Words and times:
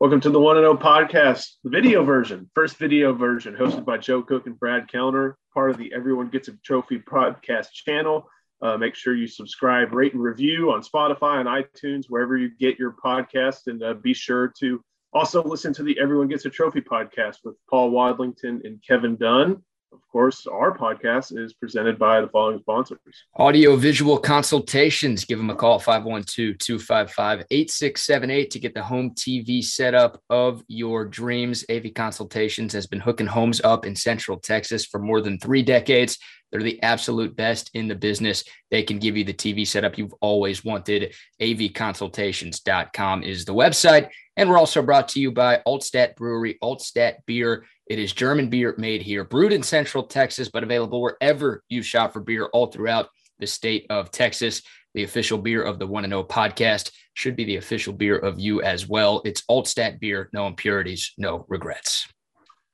Welcome 0.00 0.22
to 0.22 0.30
the 0.30 0.40
One 0.40 0.56
and 0.56 0.64
O 0.64 0.74
podcast, 0.78 1.56
the 1.62 1.68
video 1.68 2.02
version, 2.02 2.50
first 2.54 2.78
video 2.78 3.12
version, 3.12 3.54
hosted 3.54 3.84
by 3.84 3.98
Joe 3.98 4.22
Cook 4.22 4.46
and 4.46 4.58
Brad 4.58 4.90
Kellner, 4.90 5.36
part 5.52 5.70
of 5.70 5.76
the 5.76 5.92
Everyone 5.92 6.30
Gets 6.30 6.48
a 6.48 6.52
Trophy 6.64 7.00
podcast 7.00 7.72
channel. 7.72 8.26
Uh, 8.62 8.78
make 8.78 8.94
sure 8.94 9.14
you 9.14 9.26
subscribe, 9.26 9.92
rate, 9.92 10.14
and 10.14 10.22
review 10.22 10.72
on 10.72 10.80
Spotify 10.80 11.40
and 11.40 11.46
iTunes, 11.46 12.06
wherever 12.08 12.34
you 12.34 12.48
get 12.58 12.78
your 12.78 12.96
podcast. 13.04 13.66
And 13.66 13.82
uh, 13.82 13.92
be 13.92 14.14
sure 14.14 14.50
to 14.60 14.82
also 15.12 15.44
listen 15.44 15.74
to 15.74 15.82
the 15.82 16.00
Everyone 16.00 16.28
Gets 16.28 16.46
a 16.46 16.50
Trophy 16.50 16.80
podcast 16.80 17.36
with 17.44 17.56
Paul 17.68 17.90
Wadlington 17.90 18.64
and 18.64 18.82
Kevin 18.82 19.16
Dunn. 19.16 19.62
Of 19.92 20.06
course, 20.12 20.46
our 20.46 20.76
podcast 20.76 21.36
is 21.36 21.52
presented 21.52 21.98
by 21.98 22.20
the 22.20 22.28
following 22.28 22.60
sponsors 22.60 23.00
Audio 23.34 23.74
Visual 23.74 24.18
Consultations. 24.18 25.24
Give 25.24 25.38
them 25.38 25.50
a 25.50 25.54
call 25.56 25.80
512 25.80 26.58
255 26.58 27.44
8678 27.50 28.50
to 28.52 28.58
get 28.60 28.74
the 28.74 28.82
home 28.82 29.10
TV 29.16 29.64
setup 29.64 30.22
of 30.30 30.62
your 30.68 31.04
dreams. 31.04 31.64
AV 31.68 31.92
Consultations 31.92 32.72
has 32.72 32.86
been 32.86 33.00
hooking 33.00 33.26
homes 33.26 33.60
up 33.62 33.84
in 33.84 33.96
Central 33.96 34.38
Texas 34.38 34.86
for 34.86 35.00
more 35.00 35.20
than 35.20 35.40
three 35.40 35.62
decades. 35.62 36.18
They're 36.52 36.62
the 36.62 36.82
absolute 36.82 37.34
best 37.34 37.70
in 37.74 37.88
the 37.88 37.94
business. 37.94 38.44
They 38.70 38.84
can 38.84 38.98
give 38.98 39.16
you 39.16 39.24
the 39.24 39.34
TV 39.34 39.66
setup 39.66 39.98
you've 39.98 40.14
always 40.20 40.64
wanted. 40.64 41.14
AVconsultations.com 41.40 43.22
is 43.22 43.44
the 43.44 43.54
website. 43.54 44.08
And 44.36 44.48
we're 44.48 44.58
also 44.58 44.82
brought 44.82 45.08
to 45.10 45.20
you 45.20 45.32
by 45.32 45.60
Altstadt 45.66 46.16
Brewery, 46.16 46.58
Altstadt 46.62 47.16
Beer. 47.26 47.66
It 47.90 47.98
is 47.98 48.12
German 48.12 48.48
beer 48.48 48.72
made 48.78 49.02
here, 49.02 49.24
brewed 49.24 49.52
in 49.52 49.64
Central 49.64 50.04
Texas, 50.04 50.48
but 50.48 50.62
available 50.62 51.02
wherever 51.02 51.64
you 51.68 51.82
shop 51.82 52.12
for 52.12 52.20
beer 52.20 52.46
all 52.52 52.68
throughout 52.68 53.08
the 53.40 53.48
state 53.48 53.84
of 53.90 54.12
Texas. 54.12 54.62
The 54.94 55.02
official 55.02 55.38
beer 55.38 55.64
of 55.64 55.80
the 55.80 55.88
One 55.88 56.04
and 56.04 56.14
O 56.14 56.22
podcast 56.22 56.92
should 57.14 57.34
be 57.34 57.44
the 57.44 57.56
official 57.56 57.92
beer 57.92 58.16
of 58.16 58.38
you 58.38 58.62
as 58.62 58.88
well. 58.88 59.22
It's 59.24 59.42
Altstadt 59.50 59.98
beer, 59.98 60.30
no 60.32 60.46
impurities, 60.46 61.12
no 61.18 61.44
regrets. 61.48 62.06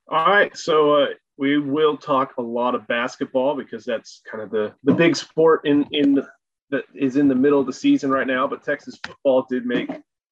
All 0.07 0.27
right. 0.27 0.55
So, 0.55 0.93
uh, 0.93 1.07
we 1.35 1.57
will 1.57 1.97
talk 1.97 2.37
a 2.37 2.41
lot 2.43 2.75
of 2.75 2.87
basketball 2.87 3.55
because 3.55 3.85
that's 3.85 4.21
kind 4.31 4.43
of 4.43 4.51
the 4.51 4.75
the 4.83 4.93
big 4.93 5.15
sport 5.15 5.61
in 5.65 5.87
in 5.93 6.13
the, 6.13 6.27
that 6.69 6.83
is 6.93 7.17
in 7.17 7.27
the 7.27 7.33
middle 7.33 7.59
of 7.59 7.65
the 7.65 7.73
season 7.73 8.11
right 8.11 8.27
now. 8.27 8.45
But 8.45 8.63
Texas 8.63 8.99
football 9.03 9.47
did 9.49 9.65
make 9.65 9.89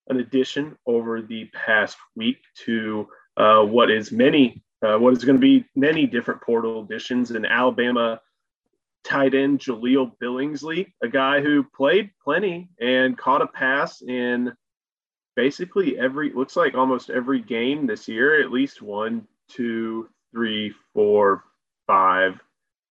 an 0.09 0.19
addition 0.19 0.77
over 0.85 1.23
the 1.23 1.49
past 1.55 1.97
week 2.15 2.37
to 2.65 3.07
uh, 3.37 3.63
what 3.63 3.89
is 3.89 4.11
many 4.11 4.61
uh, 4.81 4.97
what 4.97 5.13
is 5.13 5.23
going 5.23 5.37
to 5.37 5.41
be 5.41 5.65
many 5.75 6.05
different 6.05 6.41
portal 6.41 6.83
additions 6.83 7.31
in 7.31 7.45
Alabama 7.45 8.19
tight 9.05 9.35
end 9.35 9.59
Jahleel 9.59 10.11
Billingsley, 10.21 10.91
a 11.03 11.07
guy 11.07 11.39
who 11.39 11.63
played 11.63 12.09
plenty 12.23 12.69
and 12.81 13.17
caught 13.17 13.41
a 13.41 13.47
pass 13.47 14.01
in 14.01 14.51
basically 15.35 15.97
every 15.99 16.33
looks 16.33 16.55
like 16.55 16.73
almost 16.73 17.09
every 17.09 17.39
game 17.39 17.85
this 17.85 18.07
year, 18.07 18.41
at 18.41 18.51
least 18.51 18.81
one, 18.81 19.27
two, 19.47 20.09
three, 20.31 20.73
four, 20.93 21.43
five, 21.87 22.41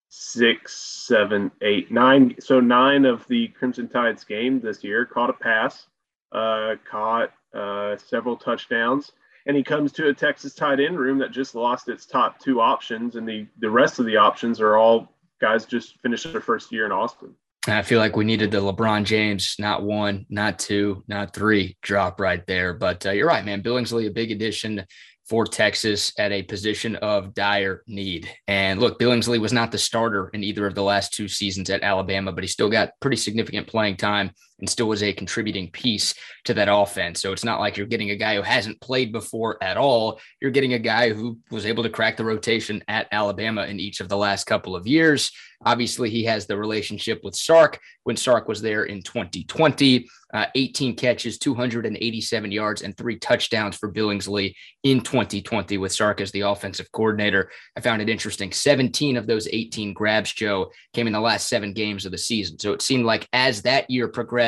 six, 0.07 0.75
seven, 0.75 1.51
eight, 1.61 1.91
nine. 1.91 2.35
So 2.39 2.59
nine 2.59 3.05
of 3.05 3.27
the 3.27 3.49
Crimson 3.49 3.89
Tide's 3.89 4.23
games 4.23 4.63
this 4.63 4.83
year 4.83 5.05
caught 5.05 5.29
a 5.29 5.33
pass, 5.33 5.87
uh, 6.31 6.75
caught 6.89 7.33
uh, 7.53 7.97
several 7.97 8.37
touchdowns, 8.37 9.11
and 9.45 9.55
he 9.55 9.63
comes 9.63 9.91
to 9.93 10.07
a 10.07 10.13
Texas 10.13 10.53
tight 10.53 10.79
end 10.79 10.99
room 10.99 11.17
that 11.19 11.31
just 11.31 11.55
lost 11.55 11.89
its 11.89 12.05
top 12.05 12.39
two 12.39 12.61
options, 12.61 13.15
and 13.15 13.27
the 13.27 13.45
the 13.59 13.69
rest 13.69 13.99
of 13.99 14.05
the 14.05 14.17
options 14.17 14.59
are 14.59 14.77
all 14.77 15.11
guys 15.39 15.65
just 15.65 15.99
finished 16.01 16.31
their 16.31 16.41
first 16.41 16.71
year 16.71 16.85
in 16.85 16.91
Austin. 16.91 17.35
I 17.67 17.81
feel 17.81 17.99
like 17.99 18.15
we 18.15 18.25
needed 18.25 18.51
the 18.51 18.61
LeBron 18.61 19.05
James, 19.05 19.55
not 19.57 19.81
one, 19.81 20.27
not 20.29 20.59
two, 20.59 21.03
not 21.07 21.33
three 21.33 21.77
drop 21.81 22.19
right 22.19 22.45
there. 22.45 22.73
But 22.73 23.05
uh, 23.05 23.11
you're 23.11 23.27
right, 23.27 23.43
man. 23.43 23.63
Billingsley, 23.63 24.07
a 24.07 24.11
big 24.11 24.31
addition 24.31 24.85
for 25.27 25.45
Texas 25.45 26.13
at 26.19 26.31
a 26.31 26.43
position 26.43 26.95
of 26.97 27.33
dire 27.33 27.81
need. 27.87 28.29
And 28.47 28.79
look, 28.79 28.99
Billingsley 28.99 29.39
was 29.39 29.51
not 29.51 29.71
the 29.71 29.77
starter 29.77 30.29
in 30.29 30.43
either 30.43 30.67
of 30.67 30.75
the 30.75 30.83
last 30.83 31.13
two 31.13 31.27
seasons 31.27 31.69
at 31.71 31.81
Alabama, 31.81 32.31
but 32.31 32.43
he 32.43 32.47
still 32.47 32.69
got 32.69 32.91
pretty 32.99 33.17
significant 33.17 33.65
playing 33.65 33.97
time 33.97 34.31
and 34.59 34.69
still 34.69 34.87
was 34.87 35.03
a 35.03 35.13
contributing 35.13 35.69
piece 35.69 36.15
to 36.45 36.53
that 36.53 36.69
offense. 36.71 37.21
So 37.21 37.31
it's 37.31 37.43
not 37.43 37.59
like 37.59 37.77
you're 37.77 37.87
getting 37.87 38.11
a 38.11 38.15
guy 38.15 38.35
who 38.35 38.41
hasn't 38.41 38.81
played 38.81 39.11
before 39.11 39.61
at 39.61 39.77
all. 39.77 40.19
You're 40.41 40.51
getting 40.51 40.73
a 40.73 40.79
guy 40.79 41.11
who 41.11 41.39
was 41.51 41.65
able 41.65 41.83
to 41.83 41.89
crack 41.89 42.17
the 42.17 42.25
rotation 42.25 42.83
at 42.87 43.07
Alabama 43.11 43.65
in 43.65 43.79
each 43.79 43.99
of 43.99 44.09
the 44.09 44.17
last 44.17 44.45
couple 44.45 44.75
of 44.75 44.87
years. 44.87 45.31
Obviously, 45.63 46.09
he 46.09 46.23
has 46.25 46.45
the 46.45 46.57
relationship 46.57 47.21
with 47.23 47.35
Sark 47.35 47.79
when 48.03 48.17
Sark 48.17 48.47
was 48.47 48.61
there 48.61 48.83
in 48.83 49.01
2020. 49.01 50.07
Uh, 50.33 50.45
18 50.53 50.95
catches, 50.95 51.37
287 51.37 52.51
yards, 52.51 52.81
and 52.81 52.97
three 52.97 53.17
touchdowns 53.17 53.77
for 53.77 53.91
Billingsley 53.91 54.53
in 54.83 54.99
2020 54.99 55.77
with 55.77 55.93
Sark 55.93 56.19
as 56.19 56.31
the 56.31 56.41
offensive 56.41 56.91
coordinator. 56.91 57.49
I 57.77 57.79
found 57.79 58.01
it 58.01 58.09
interesting. 58.09 58.51
17 58.51 59.15
of 59.15 59.27
those 59.27 59.47
18 59.47 59.93
grabs, 59.93 60.33
Joe, 60.33 60.71
came 60.93 61.07
in 61.07 61.13
the 61.13 61.21
last 61.21 61.47
seven 61.47 61.73
games 61.73 62.05
of 62.05 62.11
the 62.11 62.17
season. 62.17 62.59
So 62.59 62.73
it 62.73 62.81
seemed 62.81 63.05
like 63.05 63.29
as 63.31 63.61
that 63.61 63.89
year 63.89 64.09
progressed, 64.09 64.44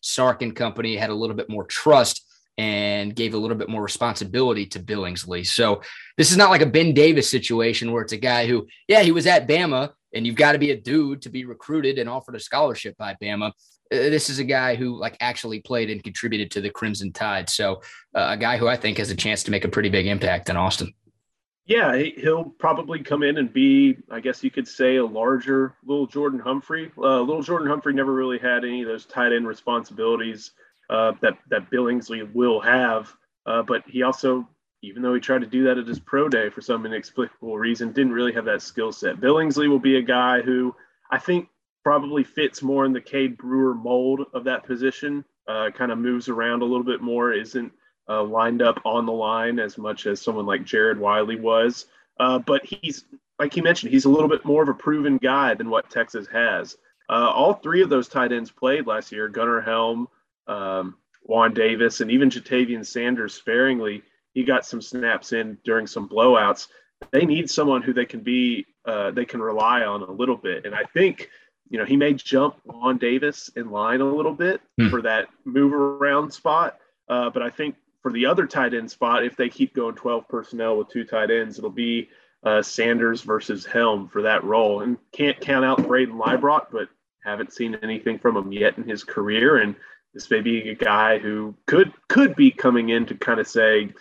Sark 0.00 0.42
and 0.42 0.54
company 0.54 0.96
had 0.96 1.10
a 1.10 1.14
little 1.14 1.36
bit 1.36 1.48
more 1.48 1.64
trust 1.64 2.24
and 2.56 3.14
gave 3.14 3.34
a 3.34 3.38
little 3.38 3.56
bit 3.56 3.68
more 3.68 3.82
responsibility 3.82 4.66
to 4.66 4.80
Billingsley. 4.80 5.46
So 5.46 5.80
this 6.16 6.32
is 6.32 6.36
not 6.36 6.50
like 6.50 6.60
a 6.60 6.66
Ben 6.66 6.92
Davis 6.92 7.30
situation 7.30 7.92
where 7.92 8.02
it's 8.02 8.12
a 8.12 8.18
guy 8.18 8.46
who, 8.46 8.66
yeah, 8.88 9.02
he 9.02 9.12
was 9.12 9.26
at 9.26 9.46
Bama 9.46 9.90
and 10.12 10.26
you've 10.26 10.36
got 10.36 10.52
to 10.52 10.58
be 10.58 10.72
a 10.72 10.80
dude 10.80 11.22
to 11.22 11.28
be 11.28 11.44
recruited 11.44 11.98
and 11.98 12.08
offered 12.08 12.34
a 12.34 12.40
scholarship 12.40 12.96
by 12.96 13.16
Bama. 13.22 13.48
Uh, 13.48 13.52
this 13.90 14.28
is 14.28 14.40
a 14.40 14.44
guy 14.44 14.74
who 14.74 14.98
like 14.98 15.16
actually 15.20 15.60
played 15.60 15.88
and 15.88 16.02
contributed 16.02 16.50
to 16.50 16.60
the 16.60 16.70
Crimson 16.70 17.12
Tide. 17.12 17.48
So 17.48 17.82
uh, 18.14 18.28
a 18.30 18.36
guy 18.36 18.56
who 18.56 18.66
I 18.66 18.76
think 18.76 18.98
has 18.98 19.10
a 19.10 19.16
chance 19.16 19.44
to 19.44 19.52
make 19.52 19.64
a 19.64 19.68
pretty 19.68 19.88
big 19.88 20.06
impact 20.06 20.50
in 20.50 20.56
Austin. 20.56 20.92
Yeah, 21.68 21.94
he'll 21.96 22.44
probably 22.44 23.00
come 23.00 23.22
in 23.22 23.36
and 23.36 23.52
be, 23.52 23.98
I 24.10 24.20
guess 24.20 24.42
you 24.42 24.50
could 24.50 24.66
say, 24.66 24.96
a 24.96 25.04
larger 25.04 25.74
Lil'Jordan 25.86 26.40
Humphrey. 26.40 26.90
Uh, 26.96 27.20
Lil'Jordan 27.20 27.68
Humphrey 27.68 27.92
never 27.92 28.14
really 28.14 28.38
had 28.38 28.64
any 28.64 28.80
of 28.80 28.88
those 28.88 29.04
tight 29.04 29.34
end 29.34 29.46
responsibilities 29.46 30.52
uh, 30.88 31.12
that 31.20 31.36
that 31.50 31.70
Billingsley 31.70 32.32
will 32.32 32.58
have, 32.60 33.12
uh, 33.44 33.62
but 33.62 33.82
he 33.86 34.02
also 34.02 34.48
even 34.80 35.02
though 35.02 35.12
he 35.12 35.20
tried 35.20 35.40
to 35.40 35.46
do 35.46 35.64
that 35.64 35.76
at 35.76 35.86
his 35.86 35.98
pro 35.98 36.28
day 36.28 36.48
for 36.48 36.62
some 36.62 36.86
inexplicable 36.86 37.58
reason, 37.58 37.92
didn't 37.92 38.12
really 38.12 38.32
have 38.32 38.46
that 38.46 38.62
skill 38.62 38.90
set. 38.90 39.20
Billingsley 39.20 39.68
will 39.68 39.78
be 39.78 39.98
a 39.98 40.02
guy 40.02 40.40
who 40.40 40.74
I 41.10 41.18
think 41.18 41.48
probably 41.84 42.24
fits 42.24 42.62
more 42.62 42.86
in 42.86 42.94
the 42.94 43.00
Cade 43.00 43.36
Brewer 43.36 43.74
mold 43.74 44.24
of 44.32 44.44
that 44.44 44.64
position. 44.64 45.22
Uh, 45.46 45.70
kind 45.70 45.92
of 45.92 45.98
moves 45.98 46.28
around 46.30 46.62
a 46.62 46.64
little 46.64 46.84
bit 46.84 47.02
more, 47.02 47.32
isn't 47.32 47.72
uh, 48.08 48.22
lined 48.22 48.62
up 48.62 48.80
on 48.84 49.06
the 49.06 49.12
line 49.12 49.58
as 49.58 49.78
much 49.78 50.06
as 50.06 50.20
someone 50.20 50.46
like 50.46 50.64
Jared 50.64 50.98
Wiley 50.98 51.36
was. 51.36 51.86
Uh, 52.18 52.38
but 52.38 52.64
he's, 52.64 53.04
like 53.38 53.54
he 53.54 53.60
mentioned, 53.60 53.92
he's 53.92 54.04
a 54.04 54.10
little 54.10 54.28
bit 54.28 54.44
more 54.44 54.62
of 54.62 54.68
a 54.68 54.74
proven 54.74 55.18
guy 55.18 55.54
than 55.54 55.70
what 55.70 55.90
Texas 55.90 56.26
has. 56.32 56.76
Uh, 57.08 57.30
all 57.32 57.54
three 57.54 57.82
of 57.82 57.88
those 57.88 58.08
tight 58.08 58.32
ends 58.32 58.50
played 58.50 58.86
last 58.86 59.12
year 59.12 59.28
Gunnar 59.28 59.60
Helm, 59.60 60.08
um, 60.46 60.96
Juan 61.22 61.54
Davis, 61.54 62.00
and 62.00 62.10
even 62.10 62.30
Ja'Tavion 62.30 62.84
Sanders 62.84 63.34
sparingly 63.34 64.02
he 64.38 64.44
got 64.44 64.64
some 64.64 64.80
snaps 64.80 65.32
in 65.32 65.58
during 65.64 65.88
some 65.88 66.08
blowouts. 66.08 66.68
They 67.10 67.24
need 67.24 67.50
someone 67.50 67.82
who 67.82 67.92
they 67.92 68.04
can 68.04 68.20
be, 68.20 68.66
uh, 68.84 69.10
they 69.10 69.24
can 69.24 69.42
rely 69.42 69.82
on 69.82 70.02
a 70.02 70.10
little 70.12 70.36
bit. 70.36 70.64
And 70.64 70.76
I 70.76 70.84
think, 70.84 71.28
you 71.68 71.76
know, 71.76 71.84
he 71.84 71.96
may 71.96 72.14
jump 72.14 72.54
on 72.68 72.98
Davis 72.98 73.50
in 73.56 73.72
line 73.72 74.00
a 74.00 74.04
little 74.04 74.34
bit 74.34 74.60
hmm. 74.78 74.90
for 74.90 75.02
that 75.02 75.26
move 75.44 75.72
around 75.72 76.32
spot. 76.32 76.78
Uh, 77.08 77.30
but 77.30 77.42
I 77.42 77.50
think 77.50 77.74
for 78.02 78.12
the 78.12 78.26
other 78.26 78.46
tight 78.46 78.74
end 78.74 78.90
spot, 78.90 79.24
if 79.24 79.36
they 79.36 79.48
keep 79.48 79.74
going 79.74 79.94
12 79.94 80.28
personnel 80.28 80.76
with 80.76 80.88
two 80.88 81.04
tight 81.04 81.30
ends, 81.30 81.58
it'll 81.58 81.70
be 81.70 82.08
uh, 82.44 82.62
Sanders 82.62 83.22
versus 83.22 83.66
Helm 83.66 84.08
for 84.08 84.22
that 84.22 84.44
role. 84.44 84.82
And 84.82 84.98
can't 85.12 85.40
count 85.40 85.64
out 85.64 85.78
Brayden 85.78 86.18
Liebrock, 86.18 86.66
but 86.70 86.88
haven't 87.24 87.52
seen 87.52 87.76
anything 87.82 88.18
from 88.18 88.36
him 88.36 88.52
yet 88.52 88.78
in 88.78 88.84
his 88.84 89.04
career. 89.04 89.58
And 89.58 89.74
this 90.14 90.30
may 90.30 90.40
be 90.40 90.70
a 90.70 90.74
guy 90.74 91.18
who 91.18 91.54
could 91.66 91.92
could 92.08 92.34
be 92.36 92.50
coming 92.50 92.88
in 92.90 93.06
to 93.06 93.14
kind 93.14 93.40
of 93.40 93.48
say, 93.48 93.92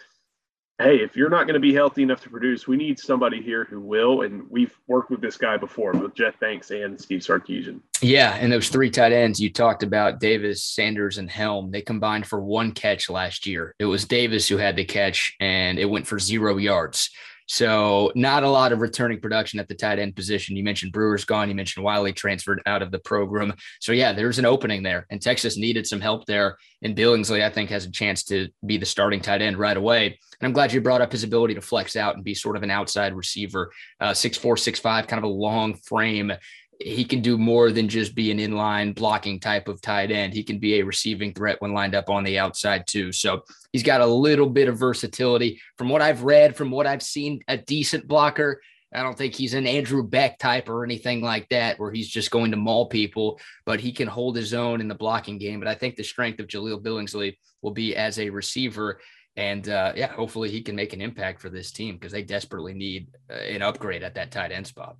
hey, 0.79 0.97
if 0.97 1.15
you're 1.15 1.29
not 1.29 1.47
going 1.47 1.55
to 1.55 1.59
be 1.59 1.73
healthy 1.73 2.03
enough 2.03 2.21
to 2.21 2.29
produce, 2.29 2.67
we 2.67 2.77
need 2.77 2.99
somebody 2.99 3.41
here 3.41 3.65
who 3.65 3.79
will. 3.79 4.21
And 4.21 4.49
we've 4.49 4.77
worked 4.87 5.09
with 5.09 5.21
this 5.21 5.35
guy 5.35 5.57
before 5.57 5.93
with 5.93 6.13
Jeff 6.13 6.39
Banks 6.39 6.69
and 6.69 6.99
Steve 6.99 7.21
Sarkisian. 7.21 7.79
Yeah. 8.01 8.35
And 8.35 8.51
those 8.51 8.69
three 8.69 8.91
tight 8.91 9.11
ends 9.11 9.39
you 9.39 9.51
talked 9.51 9.81
about, 9.81 10.19
Davis, 10.19 10.63
Sanders, 10.63 11.17
and 11.17 11.29
Helm, 11.29 11.71
they 11.71 11.81
combined 11.81 12.27
for 12.27 12.39
one 12.39 12.73
catch 12.73 13.09
last 13.09 13.47
year. 13.47 13.73
It 13.79 13.85
was 13.85 14.05
Davis 14.05 14.47
who 14.47 14.57
had 14.57 14.75
the 14.75 14.85
catch 14.85 15.35
and 15.39 15.79
it 15.79 15.85
went 15.85 16.05
for 16.05 16.19
zero 16.19 16.57
yards. 16.57 17.09
So 17.47 18.11
not 18.13 18.43
a 18.43 18.49
lot 18.49 18.71
of 18.71 18.81
returning 18.81 19.19
production 19.19 19.59
at 19.59 19.67
the 19.67 19.73
tight 19.73 19.99
end 19.99 20.15
position. 20.15 20.55
You 20.55 20.63
mentioned 20.63 20.91
Brewer's 20.91 21.25
gone. 21.25 21.49
You 21.49 21.55
mentioned 21.55 21.83
Wiley 21.83 22.13
transferred 22.13 22.61
out 22.65 22.81
of 22.81 22.91
the 22.91 22.99
program. 22.99 23.53
So 23.79 23.93
yeah, 23.93 24.11
there's 24.13 24.37
an 24.37 24.45
opening 24.45 24.83
there, 24.83 25.07
and 25.09 25.21
Texas 25.21 25.57
needed 25.57 25.87
some 25.87 26.01
help 26.01 26.25
there. 26.25 26.57
And 26.81 26.95
Billingsley, 26.95 27.41
I 27.43 27.49
think, 27.49 27.69
has 27.69 27.85
a 27.85 27.91
chance 27.91 28.23
to 28.25 28.49
be 28.65 28.77
the 28.77 28.85
starting 28.85 29.21
tight 29.21 29.41
end 29.41 29.57
right 29.57 29.77
away. 29.77 30.19
And 30.39 30.47
I'm 30.47 30.53
glad 30.53 30.71
you 30.71 30.81
brought 30.81 31.01
up 31.01 31.11
his 31.11 31.23
ability 31.23 31.55
to 31.55 31.61
flex 31.61 31.95
out 31.95 32.15
and 32.15 32.23
be 32.23 32.35
sort 32.35 32.57
of 32.57 32.63
an 32.63 32.69
outside 32.69 33.15
receiver, 33.15 33.71
uh, 33.99 34.13
six 34.13 34.37
four, 34.37 34.57
six 34.57 34.79
five, 34.79 35.07
kind 35.07 35.17
of 35.17 35.23
a 35.23 35.33
long 35.33 35.73
frame 35.73 36.31
he 36.79 37.03
can 37.03 37.21
do 37.21 37.37
more 37.37 37.71
than 37.71 37.87
just 37.87 38.15
be 38.15 38.31
an 38.31 38.37
inline 38.37 38.93
blocking 38.93 39.39
type 39.39 39.67
of 39.67 39.81
tight 39.81 40.11
end. 40.11 40.33
He 40.33 40.43
can 40.43 40.59
be 40.59 40.79
a 40.79 40.85
receiving 40.85 41.33
threat 41.33 41.57
when 41.59 41.73
lined 41.73 41.95
up 41.95 42.09
on 42.09 42.23
the 42.23 42.37
outside 42.37 42.85
too. 42.87 43.11
So 43.11 43.43
he's 43.71 43.83
got 43.83 44.01
a 44.01 44.05
little 44.05 44.49
bit 44.49 44.67
of 44.67 44.77
versatility. 44.77 45.59
From 45.77 45.89
what 45.89 46.01
I've 46.01 46.23
read, 46.23 46.55
from 46.55 46.71
what 46.71 46.87
I've 46.87 47.01
seen, 47.01 47.41
a 47.47 47.57
decent 47.57 48.07
blocker. 48.07 48.61
I 48.93 49.03
don't 49.03 49.17
think 49.17 49.35
he's 49.35 49.53
an 49.53 49.67
Andrew 49.67 50.01
Beck 50.01 50.39
type 50.39 50.69
or 50.69 50.85
anything 50.85 51.21
like 51.21 51.49
that, 51.49 51.77
where 51.77 51.91
he's 51.91 52.07
just 52.07 52.31
going 52.31 52.51
to 52.51 52.57
maul 52.57 52.85
people, 52.85 53.39
but 53.65 53.81
he 53.81 53.91
can 53.91 54.07
hold 54.07 54.35
his 54.35 54.53
own 54.53 54.79
in 54.79 54.87
the 54.87 54.95
blocking 54.95 55.37
game. 55.37 55.59
But 55.59 55.67
I 55.67 55.75
think 55.75 55.95
the 55.95 56.03
strength 56.03 56.39
of 56.39 56.47
Jahleel 56.47 56.81
Billingsley 56.81 57.35
will 57.61 57.73
be 57.73 57.95
as 57.95 58.17
a 58.17 58.29
receiver. 58.29 59.01
And 59.35 59.67
uh, 59.67 59.91
yeah, 59.95 60.13
hopefully 60.13 60.49
he 60.49 60.61
can 60.61 60.75
make 60.75 60.93
an 60.93 61.01
impact 61.01 61.41
for 61.41 61.49
this 61.49 61.71
team 61.71 61.95
because 61.95 62.13
they 62.13 62.23
desperately 62.23 62.73
need 62.73 63.09
uh, 63.29 63.33
an 63.33 63.61
upgrade 63.61 64.03
at 64.03 64.15
that 64.15 64.31
tight 64.31 64.51
end 64.51 64.65
spot 64.65 64.95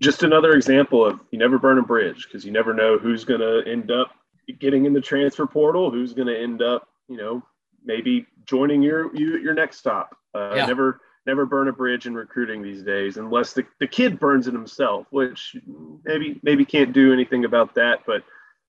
just 0.00 0.22
another 0.22 0.52
example 0.52 1.04
of 1.04 1.20
you 1.30 1.38
never 1.38 1.58
burn 1.58 1.78
a 1.78 1.82
bridge 1.82 2.26
because 2.26 2.44
you 2.44 2.52
never 2.52 2.74
know 2.74 2.98
who's 2.98 3.24
going 3.24 3.40
to 3.40 3.62
end 3.70 3.90
up 3.90 4.12
getting 4.60 4.84
in 4.84 4.92
the 4.92 5.00
transfer 5.00 5.46
portal, 5.46 5.90
who's 5.90 6.12
going 6.12 6.28
to 6.28 6.38
end 6.38 6.62
up, 6.62 6.88
you 7.08 7.16
know, 7.16 7.42
maybe 7.84 8.26
joining 8.44 8.82
your 8.82 9.14
you, 9.16 9.38
your 9.38 9.54
next 9.54 9.78
stop. 9.78 10.16
Uh, 10.34 10.54
yeah. 10.54 10.66
Never 10.66 11.00
never 11.26 11.46
burn 11.46 11.68
a 11.68 11.72
bridge 11.72 12.06
in 12.06 12.14
recruiting 12.14 12.62
these 12.62 12.82
days 12.82 13.16
unless 13.16 13.52
the, 13.52 13.66
the 13.80 13.86
kid 13.86 14.20
burns 14.20 14.46
it 14.46 14.52
himself, 14.52 15.06
which 15.10 15.56
maybe 16.04 16.40
maybe 16.42 16.64
can't 16.64 16.92
do 16.92 17.12
anything 17.12 17.44
about 17.44 17.74
that. 17.74 18.00
But 18.06 18.22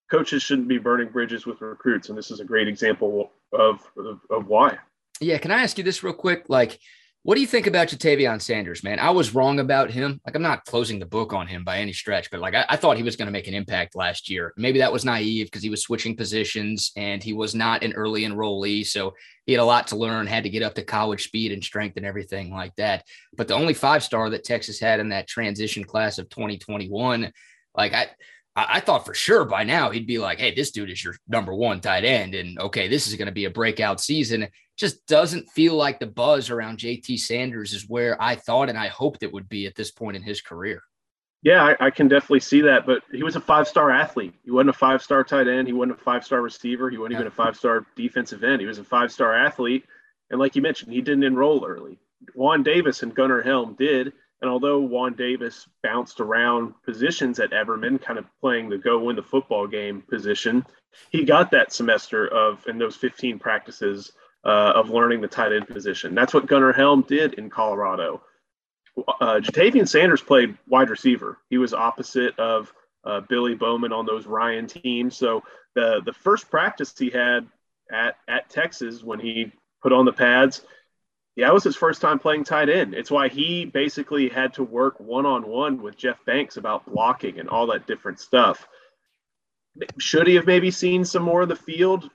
coaches 0.09 0.43
shouldn't 0.43 0.67
be 0.67 0.77
burning 0.77 1.09
bridges 1.09 1.45
with 1.45 1.61
recruits, 1.61 2.09
and 2.09 2.17
this 2.17 2.31
is 2.31 2.39
a 2.39 2.45
great 2.45 2.67
example 2.67 3.31
of 3.53 3.81
of, 3.97 4.21
of 4.29 4.47
why. 4.47 4.77
Yeah, 5.19 5.37
can 5.39 5.51
I 5.51 5.63
ask 5.63 5.77
you 5.77 5.83
this 5.83 6.03
real 6.03 6.13
quick? 6.13 6.45
Like 6.47 6.79
what 7.27 7.35
do 7.35 7.41
you 7.41 7.47
think 7.47 7.67
about 7.67 7.89
Ja'Tavion 7.89 8.41
Sanders, 8.41 8.85
man? 8.85 8.99
I 8.99 9.09
was 9.09 9.35
wrong 9.35 9.59
about 9.59 9.91
him. 9.91 10.21
Like, 10.25 10.33
I'm 10.33 10.41
not 10.41 10.63
closing 10.63 10.97
the 10.97 11.05
book 11.05 11.33
on 11.33 11.45
him 11.45 11.65
by 11.65 11.79
any 11.79 11.91
stretch, 11.91 12.31
but 12.31 12.39
like, 12.39 12.55
I, 12.55 12.65
I 12.69 12.77
thought 12.77 12.95
he 12.95 13.03
was 13.03 13.17
going 13.17 13.25
to 13.25 13.33
make 13.33 13.49
an 13.49 13.53
impact 13.53 13.97
last 13.97 14.29
year. 14.29 14.53
Maybe 14.55 14.79
that 14.79 14.93
was 14.93 15.03
naive 15.03 15.47
because 15.47 15.61
he 15.61 15.69
was 15.69 15.81
switching 15.81 16.15
positions 16.15 16.93
and 16.95 17.21
he 17.21 17.33
was 17.33 17.53
not 17.53 17.83
an 17.83 17.91
early 17.91 18.23
enrollee. 18.23 18.85
So 18.85 19.13
he 19.45 19.51
had 19.51 19.59
a 19.59 19.65
lot 19.65 19.87
to 19.87 19.97
learn, 19.97 20.25
had 20.25 20.45
to 20.45 20.49
get 20.49 20.63
up 20.63 20.73
to 20.75 20.83
college 20.83 21.25
speed 21.25 21.51
and 21.51 21.61
strength 21.61 21.97
and 21.97 22.05
everything 22.05 22.49
like 22.49 22.73
that. 22.77 23.03
But 23.35 23.49
the 23.49 23.55
only 23.55 23.73
five 23.73 24.05
star 24.05 24.29
that 24.29 24.45
Texas 24.45 24.79
had 24.79 25.01
in 25.01 25.09
that 25.09 25.27
transition 25.27 25.83
class 25.83 26.19
of 26.19 26.29
2021, 26.29 27.33
like, 27.75 27.93
I, 27.93 28.07
I 28.57 28.79
thought 28.79 29.05
for 29.05 29.13
sure 29.13 29.45
by 29.45 29.63
now 29.63 29.91
he'd 29.91 30.07
be 30.07 30.17
like, 30.17 30.39
hey, 30.39 30.53
this 30.53 30.71
dude 30.71 30.89
is 30.89 31.03
your 31.03 31.15
number 31.27 31.53
one 31.53 31.79
tight 31.79 32.03
end. 32.03 32.33
And 32.33 32.57
okay, 32.59 32.87
this 32.87 33.07
is 33.07 33.13
going 33.13 33.27
to 33.27 33.31
be 33.31 33.45
a 33.45 33.51
breakout 33.51 34.01
season. 34.01 34.47
Just 34.75 35.05
doesn't 35.05 35.49
feel 35.51 35.75
like 35.75 35.99
the 35.99 36.07
buzz 36.07 36.49
around 36.49 36.79
JT 36.79 37.19
Sanders 37.19 37.73
is 37.73 37.87
where 37.87 38.19
I 38.21 38.35
thought 38.35 38.69
and 38.69 38.77
I 38.77 38.87
hoped 38.87 39.21
it 39.21 39.31
would 39.31 39.47
be 39.47 39.67
at 39.67 39.75
this 39.75 39.91
point 39.91 40.17
in 40.17 40.23
his 40.23 40.41
career. 40.41 40.81
Yeah, 41.43 41.63
I, 41.63 41.87
I 41.87 41.89
can 41.91 42.07
definitely 42.07 42.39
see 42.39 42.61
that. 42.61 42.87
But 42.87 43.03
he 43.11 43.21
was 43.21 43.35
a 43.35 43.41
five 43.41 43.67
star 43.67 43.91
athlete. 43.91 44.33
He 44.43 44.49
wasn't 44.49 44.71
a 44.71 44.73
five 44.73 45.03
star 45.03 45.23
tight 45.23 45.47
end. 45.47 45.67
He 45.67 45.73
wasn't 45.73 45.99
a 45.99 46.03
five 46.03 46.25
star 46.25 46.41
receiver. 46.41 46.89
He 46.89 46.97
wasn't 46.97 47.13
yeah. 47.13 47.19
even 47.19 47.27
a 47.27 47.35
five 47.35 47.55
star 47.55 47.85
defensive 47.95 48.43
end. 48.43 48.59
He 48.59 48.67
was 48.67 48.79
a 48.79 48.83
five 48.83 49.11
star 49.11 49.35
athlete. 49.35 49.85
And 50.31 50.39
like 50.39 50.55
you 50.55 50.63
mentioned, 50.63 50.91
he 50.91 51.01
didn't 51.01 51.23
enroll 51.23 51.63
early. 51.63 51.99
Juan 52.33 52.63
Davis 52.63 53.03
and 53.03 53.13
Gunnar 53.13 53.43
Helm 53.43 53.75
did. 53.77 54.13
And 54.41 54.49
although 54.51 54.79
Juan 54.79 55.13
Davis 55.13 55.67
bounced 55.81 56.19
around 56.19 56.73
positions 56.83 57.39
at 57.39 57.51
Everman, 57.51 58.01
kind 58.01 58.19
of 58.19 58.25
playing 58.39 58.69
the 58.69 58.77
go 58.77 58.99
win 58.99 59.15
the 59.15 59.23
football 59.23 59.67
game 59.67 60.01
position, 60.01 60.65
he 61.09 61.23
got 61.23 61.51
that 61.51 61.73
semester 61.73 62.27
of 62.27 62.65
in 62.67 62.77
those 62.77 62.95
15 62.95 63.39
practices 63.39 64.11
uh, 64.45 64.73
of 64.75 64.89
learning 64.89 65.21
the 65.21 65.27
tight 65.27 65.53
end 65.53 65.67
position. 65.67 66.13
That's 66.13 66.33
what 66.33 66.45
Gunnar 66.45 66.71
Helm 66.71 67.01
did 67.01 67.33
in 67.33 67.49
Colorado. 67.49 68.21
Uh, 68.97 69.39
Ja'Tavion 69.39 69.87
Sanders 69.87 70.21
played 70.21 70.57
wide 70.67 70.89
receiver. 70.89 71.37
He 71.49 71.57
was 71.57 71.73
opposite 71.73 72.37
of 72.39 72.73
uh, 73.03 73.21
Billy 73.21 73.55
Bowman 73.55 73.93
on 73.93 74.05
those 74.05 74.25
Ryan 74.25 74.67
teams. 74.67 75.17
So 75.17 75.43
the 75.75 76.01
the 76.05 76.13
first 76.13 76.49
practice 76.49 76.93
he 76.97 77.09
had 77.09 77.47
at 77.91 78.17
at 78.27 78.49
Texas 78.49 79.03
when 79.03 79.19
he 79.19 79.51
put 79.81 79.93
on 79.93 80.05
the 80.05 80.13
pads, 80.13 80.61
yeah, 81.37 81.47
it 81.49 81.53
was 81.53 81.63
his 81.63 81.75
first 81.75 82.01
time 82.01 82.17
playing 82.17 82.43
tight 82.43 82.67
end. 82.67 82.95
It's 82.95 83.11
why 83.11 83.27
he 83.27 83.63
basically 83.63 84.27
had 84.27 84.55
to 84.55 84.63
work 84.63 84.99
one 84.99 85.27
on 85.27 85.47
one 85.47 85.83
with 85.83 85.95
Jeff 85.95 86.25
Banks 86.25 86.57
about 86.57 86.87
blocking 86.87 87.39
and 87.39 87.47
all 87.47 87.67
that 87.67 87.85
different 87.85 88.19
stuff. 88.19 88.67
Should 89.99 90.25
he 90.25 90.33
have 90.33 90.47
maybe 90.47 90.71
seen 90.71 91.05
some 91.05 91.21
more 91.21 91.43
of 91.43 91.49
the 91.49 91.55
field? 91.55 92.09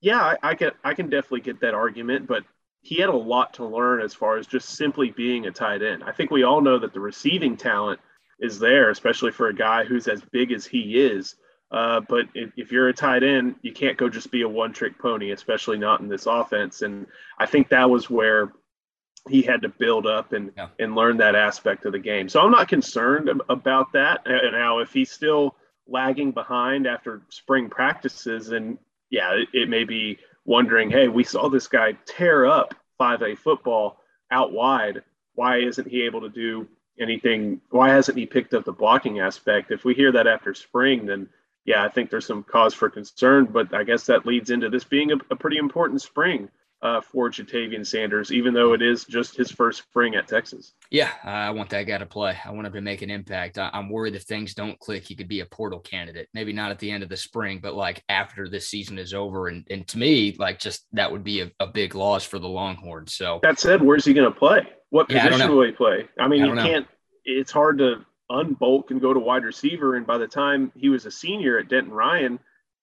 Yeah, 0.00 0.20
I, 0.20 0.36
I 0.42 0.54
can 0.56 0.72
I 0.82 0.94
can 0.94 1.08
definitely 1.08 1.42
get 1.42 1.60
that 1.60 1.74
argument, 1.74 2.26
but 2.26 2.42
he 2.80 2.96
had 2.96 3.08
a 3.08 3.16
lot 3.16 3.54
to 3.54 3.64
learn 3.64 4.02
as 4.02 4.14
far 4.14 4.36
as 4.36 4.48
just 4.48 4.70
simply 4.70 5.12
being 5.12 5.46
a 5.46 5.52
tight 5.52 5.82
end. 5.82 6.02
I 6.02 6.10
think 6.10 6.32
we 6.32 6.42
all 6.42 6.60
know 6.60 6.80
that 6.80 6.92
the 6.92 6.98
receiving 6.98 7.56
talent 7.56 8.00
is 8.40 8.58
there, 8.58 8.90
especially 8.90 9.30
for 9.30 9.46
a 9.46 9.54
guy 9.54 9.84
who's 9.84 10.08
as 10.08 10.22
big 10.32 10.50
as 10.50 10.66
he 10.66 10.98
is. 10.98 11.36
Uh, 11.70 12.00
but 12.08 12.26
if, 12.34 12.52
if, 12.56 12.70
you're 12.70 12.88
a 12.88 12.92
tight 12.92 13.24
end, 13.24 13.56
you 13.62 13.72
can't 13.72 13.96
go 13.96 14.08
just 14.08 14.30
be 14.30 14.42
a 14.42 14.48
one 14.48 14.72
trick 14.72 14.98
pony, 14.98 15.32
especially 15.32 15.78
not 15.78 16.00
in 16.00 16.08
this 16.08 16.26
offense. 16.26 16.82
And 16.82 17.06
I 17.38 17.46
think 17.46 17.68
that 17.70 17.90
was 17.90 18.08
where 18.08 18.52
he 19.28 19.42
had 19.42 19.62
to 19.62 19.68
build 19.68 20.06
up 20.06 20.32
and, 20.32 20.52
yeah. 20.56 20.68
and 20.78 20.94
learn 20.94 21.16
that 21.16 21.34
aspect 21.34 21.84
of 21.84 21.92
the 21.92 21.98
game. 21.98 22.28
So 22.28 22.40
I'm 22.40 22.52
not 22.52 22.68
concerned 22.68 23.28
about 23.48 23.92
that. 23.94 24.20
And 24.26 24.52
now, 24.52 24.78
if 24.78 24.92
he's 24.92 25.10
still 25.10 25.56
lagging 25.88 26.32
behind 26.32 26.86
after 26.86 27.22
spring 27.30 27.68
practices, 27.68 28.52
and 28.52 28.78
yeah, 29.10 29.32
it, 29.32 29.48
it 29.52 29.68
may 29.68 29.82
be 29.82 30.18
wondering, 30.44 30.90
hey, 30.90 31.08
we 31.08 31.24
saw 31.24 31.48
this 31.48 31.66
guy 31.66 31.92
tear 32.06 32.46
up 32.46 32.74
5A 33.00 33.38
football 33.38 33.98
out 34.30 34.52
wide. 34.52 35.02
Why 35.34 35.58
isn't 35.58 35.88
he 35.88 36.02
able 36.02 36.20
to 36.22 36.28
do 36.28 36.68
anything? 36.98 37.60
Why 37.70 37.90
hasn't 37.90 38.16
he 38.16 38.26
picked 38.26 38.54
up 38.54 38.64
the 38.64 38.72
blocking 38.72 39.20
aspect? 39.20 39.70
If 39.70 39.84
we 39.84 39.94
hear 39.94 40.12
that 40.12 40.26
after 40.26 40.54
spring, 40.54 41.06
then 41.06 41.28
yeah, 41.66 41.84
I 41.84 41.88
think 41.88 42.10
there's 42.10 42.26
some 42.26 42.44
cause 42.44 42.74
for 42.74 42.88
concern, 42.88 43.46
but 43.46 43.74
I 43.74 43.82
guess 43.82 44.06
that 44.06 44.24
leads 44.24 44.50
into 44.50 44.70
this 44.70 44.84
being 44.84 45.12
a, 45.12 45.16
a 45.30 45.36
pretty 45.36 45.58
important 45.58 46.00
spring 46.00 46.48
uh, 46.82 47.00
for 47.00 47.28
Ja'Tavion 47.28 47.84
Sanders, 47.84 48.30
even 48.30 48.54
though 48.54 48.72
it 48.72 48.82
is 48.82 49.04
just 49.04 49.36
his 49.36 49.50
first 49.50 49.82
spring 49.82 50.14
at 50.14 50.28
Texas. 50.28 50.74
Yeah, 50.90 51.10
I 51.24 51.50
want 51.50 51.70
that 51.70 51.84
guy 51.84 51.98
to 51.98 52.06
play. 52.06 52.38
I 52.44 52.52
want 52.52 52.66
him 52.66 52.72
to 52.74 52.80
make 52.80 53.02
an 53.02 53.10
impact. 53.10 53.58
I, 53.58 53.70
am 53.72 53.88
worried 53.88 54.14
if 54.14 54.22
things 54.22 54.54
don't 54.54 54.78
click, 54.78 55.04
he 55.04 55.16
could 55.16 55.26
be 55.26 55.40
a 55.40 55.46
portal 55.46 55.80
candidate. 55.80 56.28
Maybe 56.34 56.52
not 56.52 56.70
at 56.70 56.78
the 56.78 56.90
end 56.90 57.02
of 57.02 57.08
the 57.08 57.16
spring, 57.16 57.58
but 57.60 57.74
like 57.74 58.04
after 58.08 58.48
this 58.48 58.68
season 58.68 58.98
is 58.98 59.14
over. 59.14 59.48
And, 59.48 59.66
and 59.68 59.88
to 59.88 59.98
me, 59.98 60.36
like 60.38 60.60
just 60.60 60.86
that 60.92 61.10
would 61.10 61.24
be 61.24 61.40
a, 61.40 61.50
a 61.58 61.66
big 61.66 61.96
loss 61.96 62.24
for 62.24 62.38
the 62.38 62.48
Longhorns. 62.48 63.14
So 63.14 63.40
that 63.42 63.58
said, 63.58 63.82
where's 63.82 64.04
he 64.04 64.14
going 64.14 64.32
to 64.32 64.38
play? 64.38 64.68
What 64.90 65.08
position 65.08 65.40
yeah, 65.40 65.48
will 65.48 65.64
he 65.64 65.72
play? 65.72 66.06
I 66.18 66.28
mean, 66.28 66.42
I 66.42 66.46
you 66.46 66.54
can't. 66.54 66.86
It's 67.24 67.50
hard 67.50 67.78
to 67.78 68.04
unbulk 68.30 68.90
and 68.90 69.00
go 69.00 69.12
to 69.12 69.20
wide 69.20 69.44
receiver. 69.44 69.96
And 69.96 70.06
by 70.06 70.18
the 70.18 70.26
time 70.26 70.72
he 70.76 70.88
was 70.88 71.06
a 71.06 71.10
senior 71.10 71.58
at 71.58 71.68
Denton 71.68 71.92
Ryan, 71.92 72.38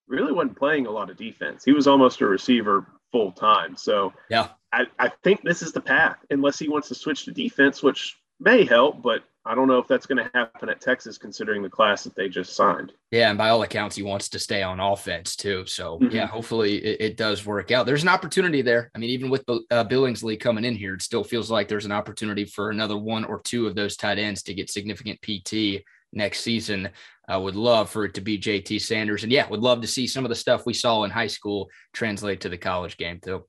really 0.08 0.32
wasn't 0.32 0.58
playing 0.58 0.86
a 0.86 0.92
lot 0.92 1.10
of 1.10 1.18
defense. 1.18 1.64
He 1.64 1.72
was 1.72 1.88
almost 1.88 2.22
a 2.22 2.26
receiver 2.26 2.86
full 3.12 3.32
time. 3.32 3.76
So 3.78 4.14
yeah, 4.30 4.50
I, 4.72 4.86
I 5.00 5.12
think 5.24 5.42
this 5.44 5.62
is 5.62 5.72
the 5.72 5.82
path, 5.82 6.18
unless 6.30 6.60
he 6.60 6.68
wants 6.68 6.88
to 6.90 6.96
switch 6.96 7.26
to 7.26 7.32
defense, 7.32 7.84
which 7.84 8.18
may 8.40 8.66
help, 8.66 9.02
but 9.02 9.24
I 9.46 9.56
don't 9.56 9.68
know 9.68 9.78
if 9.78 9.88
that's 9.88 10.06
going 10.06 10.24
to 10.24 10.32
happen 10.34 10.70
at 10.70 10.80
Texas 10.80 11.18
considering 11.18 11.62
the 11.62 11.70
class 11.70 12.06
that 12.06 12.16
they 12.16 12.30
just 12.30 12.56
signed. 12.56 12.94
Yeah, 13.12 13.30
and 13.30 13.38
by 13.38 13.50
all 13.50 13.62
accounts, 13.64 13.96
he 13.96 14.04
wants 14.04 14.30
to 14.30 14.40
stay 14.40 14.64
on 14.64 14.80
offense 14.80 15.36
too. 15.36 15.66
So 15.66 16.00
mm-hmm. 16.00 16.16
yeah, 16.16 16.28
hopefully 16.28 16.78
it, 16.78 17.02
it, 17.02 17.18
does 17.18 17.46
work 17.46 17.70
out. 17.70 17.86
There's 17.86 18.04
an 18.04 18.10
opportunity 18.10 18.62
there. 18.62 18.90
I 18.96 19.00
mean, 19.00 19.10
even 19.10 19.30
with 19.30 19.44
uh, 19.50 19.84
Billingsley 19.84 20.40
coming 20.40 20.64
in 20.64 20.76
here, 20.76 20.94
it 20.94 21.02
still 21.02 21.26
feels 21.26 21.52
like 21.52 21.68
there's 21.68 21.86
an 21.86 21.92
opportunity 21.92 22.46
for 22.46 22.70
another 22.70 22.98
one 22.98 23.26
or 23.26 23.42
two 23.42 23.68
of 23.68 23.76
those 23.76 23.98
tight 23.98 24.18
ends 24.18 24.44
to 24.44 24.54
get 24.54 24.72
significant 24.72 25.20
PT 25.22 25.84
next 26.14 26.40
season. 26.40 26.90
I 27.28 27.38
would 27.38 27.56
love 27.56 27.90
for 27.90 28.06
it 28.06 28.14
to 28.16 28.22
be 28.22 28.40
JT 28.40 28.82
Sanders, 28.82 29.24
and 29.24 29.32
yeah, 29.32 29.48
would 29.48 29.62
love 29.62 29.82
to 29.82 29.88
see 29.88 30.08
some 30.08 30.26
of 30.26 30.30
the 30.30 30.36
stuff 30.36 30.66
we 30.66 30.74
saw 30.74 31.04
in 31.04 31.12
high 31.12 31.28
school 31.28 31.70
translate 31.94 32.42
to 32.42 32.50
the 32.50 32.58
college 32.58 32.98
game 32.98 33.20
too. 33.22 33.46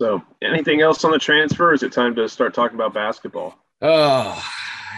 So, 0.00 0.22
anything 0.42 0.80
else 0.80 1.04
on 1.04 1.10
the 1.10 1.18
transfer? 1.18 1.72
is 1.72 1.82
it 1.82 1.92
time 1.92 2.14
to 2.16 2.28
start 2.28 2.54
talking 2.54 2.76
about 2.76 2.94
basketball? 2.94 3.56
Oh, 3.80 4.44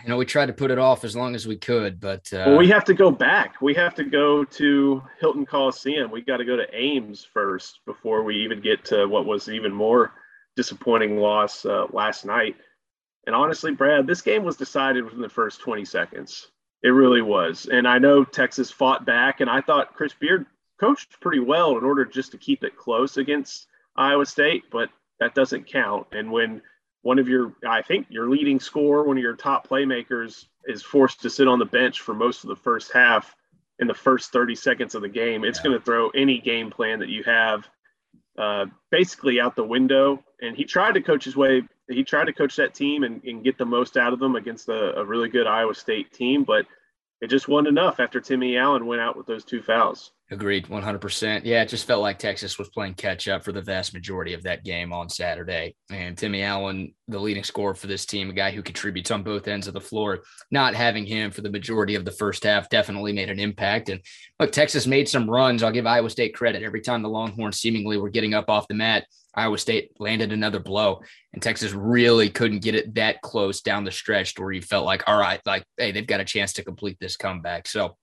you 0.03 0.09
know, 0.09 0.17
we 0.17 0.25
tried 0.25 0.47
to 0.47 0.53
put 0.53 0.71
it 0.71 0.79
off 0.79 1.05
as 1.05 1.17
long 1.17 1.35
as 1.35 1.47
we 1.47 1.57
could, 1.57 2.01
but 2.01 2.33
uh, 2.33 2.45
well, 2.47 2.57
we 2.57 2.69
have 2.69 2.85
to 2.85 2.95
go 2.95 3.11
back. 3.11 3.61
We 3.61 3.75
have 3.75 3.95
to 3.97 4.05
go 4.05 4.45
to 4.45 5.03
Hilton 5.21 5.47
Coliseum. 5.47 6.11
We 6.11 6.23
got 6.23 6.39
to 6.39 6.45
go 6.45 6.57
to 6.57 6.67
Ames 6.75 7.25
first 7.25 7.81
before 7.87 8.23
we 8.23 8.37
even 8.37 8.61
get 8.61 8.85
to 8.87 9.07
what 9.07 9.27
was 9.27 9.49
even 9.49 9.73
more 9.73 10.13
disappointing 10.57 11.19
loss 11.19 11.65
uh, 11.65 11.87
last 11.93 12.25
night. 12.25 12.57
And 13.27 13.35
honestly, 13.35 13.73
Brad, 13.73 14.07
this 14.07 14.23
game 14.23 14.45
was 14.45 14.57
decided 14.57 15.05
within 15.05 15.21
the 15.21 15.29
first 15.29 15.61
20 15.61 15.85
seconds. 15.85 16.49
It 16.83 16.89
really 16.89 17.23
was. 17.23 17.67
And 17.71 17.87
I 17.87 17.99
know 17.99 18.25
Texas 18.25 18.71
fought 18.71 19.05
back, 19.05 19.41
and 19.41 19.51
I 19.51 19.61
thought 19.61 19.95
Chris 19.95 20.15
Beard 20.19 20.47
coached 20.81 21.21
pretty 21.21 21.41
well 21.41 21.77
in 21.77 21.85
order 21.85 22.05
just 22.05 22.33
to 22.33 22.39
keep 22.39 22.65
it 22.65 22.77
close 22.77 23.19
against 23.19 23.67
Iowa 23.97 24.25
State, 24.25 24.65
but 24.73 24.89
that 25.19 25.35
doesn't 25.35 25.67
count. 25.67 26.07
And 26.13 26.33
when 26.33 26.63
one 27.03 27.19
of 27.19 27.29
your, 27.29 27.55
I 27.67 27.83
think 27.83 28.07
your 28.11 28.29
leading 28.29 28.61
scorer, 28.61 29.05
one 29.05 29.17
of 29.17 29.23
your 29.23 29.37
top 29.37 29.69
playmakers, 29.69 30.47
is 30.67 30.83
forced 30.83 31.23
to 31.23 31.31
sit 31.31 31.49
on 31.49 31.59
the 31.59 31.65
bench 31.65 32.01
for 32.01 32.15
most 32.15 32.45
of 32.45 32.49
the 32.49 32.57
first 32.57 32.93
half 32.93 33.35
in 33.81 33.87
the 33.87 33.95
first 33.95 34.31
30 34.31 34.55
seconds 34.55 34.95
of 34.95 35.03
the 35.03 35.09
game, 35.09 35.43
it's 35.43 35.59
yeah. 35.59 35.65
going 35.65 35.79
to 35.79 35.85
throw 35.85 36.11
any 36.11 36.39
game 36.39 36.71
plan 36.71 36.99
that 37.01 37.09
you 37.09 37.23
have 37.25 37.67
uh, 38.39 38.67
basically 38.91 39.41
out 39.41 39.57
the 39.57 39.65
window. 39.65 40.23
And 40.43 40.55
he 40.55 40.65
tried 40.65 40.93
to 40.93 41.01
coach 41.01 41.25
his 41.25 41.35
way, 41.35 41.63
he 41.89 42.05
tried 42.05 42.27
to 42.27 42.33
coach 42.33 42.57
that 42.57 42.75
team 42.75 43.03
and, 43.05 43.25
and 43.25 43.43
get 43.43 43.57
the 43.57 43.65
most 43.65 43.97
out 43.97 44.13
of 44.13 44.19
them 44.21 44.37
against 44.37 44.69
a, 44.69 44.99
a 44.99 45.05
really 45.05 45.31
good 45.31 45.47
Iowa 45.47 45.75
State 45.75 46.13
team. 46.13 46.45
But 46.45 46.67
it 47.21 47.29
just 47.29 47.49
wasn't 47.49 47.69
enough 47.69 48.01
after 48.01 48.21
Timmy 48.21 48.57
Allen 48.57 48.87
went 48.87 49.03
out 49.03 49.17
with 49.17 49.27
those 49.27 49.45
two 49.45 49.61
fouls. 49.61 50.13
Agreed, 50.33 50.67
100%. 50.67 51.43
Yeah, 51.45 51.63
it 51.63 51.69
just 51.69 51.87
felt 51.87 52.03
like 52.03 52.19
Texas 52.19 52.57
was 52.57 52.69
playing 52.69 52.95
catch 52.95 53.27
up 53.27 53.45
for 53.45 53.51
the 53.51 53.61
vast 53.61 53.93
majority 53.93 54.33
of 54.33 54.45
that 54.45 54.65
game 54.65 54.93
on 54.93 55.09
Saturday. 55.09 55.75
And 55.91 56.17
Timmy 56.17 56.43
Allen, 56.43 56.95
the 57.09 57.19
leading 57.19 57.43
scorer 57.43 57.75
for 57.75 57.89
this 57.89 58.07
team, 58.07 58.31
a 58.31 58.33
guy 58.33 58.53
who 58.53 58.63
contributes 58.63 59.11
on 59.11 59.25
both 59.25 59.49
ends 59.49 59.67
of 59.67 59.75
the 59.75 59.81
floor, 59.81 60.23
not 60.51 60.75
having 60.75 61.05
him 61.05 61.31
for 61.33 61.41
the 61.43 61.51
majority 61.51 61.97
of 61.97 62.05
the 62.05 62.13
first 62.13 62.45
half 62.45 62.71
definitely 62.71 63.13
made 63.13 63.29
an 63.29 63.41
impact. 63.41 63.89
And 63.89 64.01
look, 64.39 64.53
Texas 64.53 64.87
made 64.87 65.09
some 65.09 65.29
runs. 65.29 65.63
I'll 65.63 65.73
give 65.73 65.87
Iowa 65.87 66.09
State 66.09 66.35
credit. 66.35 66.63
Every 66.63 66.81
time 66.81 67.03
the 67.03 67.09
Longhorns 67.09 67.59
seemingly 67.59 67.97
were 67.97 68.09
getting 68.09 68.33
up 68.33 68.49
off 68.49 68.69
the 68.69 68.75
mat, 68.75 69.07
Iowa 69.35 69.59
State 69.59 69.93
landed 69.99 70.33
another 70.33 70.59
blow, 70.59 71.03
and 71.33 71.43
Texas 71.43 71.73
really 71.73 72.31
couldn't 72.31 72.63
get 72.63 72.75
it 72.75 72.95
that 72.95 73.23
close 73.23 73.61
down 73.61 73.85
the 73.85 73.93
stretch 73.93 74.35
to 74.35 74.43
where 74.43 74.53
you 74.53 74.63
felt 74.63 74.85
like, 74.85 75.05
all 75.07 75.19
right, 75.19 75.41
like, 75.47 75.65
hey, 75.77 75.93
they've 75.93 76.07
got 76.07 76.21
a 76.21 76.25
chance 76.25 76.53
to 76.55 76.65
complete 76.65 76.99
this 77.01 77.17
comeback. 77.17 77.69
So, 77.69 77.97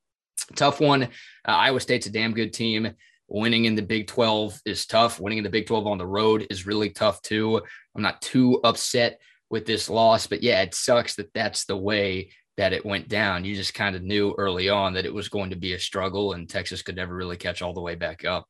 tough 0.56 0.80
one. 0.80 1.04
Uh, 1.04 1.08
Iowa 1.48 1.80
State's 1.80 2.08
a 2.08 2.12
damn 2.12 2.34
good 2.34 2.54
team. 2.54 2.94
Winning 3.28 3.66
in 3.66 3.76
the 3.76 3.82
Big 3.82 4.08
12 4.08 4.62
is 4.66 4.86
tough. 4.86 5.20
Winning 5.20 5.40
in 5.40 5.44
the 5.44 5.50
Big 5.50 5.68
12 5.68 5.86
on 5.86 5.98
the 5.98 6.08
road 6.08 6.48
is 6.50 6.66
really 6.66 6.90
tough 6.90 7.22
too. 7.22 7.62
I'm 7.96 8.02
not 8.02 8.22
too 8.22 8.62
upset 8.64 9.20
with 9.50 9.66
this 9.66 9.90
loss, 9.90 10.28
but 10.28 10.44
yeah, 10.44 10.62
it 10.62 10.74
sucks 10.74 11.16
that 11.16 11.34
that's 11.34 11.66
the 11.66 11.76
way 11.76 12.32
that 12.56 12.72
it 12.72 12.86
went 12.86 13.10
down. 13.10 13.44
You 13.44 13.54
just 13.54 13.74
kind 13.74 13.98
of 13.98 14.02
knew 14.02 14.34
early 14.38 14.70
on 14.70 14.94
that 14.94 15.06
it 15.06 15.14
was 15.14 15.28
going 15.28 15.50
to 15.50 15.58
be 15.58 15.74
a 15.74 15.80
struggle, 15.80 16.34
and 16.34 16.50
Texas 16.50 16.82
could 16.82 16.96
never 16.96 17.14
really 17.14 17.38
catch 17.38 17.62
all 17.62 17.74
the 17.74 17.82
way 17.82 17.96
back 17.96 18.24
up 18.24 18.48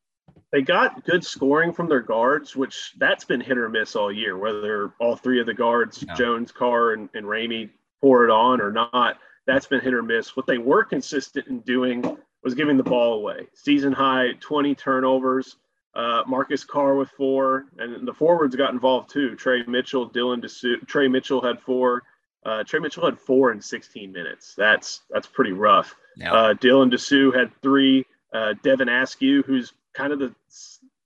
they 0.52 0.62
got 0.62 1.04
good 1.04 1.24
scoring 1.24 1.72
from 1.72 1.88
their 1.88 2.00
guards, 2.00 2.56
which 2.56 2.94
that's 2.98 3.24
been 3.24 3.40
hit 3.40 3.58
or 3.58 3.68
miss 3.68 3.94
all 3.94 4.10
year, 4.10 4.38
whether 4.38 4.92
all 4.98 5.16
three 5.16 5.40
of 5.40 5.46
the 5.46 5.54
guards, 5.54 6.04
yeah. 6.06 6.14
Jones, 6.14 6.52
Carr, 6.52 6.92
and, 6.92 7.08
and 7.14 7.26
Ramey, 7.26 7.70
pour 8.00 8.24
it 8.24 8.30
on 8.30 8.60
or 8.60 8.72
not. 8.72 9.18
That's 9.46 9.66
been 9.66 9.80
hit 9.80 9.94
or 9.94 10.02
miss. 10.02 10.36
What 10.36 10.46
they 10.46 10.58
were 10.58 10.84
consistent 10.84 11.48
in 11.48 11.60
doing 11.60 12.02
was 12.42 12.54
giving 12.54 12.76
the 12.76 12.82
ball 12.82 13.14
away. 13.14 13.48
Season 13.54 13.92
high 13.92 14.32
20 14.40 14.74
turnovers. 14.74 15.56
Uh, 15.94 16.22
Marcus 16.26 16.64
Carr 16.64 16.94
with 16.94 17.10
four, 17.10 17.66
and 17.78 18.06
the 18.06 18.12
forwards 18.12 18.54
got 18.54 18.72
involved 18.72 19.10
too. 19.10 19.34
Tre 19.34 19.64
Mitchell, 19.66 20.08
Dylan 20.08 20.42
Disu. 20.42 20.86
Tre 20.86 21.08
Mitchell 21.08 21.42
had 21.42 21.60
four. 21.60 22.02
Uh, 22.44 22.62
Tre 22.62 22.78
Mitchell 22.78 23.04
had 23.04 23.18
four 23.18 23.50
in 23.52 23.60
16 23.60 24.12
minutes. 24.12 24.54
That's 24.56 25.00
that's 25.10 25.26
pretty 25.26 25.52
rough. 25.52 25.96
Yeah. 26.16 26.32
Uh, 26.32 26.54
Dylan 26.54 26.92
Disu 26.92 27.34
had 27.34 27.50
three. 27.62 28.06
Uh, 28.32 28.54
Devin 28.62 28.88
Askew, 28.88 29.42
who's 29.42 29.72
kind 29.98 30.12
of 30.12 30.20
the 30.20 30.34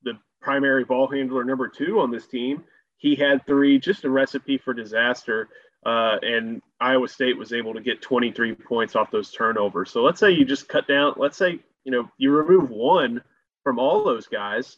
the 0.04 0.12
primary 0.40 0.84
ball 0.84 1.08
handler 1.08 1.44
number 1.44 1.66
two 1.66 1.98
on 1.98 2.10
this 2.10 2.26
team. 2.26 2.62
He 2.98 3.16
had 3.16 3.44
three, 3.46 3.78
just 3.78 4.04
a 4.04 4.10
recipe 4.10 4.58
for 4.58 4.74
disaster. 4.74 5.48
Uh, 5.84 6.18
and 6.22 6.62
Iowa 6.80 7.08
State 7.08 7.36
was 7.36 7.52
able 7.52 7.74
to 7.74 7.80
get 7.80 8.02
23 8.02 8.54
points 8.54 8.94
off 8.94 9.10
those 9.10 9.32
turnovers. 9.32 9.90
So 9.90 10.02
let's 10.02 10.20
say 10.20 10.30
you 10.30 10.44
just 10.44 10.68
cut 10.68 10.86
down. 10.86 11.14
Let's 11.16 11.36
say 11.36 11.58
you 11.84 11.90
know 11.90 12.08
you 12.18 12.30
remove 12.30 12.70
one 12.70 13.22
from 13.64 13.78
all 13.78 14.04
those 14.04 14.26
guys. 14.26 14.76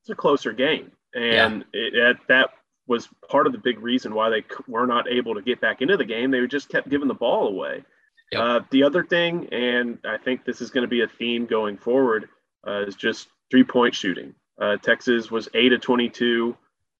It's 0.00 0.10
a 0.10 0.16
closer 0.16 0.52
game, 0.52 0.90
and 1.14 1.64
yeah. 1.72 1.80
it, 1.80 1.94
it, 1.94 2.16
that 2.28 2.50
was 2.88 3.08
part 3.28 3.46
of 3.46 3.52
the 3.52 3.58
big 3.58 3.78
reason 3.80 4.14
why 4.14 4.30
they 4.30 4.42
were 4.66 4.86
not 4.86 5.08
able 5.08 5.34
to 5.34 5.42
get 5.42 5.60
back 5.60 5.82
into 5.82 5.96
the 5.96 6.04
game. 6.04 6.30
They 6.30 6.44
just 6.46 6.70
kept 6.70 6.88
giving 6.88 7.08
the 7.08 7.14
ball 7.14 7.48
away. 7.48 7.84
Yep. 8.32 8.40
Uh, 8.40 8.60
the 8.70 8.82
other 8.82 9.04
thing, 9.04 9.48
and 9.52 9.98
I 10.04 10.16
think 10.16 10.44
this 10.44 10.60
is 10.60 10.70
going 10.70 10.82
to 10.82 10.88
be 10.88 11.02
a 11.02 11.08
theme 11.08 11.46
going 11.46 11.76
forward, 11.76 12.28
uh, 12.66 12.84
is 12.86 12.94
just 12.94 13.28
three 13.50 13.64
point 13.64 13.94
shooting. 13.94 14.34
Uh, 14.60 14.76
Texas 14.76 15.30
was 15.30 15.48
eight 15.54 15.72
of 15.72 15.80
22. 15.80 16.56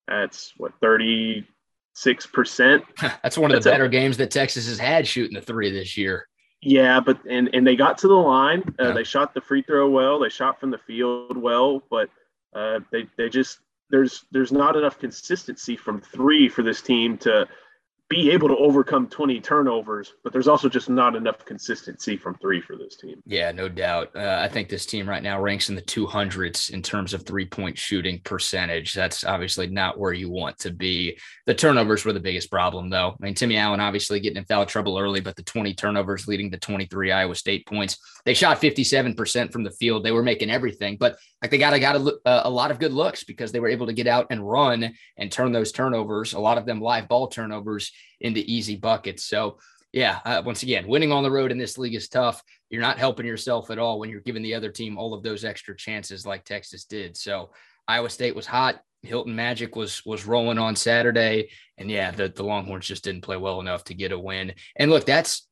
That's 0.06 0.52
what, 0.56 0.72
36%. 0.80 1.44
That's 3.22 3.36
one 3.36 3.50
of 3.50 3.56
That's 3.56 3.64
the 3.64 3.70
better 3.70 3.84
a, 3.84 3.88
games 3.88 4.16
that 4.18 4.30
Texas 4.30 4.68
has 4.68 4.78
had 4.78 5.06
shooting 5.06 5.34
the 5.34 5.42
three 5.42 5.70
this 5.70 5.96
year. 5.96 6.28
Yeah, 6.60 6.98
but 7.00 7.20
and 7.28 7.50
and 7.54 7.64
they 7.64 7.76
got 7.76 7.98
to 7.98 8.08
the 8.08 8.14
line. 8.14 8.62
Uh, 8.80 8.88
yeah. 8.88 8.92
They 8.92 9.04
shot 9.04 9.32
the 9.32 9.40
free 9.40 9.62
throw 9.62 9.88
well. 9.88 10.18
They 10.18 10.28
shot 10.28 10.58
from 10.58 10.70
the 10.70 10.78
field 10.78 11.36
well, 11.36 11.82
but 11.88 12.10
uh, 12.52 12.80
they 12.90 13.06
they 13.16 13.28
just 13.28 13.58
there's 13.90 14.24
there's 14.32 14.50
not 14.50 14.76
enough 14.76 14.98
consistency 14.98 15.76
from 15.76 16.00
three 16.00 16.48
for 16.48 16.62
this 16.62 16.82
team 16.82 17.16
to 17.18 17.46
be 18.08 18.30
able 18.30 18.48
to 18.48 18.56
overcome 18.56 19.06
20 19.06 19.38
turnovers, 19.40 20.14
but 20.24 20.32
there's 20.32 20.48
also 20.48 20.66
just 20.66 20.88
not 20.88 21.14
enough 21.14 21.44
consistency 21.44 22.16
from 22.16 22.34
three 22.36 22.58
for 22.58 22.74
this 22.74 22.96
team. 22.96 23.22
Yeah, 23.26 23.52
no 23.52 23.68
doubt. 23.68 24.16
Uh, 24.16 24.38
I 24.40 24.48
think 24.48 24.70
this 24.70 24.86
team 24.86 25.06
right 25.06 25.22
now 25.22 25.40
ranks 25.40 25.68
in 25.68 25.74
the 25.74 25.82
200s 25.82 26.70
in 26.70 26.82
terms 26.82 27.12
of 27.12 27.24
three 27.24 27.44
point 27.44 27.76
shooting 27.76 28.20
percentage. 28.24 28.94
That's 28.94 29.24
obviously 29.24 29.66
not 29.66 29.98
where 29.98 30.14
you 30.14 30.30
want 30.30 30.58
to 30.60 30.70
be. 30.70 31.18
The 31.44 31.54
turnovers 31.54 32.06
were 32.06 32.14
the 32.14 32.20
biggest 32.20 32.50
problem, 32.50 32.88
though. 32.88 33.10
I 33.10 33.24
mean, 33.24 33.34
Timmy 33.34 33.58
Allen 33.58 33.80
obviously 33.80 34.20
getting 34.20 34.38
in 34.38 34.44
foul 34.46 34.64
trouble 34.64 34.98
early, 34.98 35.20
but 35.20 35.36
the 35.36 35.42
20 35.42 35.74
turnovers 35.74 36.26
leading 36.26 36.50
to 36.50 36.58
23 36.58 37.12
Iowa 37.12 37.34
State 37.34 37.66
points. 37.66 37.98
They 38.24 38.32
shot 38.32 38.60
57% 38.60 39.52
from 39.52 39.64
the 39.64 39.70
field. 39.70 40.02
They 40.02 40.12
were 40.12 40.22
making 40.22 40.50
everything, 40.50 40.96
but 40.98 41.18
like 41.42 41.50
they 41.50 41.58
got 41.58 41.78
got 41.78 41.96
a, 41.96 42.18
uh, 42.26 42.42
a 42.44 42.50
lot 42.50 42.70
of 42.70 42.78
good 42.78 42.92
looks 42.92 43.22
because 43.22 43.52
they 43.52 43.60
were 43.60 43.68
able 43.68 43.86
to 43.86 43.92
get 43.92 44.06
out 44.06 44.26
and 44.30 44.48
run 44.48 44.92
and 45.16 45.30
turn 45.30 45.52
those 45.52 45.72
turnovers, 45.72 46.32
a 46.32 46.40
lot 46.40 46.58
of 46.58 46.66
them 46.66 46.80
live 46.80 47.06
ball 47.06 47.28
turnovers, 47.28 47.92
into 48.20 48.40
easy 48.40 48.76
buckets. 48.76 49.24
So, 49.24 49.58
yeah, 49.92 50.18
uh, 50.24 50.42
once 50.44 50.62
again, 50.62 50.86
winning 50.86 51.12
on 51.12 51.22
the 51.22 51.30
road 51.30 51.50
in 51.50 51.58
this 51.58 51.78
league 51.78 51.94
is 51.94 52.08
tough. 52.08 52.42
You're 52.70 52.82
not 52.82 52.98
helping 52.98 53.26
yourself 53.26 53.70
at 53.70 53.78
all 53.78 53.98
when 53.98 54.10
you're 54.10 54.20
giving 54.20 54.42
the 54.42 54.54
other 54.54 54.70
team 54.70 54.98
all 54.98 55.14
of 55.14 55.22
those 55.22 55.44
extra 55.44 55.76
chances 55.76 56.26
like 56.26 56.44
Texas 56.44 56.84
did. 56.84 57.16
So, 57.16 57.50
Iowa 57.86 58.10
State 58.10 58.36
was 58.36 58.46
hot. 58.46 58.80
Hilton 59.02 59.34
Magic 59.34 59.76
was 59.76 60.04
was 60.04 60.26
rolling 60.26 60.58
on 60.58 60.76
Saturday, 60.76 61.50
and 61.78 61.90
yeah, 61.90 62.10
the 62.10 62.28
the 62.28 62.42
Longhorns 62.42 62.86
just 62.86 63.04
didn't 63.04 63.22
play 63.22 63.36
well 63.36 63.60
enough 63.60 63.84
to 63.84 63.94
get 63.94 64.12
a 64.12 64.18
win. 64.18 64.52
And 64.76 64.90
look, 64.90 65.06
that's 65.06 65.46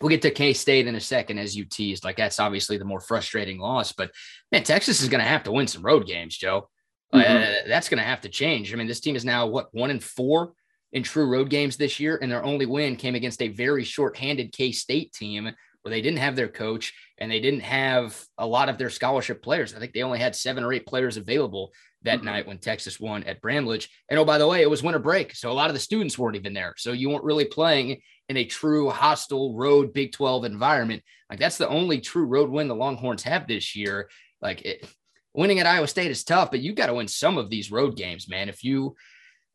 we'll 0.00 0.10
get 0.10 0.22
to 0.22 0.30
K 0.30 0.52
State 0.52 0.86
in 0.86 0.94
a 0.94 1.00
second, 1.00 1.38
as 1.38 1.56
you 1.56 1.64
teased. 1.64 2.04
Like 2.04 2.16
that's 2.16 2.40
obviously 2.40 2.78
the 2.78 2.84
more 2.84 3.00
frustrating 3.00 3.58
loss, 3.58 3.92
but 3.92 4.10
man, 4.52 4.62
Texas 4.62 5.02
is 5.02 5.08
going 5.08 5.22
to 5.22 5.28
have 5.28 5.42
to 5.44 5.52
win 5.52 5.66
some 5.66 5.82
road 5.82 6.06
games, 6.06 6.36
Joe. 6.36 6.68
Mm-hmm. 7.12 7.36
Uh, 7.36 7.68
that's 7.68 7.88
going 7.88 7.98
to 7.98 8.04
have 8.04 8.22
to 8.22 8.28
change. 8.28 8.72
I 8.72 8.76
mean, 8.76 8.86
this 8.86 9.00
team 9.00 9.16
is 9.16 9.24
now 9.24 9.46
what 9.46 9.68
one 9.72 9.90
in 9.90 10.00
four 10.00 10.52
in 10.94 11.02
true 11.02 11.26
road 11.26 11.50
games 11.50 11.76
this 11.76 12.00
year, 12.00 12.18
and 12.22 12.32
their 12.32 12.44
only 12.44 12.66
win 12.66 12.96
came 12.96 13.14
against 13.14 13.42
a 13.42 13.48
very 13.48 13.84
short-handed 13.84 14.52
K 14.52 14.72
State 14.72 15.12
team 15.12 15.50
where 15.82 15.90
they 15.90 16.00
didn't 16.00 16.20
have 16.20 16.34
their 16.34 16.48
coach 16.48 16.94
and 17.18 17.30
they 17.30 17.40
didn't 17.40 17.60
have 17.60 18.18
a 18.38 18.46
lot 18.46 18.70
of 18.70 18.78
their 18.78 18.88
scholarship 18.88 19.42
players. 19.42 19.74
I 19.74 19.78
think 19.78 19.92
they 19.92 20.02
only 20.02 20.18
had 20.18 20.34
seven 20.34 20.64
or 20.64 20.72
eight 20.72 20.86
players 20.86 21.18
available 21.18 21.72
that 22.04 22.18
mm-hmm. 22.18 22.26
night 22.26 22.46
when 22.46 22.58
Texas 22.58 22.98
won 22.98 23.22
at 23.24 23.42
Bramlage. 23.42 23.90
And 24.08 24.18
oh, 24.18 24.24
by 24.24 24.38
the 24.38 24.48
way, 24.48 24.62
it 24.62 24.70
was 24.70 24.82
winter 24.82 24.98
break. 24.98 25.34
So 25.34 25.50
a 25.50 25.52
lot 25.52 25.68
of 25.68 25.74
the 25.74 25.80
students 25.80 26.18
weren't 26.18 26.36
even 26.36 26.54
there. 26.54 26.72
So 26.78 26.92
you 26.92 27.10
weren't 27.10 27.24
really 27.24 27.44
playing 27.44 28.00
in 28.30 28.38
a 28.38 28.46
true 28.46 28.88
hostile 28.88 29.54
road 29.54 29.92
Big 29.92 30.12
12 30.12 30.46
environment. 30.46 31.02
Like 31.28 31.38
that's 31.38 31.58
the 31.58 31.68
only 31.68 32.00
true 32.00 32.24
road 32.24 32.48
win 32.48 32.68
the 32.68 32.74
Longhorns 32.74 33.22
have 33.24 33.46
this 33.46 33.76
year. 33.76 34.08
Like 34.40 34.62
it, 34.62 34.88
winning 35.34 35.58
at 35.58 35.66
Iowa 35.66 35.88
State 35.88 36.10
is 36.10 36.24
tough, 36.24 36.50
but 36.50 36.60
you 36.60 36.72
got 36.72 36.86
to 36.86 36.94
win 36.94 37.08
some 37.08 37.36
of 37.36 37.50
these 37.50 37.70
road 37.70 37.96
games, 37.96 38.28
man. 38.28 38.48
If 38.48 38.64
you, 38.64 38.96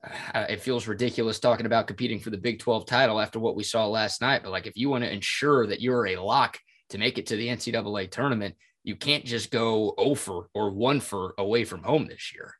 Uh, 0.03 0.45
it 0.49 0.61
feels 0.61 0.87
ridiculous 0.87 1.39
talking 1.39 1.65
about 1.65 1.87
competing 1.87 2.19
for 2.19 2.29
the 2.29 2.37
Big 2.37 2.59
12 2.59 2.85
title 2.85 3.19
after 3.19 3.39
what 3.39 3.55
we 3.55 3.63
saw 3.63 3.85
last 3.87 4.21
night. 4.21 4.43
But 4.43 4.51
like, 4.51 4.65
if 4.65 4.77
you 4.77 4.89
want 4.89 5.03
to 5.03 5.13
ensure 5.13 5.67
that 5.67 5.81
you're 5.81 6.07
a 6.07 6.23
lock 6.23 6.57
to 6.89 6.97
make 6.97 7.17
it 7.17 7.27
to 7.27 7.35
the 7.35 7.47
NCAA 7.47 8.09
tournament, 8.09 8.55
you 8.83 8.95
can't 8.95 9.25
just 9.25 9.51
go 9.51 9.93
oh 9.97 10.11
over 10.11 10.49
or 10.53 10.71
one 10.71 10.99
for 10.99 11.33
away 11.37 11.65
from 11.65 11.83
home 11.83 12.07
this 12.07 12.33
year. 12.33 12.53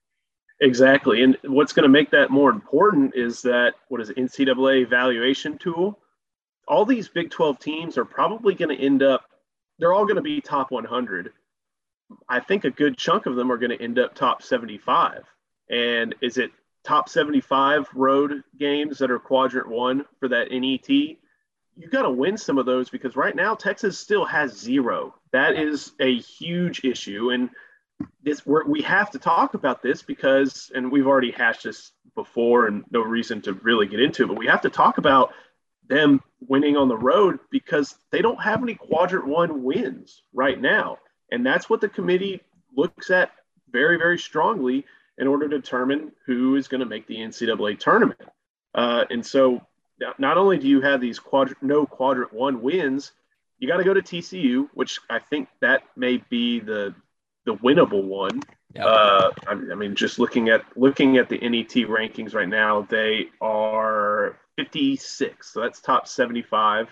Exactly. 0.62 1.24
And 1.24 1.38
what's 1.46 1.72
going 1.72 1.84
to 1.84 1.90
make 1.90 2.12
that 2.12 2.30
more 2.30 2.50
important 2.50 3.16
is 3.16 3.42
that 3.44 3.76
what 3.88 4.02
is 4.02 4.10
NCAA 4.10 4.82
evaluation 4.84 5.58
tool? 5.58 5.98
All 6.68 6.86
these 6.86 7.08
Big 7.08 7.30
12 7.30 7.60
teams 7.60 7.98
are 7.98 8.06
probably 8.06 8.54
going 8.54 8.76
to 8.76 8.84
end 8.84 9.02
up, 9.02 9.24
they're 9.80 9.94
all 9.94 10.04
going 10.04 10.18
to 10.18 10.22
be 10.22 10.42
top 10.42 10.72
100. 10.72 11.32
I 12.28 12.42
think 12.42 12.66
a 12.66 12.72
good 12.72 12.98
chunk 12.98 13.26
of 13.26 13.36
them 13.36 13.52
are 13.52 13.58
going 13.58 13.76
to 13.76 13.82
end 13.82 13.98
up 13.98 14.14
top 14.14 14.44
75. 14.44 15.24
And 15.70 16.14
is 16.22 16.38
it 16.38 16.52
top 16.84 17.10
75 17.10 17.88
road 17.94 18.44
games 18.58 19.00
that 19.00 19.12
are 19.12 19.20
quadrant 19.20 19.70
one 19.70 20.06
for 20.20 20.30
that 20.30 20.52
NET, 20.52 20.90
you 20.90 21.88
got 21.90 22.04
to 22.04 22.10
win 22.10 22.38
some 22.38 22.58
of 22.58 22.66
those 22.66 22.90
because 22.90 23.16
right 23.16 23.36
now 23.36 23.56
Texas 23.56 23.98
still 23.98 24.26
has 24.26 24.58
zero. 24.58 25.16
That 25.32 25.56
is 25.56 25.94
a 26.00 26.18
huge 26.18 26.84
issue. 26.84 27.32
And 27.32 27.50
this 28.24 28.46
we're, 28.46 28.66
we 28.66 28.82
have 28.82 29.12
to 29.12 29.20
talk 29.20 29.54
about 29.54 29.82
this 29.82 30.02
because, 30.02 30.72
and 30.74 30.92
we've 30.92 31.08
already 31.08 31.32
hashed 31.32 31.64
this 31.64 31.92
before 32.16 32.68
and 32.68 32.84
no 32.92 33.02
reason 33.02 33.42
to 33.44 33.54
really 33.54 33.88
get 33.88 34.02
into 34.02 34.24
it, 34.24 34.28
but 34.28 34.38
we 34.38 34.48
have 34.48 34.62
to 34.62 34.70
talk 34.70 34.98
about 34.98 35.34
them 35.88 36.22
winning 36.42 36.78
on 36.78 36.88
the 36.88 36.98
road 36.98 37.40
because 37.50 37.96
they 38.12 38.22
don't 38.22 38.42
have 38.42 38.62
any 38.62 38.76
quadrant 38.76 39.28
one 39.28 39.64
wins 39.64 40.24
right 40.34 40.60
now. 40.60 40.98
And 41.32 41.46
that's 41.46 41.70
what 41.70 41.82
the 41.82 41.90
committee 41.90 42.42
looks 42.76 43.10
at 43.10 43.32
very, 43.72 43.98
very 43.98 44.18
strongly 44.18 44.86
in 45.20 45.28
order 45.28 45.48
to 45.48 45.58
determine 45.58 46.12
who 46.26 46.56
is 46.56 46.68
going 46.68 46.80
to 46.80 46.86
make 46.86 47.06
the 47.06 47.18
NCAA 47.18 47.78
tournament. 47.78 48.22
Uh, 48.74 49.06
and 49.10 49.24
so 49.24 49.62
not 50.18 50.38
only 50.38 50.58
do 50.58 50.68
you 50.68 50.82
have 50.82 51.02
these 51.02 51.20
quadrant, 51.20 51.62
no 51.62 51.86
quadrant 51.86 52.34
one 52.34 52.62
wins, 52.62 53.12
you 53.60 53.68
got 53.68 53.78
to 53.78 53.84
go 53.84 53.94
to 53.94 54.02
TCU, 54.02 54.70
which 54.74 55.00
I 55.10 55.20
think 55.20 55.50
that 55.60 55.84
may 55.96 56.18
be 56.30 56.60
the 56.60 56.96
the 57.46 57.56
winnable 57.56 58.04
one. 58.04 58.42
Yep. 58.76 58.86
Uh, 58.86 59.32
I, 59.48 59.52
I, 59.52 59.76
mean, 59.76 59.96
just 59.96 60.20
looking 60.20 60.50
at 60.50 60.64
looking 60.76 61.18
at 61.18 61.28
the 61.28 61.38
NET 61.38 61.74
rankings 61.90 62.34
right 62.34 62.48
now, 62.48 62.84
they 62.84 63.28
are 63.42 64.38
56, 64.58 65.52
so 65.52 65.62
that's 65.62 65.82
top 65.82 66.08
75. 66.08 66.88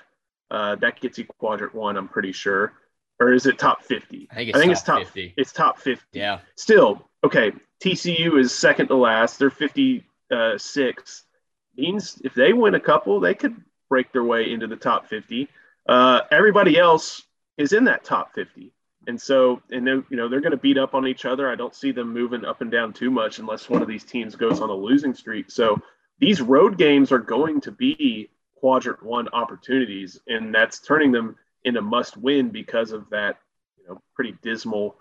Uh, 0.50 0.76
that 0.78 1.00
gets 1.00 1.18
you 1.18 1.26
quadrant 1.38 1.76
one, 1.76 1.96
I'm 1.98 2.08
pretty 2.08 2.32
sure. 2.32 2.74
Or 3.20 3.34
is 3.34 3.46
it 3.46 3.58
top 3.58 3.84
50? 3.84 4.28
I 4.32 4.36
think 4.36 4.50
it's, 4.50 4.58
I 4.58 4.62
think 4.62 4.72
top, 4.72 4.72
it's 4.72 4.82
top 4.84 5.00
50. 5.00 5.34
It's 5.38 5.52
top 5.52 5.80
50. 5.80 6.06
Yeah. 6.14 6.40
Still, 6.56 7.08
okay. 7.24 7.52
TCU 7.84 8.40
is 8.40 8.54
second 8.54 8.88
to 8.88 8.96
last. 8.96 9.40
They're 9.40 9.50
56. 9.50 11.24
Means 11.76 12.22
if 12.24 12.34
they 12.34 12.54
win 12.54 12.76
a 12.76 12.80
couple, 12.80 13.20
they 13.20 13.36
could 13.36 13.56
break 13.90 14.12
their 14.12 14.24
way 14.24 14.52
into 14.52 14.68
the 14.68 14.76
top 14.76 15.08
50. 15.08 15.48
Uh, 15.88 16.22
everybody 16.32 16.78
else 16.78 17.24
is 17.58 17.74
in 17.74 17.86
that 17.86 18.04
top 18.04 18.34
50. 18.34 18.72
And 19.08 19.22
so, 19.22 19.62
and 19.72 19.88
then, 19.88 20.06
you 20.10 20.18
know, 20.18 20.28
they're 20.28 20.42
going 20.42 20.52
to 20.52 20.58
beat 20.58 20.78
up 20.78 20.94
on 20.94 21.08
each 21.08 21.24
other. 21.24 21.50
I 21.50 21.56
don't 21.56 21.74
see 21.74 21.92
them 21.92 22.14
moving 22.14 22.44
up 22.44 22.62
and 22.62 22.70
down 22.70 22.92
too 22.92 23.10
much 23.10 23.40
unless 23.40 23.70
one 23.70 23.82
of 23.82 23.88
these 23.88 24.04
teams 24.04 24.36
goes 24.36 24.60
on 24.60 24.70
a 24.70 24.74
losing 24.74 25.14
streak. 25.14 25.50
So 25.50 25.82
these 26.20 26.42
road 26.42 26.78
games 26.78 27.12
are 27.14 27.20
going 27.20 27.62
to 27.62 27.72
be 27.72 28.30
quadrant 28.56 29.02
one 29.04 29.30
opportunities, 29.30 30.20
and 30.28 30.54
that's 30.54 30.80
turning 30.80 31.12
them 31.12 31.38
into 31.64 31.82
must 31.82 32.18
win 32.18 32.50
because 32.50 32.92
of 32.92 33.10
that, 33.12 33.38
you 33.78 33.88
know, 33.88 34.02
pretty 34.14 34.36
dismal 34.42 34.98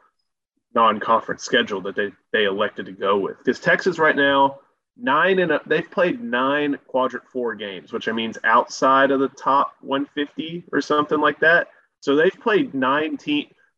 non-conference 0.76 1.42
schedule 1.42 1.80
that 1.80 1.96
they 1.96 2.12
they 2.32 2.44
elected 2.44 2.86
to 2.86 2.92
go 2.92 3.18
with. 3.18 3.38
Because 3.38 3.58
Texas 3.58 3.98
right 3.98 4.14
now, 4.14 4.60
nine 4.96 5.38
and 5.38 5.50
a, 5.50 5.60
they've 5.66 5.90
played 5.90 6.22
nine 6.22 6.78
quadrant 6.86 7.26
four 7.32 7.54
games, 7.54 7.92
which 7.92 8.08
I 8.08 8.12
means 8.12 8.36
outside 8.44 9.10
of 9.10 9.18
the 9.18 9.28
top 9.28 9.74
150 9.80 10.64
or 10.70 10.82
something 10.82 11.18
like 11.18 11.40
that. 11.40 11.68
So 12.00 12.14
they've 12.14 12.40
played 12.40 12.74
nine 12.74 13.16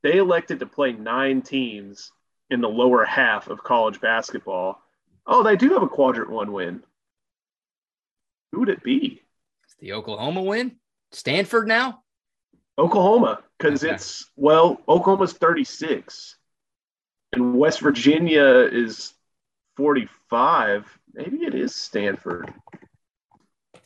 they 0.02 0.18
elected 0.18 0.58
to 0.58 0.66
play 0.66 0.92
nine 0.92 1.40
teams 1.40 2.12
in 2.50 2.60
the 2.60 2.68
lower 2.68 3.04
half 3.04 3.48
of 3.48 3.62
college 3.62 4.00
basketball. 4.00 4.82
Oh, 5.24 5.42
they 5.42 5.56
do 5.56 5.70
have 5.70 5.82
a 5.82 5.88
quadrant 5.88 6.30
one 6.30 6.52
win. 6.52 6.82
Who 8.52 8.60
would 8.60 8.68
it 8.68 8.82
be? 8.82 9.22
It's 9.64 9.76
the 9.78 9.92
Oklahoma 9.92 10.42
win. 10.42 10.76
Stanford 11.12 11.68
now? 11.68 12.02
Oklahoma, 12.76 13.42
because 13.58 13.84
okay. 13.84 13.94
it's, 13.94 14.30
well, 14.36 14.80
Oklahoma's 14.88 15.32
36 15.32 16.37
and 17.38 17.54
West 17.54 17.80
Virginia 17.80 18.44
is 18.44 19.14
45. 19.76 20.98
Maybe 21.14 21.38
it 21.38 21.54
is 21.54 21.74
Stanford. 21.74 22.52
I 23.74 23.78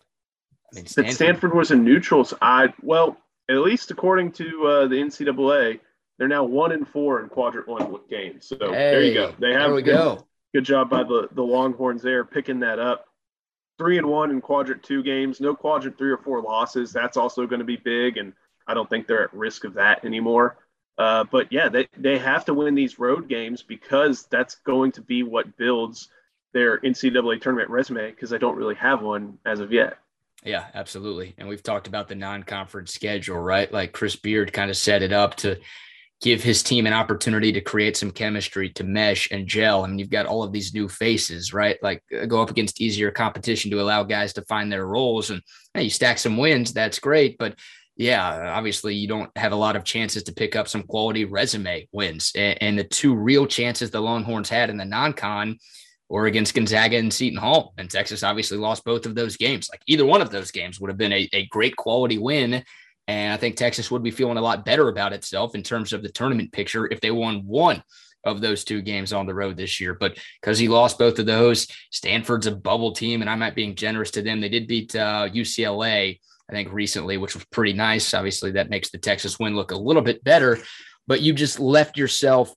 mean, 0.72 0.86
Stanford. 0.86 1.14
Stanford 1.14 1.54
was 1.54 1.70
a 1.70 1.76
neutral. 1.76 2.26
I 2.40 2.72
well, 2.82 3.18
at 3.48 3.58
least 3.58 3.90
according 3.90 4.32
to 4.32 4.66
uh, 4.66 4.86
the 4.88 4.96
NCAA, 4.96 5.80
they're 6.18 6.28
now 6.28 6.44
one 6.44 6.72
and 6.72 6.88
four 6.88 7.22
in 7.22 7.28
quadrant 7.28 7.68
one 7.68 7.94
games. 8.08 8.46
So 8.46 8.56
hey, 8.58 8.90
there 8.90 9.02
you 9.02 9.14
go. 9.14 9.34
They 9.38 9.52
have 9.52 9.62
there 9.64 9.74
we 9.74 9.82
good, 9.82 9.92
go. 9.92 10.26
Good 10.54 10.64
job 10.64 10.88
by 10.88 11.02
the 11.02 11.28
the 11.32 11.42
Longhorns 11.42 12.02
there 12.02 12.24
picking 12.24 12.60
that 12.60 12.78
up. 12.78 13.06
Three 13.78 13.98
and 13.98 14.06
one 14.06 14.30
in 14.30 14.40
quadrant 14.40 14.82
two 14.82 15.02
games. 15.02 15.40
No 15.40 15.54
quadrant 15.54 15.98
three 15.98 16.10
or 16.10 16.18
four 16.18 16.40
losses. 16.40 16.92
That's 16.92 17.16
also 17.16 17.46
going 17.46 17.58
to 17.58 17.66
be 17.66 17.76
big, 17.76 18.16
and 18.16 18.32
I 18.66 18.74
don't 18.74 18.88
think 18.88 19.06
they're 19.06 19.24
at 19.24 19.34
risk 19.34 19.64
of 19.64 19.74
that 19.74 20.04
anymore. 20.04 20.56
Uh, 20.98 21.24
but 21.30 21.50
yeah, 21.50 21.68
they, 21.68 21.88
they 21.96 22.18
have 22.18 22.44
to 22.44 22.54
win 22.54 22.74
these 22.74 22.98
road 22.98 23.28
games 23.28 23.62
because 23.62 24.26
that's 24.30 24.56
going 24.56 24.92
to 24.92 25.00
be 25.00 25.22
what 25.22 25.56
builds 25.56 26.08
their 26.52 26.78
NCAA 26.80 27.40
tournament 27.40 27.70
resume 27.70 28.10
because 28.10 28.30
they 28.30 28.38
don't 28.38 28.56
really 28.56 28.74
have 28.74 29.02
one 29.02 29.38
as 29.46 29.60
of 29.60 29.72
yet. 29.72 29.98
Yeah, 30.44 30.66
absolutely. 30.74 31.34
And 31.38 31.48
we've 31.48 31.62
talked 31.62 31.86
about 31.86 32.08
the 32.08 32.14
non 32.14 32.42
conference 32.42 32.92
schedule, 32.92 33.38
right? 33.38 33.72
Like 33.72 33.92
Chris 33.92 34.16
Beard 34.16 34.52
kind 34.52 34.70
of 34.70 34.76
set 34.76 35.02
it 35.02 35.12
up 35.12 35.36
to 35.36 35.58
give 36.20 36.42
his 36.42 36.62
team 36.62 36.86
an 36.86 36.92
opportunity 36.92 37.52
to 37.52 37.60
create 37.60 37.96
some 37.96 38.10
chemistry, 38.10 38.70
to 38.70 38.84
mesh 38.84 39.28
and 39.30 39.46
gel. 39.46 39.84
I 39.84 39.88
mean, 39.88 39.98
you've 39.98 40.10
got 40.10 40.26
all 40.26 40.42
of 40.42 40.52
these 40.52 40.72
new 40.74 40.88
faces, 40.88 41.52
right? 41.52 41.76
Like 41.82 42.02
uh, 42.16 42.26
go 42.26 42.40
up 42.40 42.50
against 42.50 42.80
easier 42.80 43.10
competition 43.10 43.70
to 43.72 43.80
allow 43.80 44.04
guys 44.04 44.32
to 44.34 44.42
find 44.42 44.70
their 44.70 44.86
roles. 44.86 45.30
And 45.30 45.42
hey, 45.74 45.84
you 45.84 45.90
stack 45.90 46.18
some 46.18 46.36
wins, 46.36 46.72
that's 46.72 47.00
great. 47.00 47.38
But 47.38 47.56
yeah, 47.96 48.52
obviously 48.54 48.94
you 48.94 49.08
don't 49.08 49.30
have 49.36 49.52
a 49.52 49.56
lot 49.56 49.76
of 49.76 49.84
chances 49.84 50.22
to 50.24 50.32
pick 50.32 50.56
up 50.56 50.68
some 50.68 50.82
quality 50.82 51.24
resume 51.24 51.88
wins. 51.92 52.32
And, 52.34 52.78
the 52.78 52.84
two 52.84 53.14
real 53.14 53.46
chances 53.46 53.90
the 53.90 54.00
Longhorns 54.00 54.48
had 54.48 54.70
in 54.70 54.76
the 54.76 54.84
non-con 54.84 55.58
were 56.08 56.26
against 56.26 56.54
Gonzaga 56.54 56.96
and 56.96 57.12
Seton 57.12 57.38
Hall. 57.38 57.74
And 57.78 57.90
Texas 57.90 58.22
obviously 58.22 58.58
lost 58.58 58.84
both 58.84 59.06
of 59.06 59.14
those 59.14 59.36
games. 59.36 59.68
Like 59.70 59.82
either 59.86 60.06
one 60.06 60.22
of 60.22 60.30
those 60.30 60.50
games 60.50 60.80
would 60.80 60.90
have 60.90 60.98
been 60.98 61.12
a, 61.12 61.28
a 61.32 61.46
great 61.46 61.76
quality 61.76 62.18
win 62.18 62.64
and 63.08 63.32
I 63.32 63.36
think 63.36 63.56
Texas 63.56 63.90
would 63.90 64.02
be 64.02 64.10
feeling 64.10 64.36
a 64.36 64.42
lot 64.42 64.64
better 64.64 64.88
about 64.88 65.12
itself 65.12 65.54
in 65.54 65.62
terms 65.62 65.92
of 65.92 66.02
the 66.02 66.08
tournament 66.08 66.52
picture 66.52 66.86
if 66.90 67.00
they 67.00 67.10
won 67.10 67.46
one 67.46 67.82
of 68.24 68.40
those 68.40 68.62
two 68.62 68.80
games 68.80 69.12
on 69.12 69.26
the 69.26 69.34
road 69.34 69.56
this 69.56 69.80
year. 69.80 69.94
But 69.94 70.18
because 70.40 70.58
he 70.58 70.68
lost 70.68 70.98
both 70.98 71.18
of 71.18 71.26
those, 71.26 71.66
Stanford's 71.90 72.46
a 72.46 72.54
bubble 72.54 72.92
team, 72.92 73.20
and 73.20 73.28
I'm 73.28 73.40
not 73.40 73.56
being 73.56 73.74
generous 73.74 74.12
to 74.12 74.22
them. 74.22 74.40
They 74.40 74.48
did 74.48 74.68
beat 74.68 74.94
uh, 74.94 75.28
UCLA, 75.28 76.20
I 76.52 76.56
think, 76.56 76.72
recently, 76.72 77.16
which 77.16 77.34
was 77.34 77.44
pretty 77.46 77.72
nice. 77.72 78.12
Obviously, 78.12 78.52
that 78.52 78.68
makes 78.68 78.90
the 78.90 78.98
Texas 78.98 79.38
win 79.38 79.56
look 79.56 79.70
a 79.70 79.76
little 79.76 80.02
bit 80.02 80.22
better, 80.22 80.58
but 81.06 81.22
you 81.22 81.32
just 81.32 81.58
left 81.58 81.96
yourself 81.96 82.54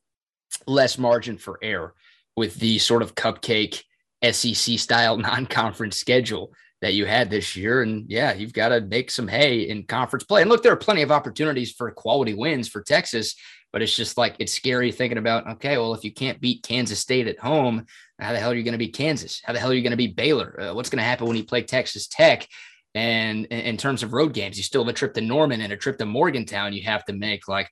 less 0.67 0.97
margin 0.97 1.37
for 1.37 1.57
error 1.61 1.93
with 2.35 2.55
the 2.55 2.77
sort 2.77 3.01
of 3.01 3.15
cupcake 3.15 3.83
SEC 4.29 4.77
style 4.79 5.17
non 5.17 5.45
conference 5.45 5.97
schedule 5.97 6.51
that 6.81 6.93
you 6.93 7.05
had 7.05 7.29
this 7.29 7.55
year. 7.55 7.83
And 7.83 8.05
yeah, 8.09 8.33
you've 8.33 8.53
got 8.53 8.69
to 8.69 8.81
make 8.81 9.09
some 9.09 9.29
hay 9.29 9.61
in 9.61 9.83
conference 9.83 10.25
play. 10.25 10.41
And 10.41 10.49
look, 10.49 10.61
there 10.61 10.73
are 10.73 10.77
plenty 10.77 11.01
of 11.01 11.11
opportunities 11.11 11.71
for 11.71 11.89
quality 11.91 12.33
wins 12.33 12.67
for 12.67 12.81
Texas, 12.81 13.35
but 13.71 13.81
it's 13.81 13.95
just 13.95 14.17
like 14.17 14.35
it's 14.39 14.51
scary 14.51 14.91
thinking 14.91 15.17
about, 15.17 15.47
okay, 15.47 15.77
well, 15.77 15.93
if 15.93 16.03
you 16.03 16.11
can't 16.11 16.41
beat 16.41 16.63
Kansas 16.63 16.99
State 16.99 17.27
at 17.27 17.39
home, 17.39 17.85
how 18.19 18.33
the 18.33 18.39
hell 18.39 18.51
are 18.51 18.55
you 18.55 18.63
going 18.63 18.73
to 18.73 18.77
beat 18.77 18.93
Kansas? 18.93 19.41
How 19.43 19.53
the 19.53 19.59
hell 19.59 19.71
are 19.71 19.73
you 19.73 19.81
going 19.81 19.91
to 19.91 19.97
beat 19.97 20.17
Baylor? 20.17 20.59
Uh, 20.59 20.73
what's 20.73 20.89
going 20.89 20.97
to 20.97 21.03
happen 21.03 21.27
when 21.27 21.37
you 21.37 21.45
play 21.45 21.63
Texas 21.63 22.07
Tech? 22.07 22.47
And 22.95 23.45
in 23.47 23.77
terms 23.77 24.01
of 24.01 24.13
road 24.13 24.33
games, 24.33 24.57
you 24.57 24.63
still 24.63 24.83
have 24.83 24.89
a 24.89 24.93
trip 24.93 25.13
to 25.13 25.21
Norman 25.21 25.61
and 25.61 25.71
a 25.71 25.77
trip 25.77 25.97
to 25.99 26.05
Morgantown 26.05 26.73
you 26.73 26.83
have 26.83 27.05
to 27.05 27.13
make. 27.13 27.47
Like, 27.47 27.69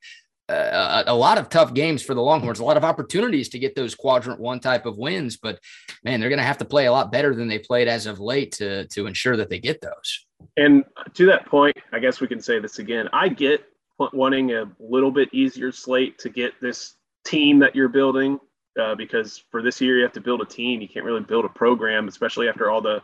a, 0.49 1.03
a, 1.07 1.15
lot 1.15 1.38
of 1.38 1.49
tough 1.49 1.73
games 1.73 2.03
for 2.03 2.13
the 2.13 2.21
Longhorns, 2.21 2.59
a 2.59 2.65
lot 2.65 2.77
of 2.77 2.83
opportunities 2.83 3.49
to 3.49 3.59
get 3.59 3.75
those 3.75 3.95
quadrant 3.95 4.39
one 4.39 4.59
type 4.59 4.86
of 4.86 4.97
wins. 4.97 5.38
But 5.38 5.59
man, 6.03 6.19
they're 6.19 6.29
going 6.29 6.39
to 6.39 6.45
have 6.45 6.57
to 6.57 6.65
play 6.65 6.86
a 6.86 6.91
lot 6.91 7.12
better 7.12 7.33
than 7.33 7.47
they 7.47 7.59
played 7.59 7.88
as 7.88 8.05
of 8.05 8.19
late 8.19 8.51
to 8.53 8.86
to 8.88 9.07
ensure 9.07 9.38
that 9.38 9.49
they 9.49 9.59
get 9.59 9.81
those. 9.81 10.25
And 10.57 10.83
to 11.13 11.25
that 11.27 11.45
point, 11.45 11.77
I 11.93 11.99
guess 11.99 12.19
we 12.19 12.27
can 12.27 12.41
say 12.41 12.59
this 12.59 12.79
again. 12.79 13.07
I 13.13 13.29
get 13.29 13.63
wanting 14.12 14.53
a 14.53 14.69
little 14.79 15.12
bit 15.12 15.29
easier 15.33 15.71
slate 15.71 16.17
to 16.19 16.29
get 16.29 16.59
this 16.59 16.95
team 17.25 17.59
that 17.59 17.73
you're 17.73 17.88
building 17.88 18.38
uh, 18.79 18.95
because 18.95 19.43
for 19.49 19.62
this 19.62 19.79
year 19.79 19.97
you 19.97 20.03
have 20.03 20.12
to 20.13 20.21
build 20.21 20.41
a 20.41 20.45
team. 20.45 20.81
You 20.81 20.89
can't 20.89 21.05
really 21.05 21.21
build 21.21 21.45
a 21.45 21.49
program, 21.49 22.07
especially 22.07 22.49
after 22.49 22.69
all 22.69 22.81
the 22.81 23.01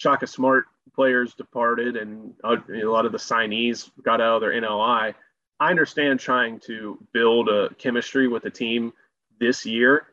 Shaka 0.00 0.26
Smart 0.26 0.64
players 0.94 1.34
departed 1.34 1.96
and 1.96 2.32
uh, 2.42 2.56
a 2.72 2.84
lot 2.84 3.04
of 3.04 3.12
the 3.12 3.18
signees 3.18 3.90
got 4.02 4.20
out 4.20 4.36
of 4.36 4.40
their 4.40 4.52
NLI. 4.52 5.14
I 5.60 5.70
understand 5.70 6.20
trying 6.20 6.58
to 6.60 6.98
build 7.12 7.50
a 7.50 7.68
chemistry 7.74 8.26
with 8.26 8.46
a 8.46 8.50
team 8.50 8.94
this 9.38 9.66
year. 9.66 10.06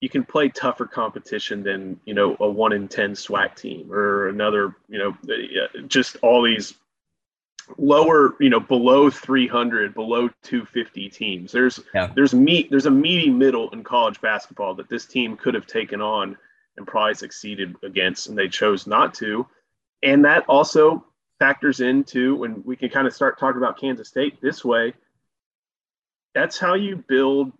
You 0.00 0.08
can 0.08 0.24
play 0.24 0.48
tougher 0.48 0.86
competition 0.86 1.62
than 1.62 2.00
you 2.06 2.14
know 2.14 2.36
a 2.40 2.48
one 2.48 2.72
in 2.72 2.88
ten 2.88 3.12
SWAC 3.12 3.54
team 3.54 3.92
or 3.92 4.28
another. 4.28 4.76
You 4.88 4.98
know, 4.98 5.82
just 5.88 6.16
all 6.22 6.42
these 6.42 6.74
lower, 7.76 8.34
you 8.40 8.48
know, 8.48 8.60
below 8.60 9.10
300, 9.10 9.92
below 9.92 10.28
250 10.42 11.10
teams. 11.10 11.52
There's 11.52 11.80
yeah. 11.94 12.10
there's 12.14 12.32
meat 12.32 12.70
there's 12.70 12.86
a 12.86 12.90
meaty 12.90 13.28
middle 13.28 13.68
in 13.70 13.84
college 13.84 14.20
basketball 14.22 14.74
that 14.76 14.88
this 14.88 15.04
team 15.04 15.36
could 15.36 15.54
have 15.54 15.66
taken 15.66 16.00
on 16.00 16.38
and 16.78 16.86
probably 16.86 17.14
succeeded 17.14 17.76
against, 17.82 18.28
and 18.28 18.38
they 18.38 18.48
chose 18.48 18.86
not 18.86 19.12
to. 19.14 19.46
And 20.02 20.24
that 20.24 20.44
also 20.48 21.04
factors 21.38 21.80
into 21.80 22.36
when 22.36 22.62
we 22.64 22.76
can 22.76 22.88
kind 22.88 23.06
of 23.06 23.14
start 23.14 23.38
talking 23.38 23.58
about 23.58 23.78
Kansas 23.78 24.08
State 24.08 24.40
this 24.40 24.64
way. 24.64 24.94
That's 26.34 26.58
how 26.58 26.74
you 26.74 27.04
build 27.08 27.52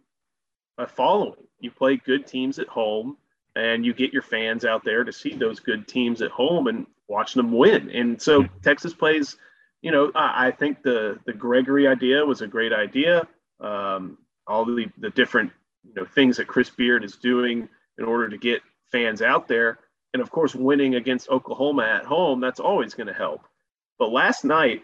a 0.79 0.87
following. 0.87 1.47
You 1.59 1.71
play 1.71 1.97
good 1.97 2.27
teams 2.27 2.59
at 2.59 2.69
home 2.69 3.17
and 3.57 3.85
you 3.85 3.93
get 3.93 4.13
your 4.13 4.23
fans 4.23 4.65
out 4.65 4.85
there 4.85 5.05
to 5.05 5.13
see 5.13 5.35
those 5.35 5.59
good 5.61 5.89
teams 5.89 6.23
at 6.23 6.31
home 6.31 6.69
and 6.69 6.87
watching 7.09 7.43
them 7.43 7.53
win. 7.53 7.91
And 7.91 8.21
so. 8.21 8.47
Texas 8.63 8.95
plays, 8.95 9.37
you 9.83 9.91
know, 9.91 10.13
I, 10.15 10.49
I 10.49 10.51
think 10.53 10.83
the 10.83 11.19
the 11.27 11.33
Gregory 11.33 11.89
idea 11.89 12.25
was 12.25 12.41
a 12.41 12.47
great 12.47 12.73
idea. 12.73 13.27
Um, 13.61 14.19
all 14.47 14.65
the 14.65 14.87
the 14.99 15.11
different 15.11 15.51
you 15.85 15.95
know 15.95 16.05
things 16.05 16.37
that 16.37 16.47
Chris 16.47 16.71
Beard 16.71 17.05
is 17.05 17.17
doing 17.17 17.69
in 17.99 18.05
order 18.05 18.29
to 18.29 18.39
get 18.39 18.63
fans 18.93 19.23
out 19.23 19.49
there, 19.49 19.79
and 20.13 20.23
of 20.23 20.31
course 20.31 20.55
winning 20.55 20.95
against 20.95 21.29
Oklahoma 21.29 21.83
at 21.83 22.05
home, 22.05 22.41
that's 22.41 22.61
always 22.61 22.95
going 22.95 23.07
to 23.07 23.13
help. 23.13 23.43
But 23.99 24.11
last 24.11 24.45
night 24.45 24.83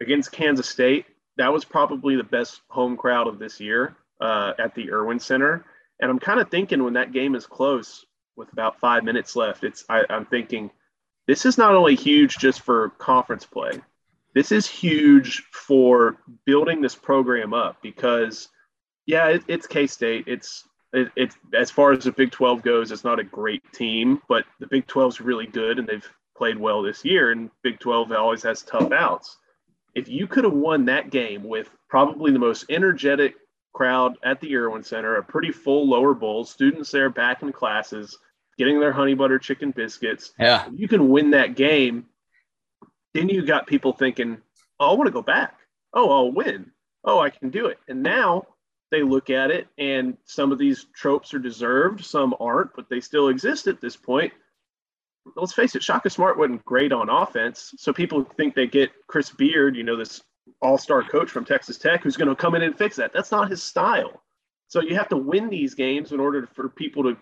against 0.00 0.32
Kansas 0.32 0.68
State, 0.68 1.06
that 1.36 1.52
was 1.52 1.64
probably 1.64 2.16
the 2.16 2.24
best 2.24 2.60
home 2.68 2.96
crowd 2.96 3.26
of 3.26 3.38
this 3.38 3.60
year 3.60 3.96
uh, 4.20 4.52
at 4.58 4.74
the 4.74 4.90
Erwin 4.90 5.18
Center. 5.18 5.64
And 6.00 6.10
I'm 6.10 6.18
kind 6.18 6.40
of 6.40 6.50
thinking 6.50 6.82
when 6.82 6.94
that 6.94 7.12
game 7.12 7.34
is 7.34 7.46
close 7.46 8.04
with 8.36 8.52
about 8.52 8.80
five 8.80 9.04
minutes 9.04 9.36
left, 9.36 9.64
it's 9.64 9.84
I, 9.88 10.04
I'm 10.08 10.26
thinking 10.26 10.70
this 11.26 11.46
is 11.46 11.58
not 11.58 11.74
only 11.74 11.94
huge 11.94 12.36
just 12.38 12.60
for 12.60 12.90
conference 12.90 13.46
play. 13.46 13.80
This 14.34 14.50
is 14.50 14.66
huge 14.66 15.42
for 15.52 16.16
building 16.46 16.80
this 16.80 16.94
program 16.94 17.52
up 17.52 17.76
because, 17.82 18.48
yeah, 19.06 19.28
it, 19.28 19.42
it's 19.46 19.66
K 19.66 19.86
State. 19.86 20.24
It's 20.26 20.66
it, 20.92 21.10
it's 21.16 21.36
as 21.54 21.70
far 21.70 21.92
as 21.92 22.04
the 22.04 22.12
Big 22.12 22.30
12 22.30 22.62
goes, 22.62 22.92
it's 22.92 23.04
not 23.04 23.20
a 23.20 23.24
great 23.24 23.62
team, 23.72 24.20
but 24.28 24.44
the 24.60 24.66
Big 24.66 24.86
12 24.86 25.14
is 25.14 25.20
really 25.20 25.46
good 25.46 25.78
and 25.78 25.88
they've 25.88 26.08
played 26.36 26.58
well 26.58 26.82
this 26.82 27.04
year, 27.04 27.30
and 27.30 27.50
Big 27.62 27.78
12 27.78 28.10
always 28.12 28.42
has 28.42 28.62
tough 28.62 28.92
outs. 28.92 29.36
if 29.94 30.08
you 30.08 30.26
could 30.26 30.44
have 30.44 30.54
won 30.54 30.86
that 30.86 31.10
game 31.10 31.44
with 31.44 31.68
probably 31.88 32.32
the 32.32 32.38
most 32.38 32.64
energetic 32.70 33.34
crowd 33.74 34.16
at 34.24 34.40
the 34.40 34.56
Erwin 34.56 34.82
Center, 34.82 35.16
a 35.16 35.22
pretty 35.22 35.52
full 35.52 35.88
lower 35.88 36.14
bowl, 36.14 36.44
students 36.44 36.90
there 36.90 37.10
back 37.10 37.42
in 37.42 37.52
classes, 37.52 38.18
getting 38.58 38.80
their 38.80 38.92
honey 38.92 39.14
butter 39.14 39.38
chicken 39.38 39.70
biscuits. 39.70 40.32
Yeah. 40.38 40.66
If 40.66 40.80
you 40.80 40.88
can 40.88 41.08
win 41.10 41.30
that 41.30 41.56
game, 41.56 42.06
then 43.14 43.28
you 43.28 43.44
got 43.44 43.66
people 43.66 43.92
thinking, 43.92 44.38
oh, 44.80 44.92
I 44.92 44.94
want 44.94 45.06
to 45.06 45.12
go 45.12 45.22
back. 45.22 45.58
Oh, 45.92 46.10
I'll 46.10 46.32
win. 46.32 46.72
Oh, 47.04 47.18
I 47.18 47.30
can 47.30 47.50
do 47.50 47.66
it. 47.66 47.78
And 47.88 48.02
now 48.02 48.46
they 48.92 49.02
look 49.02 49.30
at 49.30 49.50
it 49.50 49.66
and 49.78 50.16
some 50.24 50.52
of 50.52 50.58
these 50.58 50.86
tropes 50.94 51.34
are 51.34 51.40
deserved, 51.40 52.04
some 52.04 52.34
aren't, 52.38 52.74
but 52.76 52.88
they 52.88 53.00
still 53.00 53.28
exist 53.28 53.66
at 53.66 53.80
this 53.80 53.96
point. 53.96 54.32
Let's 55.34 55.52
face 55.52 55.74
it, 55.74 55.82
Shaka 55.82 56.10
Smart 56.10 56.38
wasn't 56.38 56.64
great 56.64 56.92
on 56.92 57.08
offense. 57.08 57.74
So 57.78 57.92
people 57.92 58.24
think 58.36 58.54
they 58.54 58.66
get 58.66 58.90
Chris 59.06 59.30
Beard, 59.30 59.76
you 59.76 59.82
know, 59.82 59.96
this 59.96 60.22
all 60.60 60.78
star 60.78 61.02
coach 61.02 61.30
from 61.30 61.44
Texas 61.44 61.78
Tech 61.78 62.02
who's 62.02 62.16
going 62.16 62.28
to 62.28 62.36
come 62.36 62.54
in 62.54 62.62
and 62.62 62.76
fix 62.76 62.96
that. 62.96 63.12
That's 63.12 63.32
not 63.32 63.50
his 63.50 63.62
style. 63.62 64.22
So 64.68 64.80
you 64.80 64.94
have 64.96 65.08
to 65.08 65.16
win 65.16 65.48
these 65.48 65.74
games 65.74 66.12
in 66.12 66.20
order 66.20 66.48
for 66.54 66.68
people 66.68 67.02
to 67.04 67.16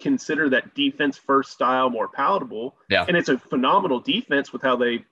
consider 0.00 0.48
that 0.50 0.74
defense 0.74 1.16
first 1.16 1.52
style 1.52 1.90
more 1.90 2.08
palatable. 2.08 2.76
Yeah. 2.90 3.04
And 3.06 3.16
it's 3.16 3.28
a 3.28 3.38
phenomenal 3.38 4.00
defense 4.00 4.52
with 4.52 4.62
how 4.62 4.76
they 4.76 5.04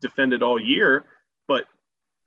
defended 0.00 0.42
all 0.42 0.60
year, 0.60 1.04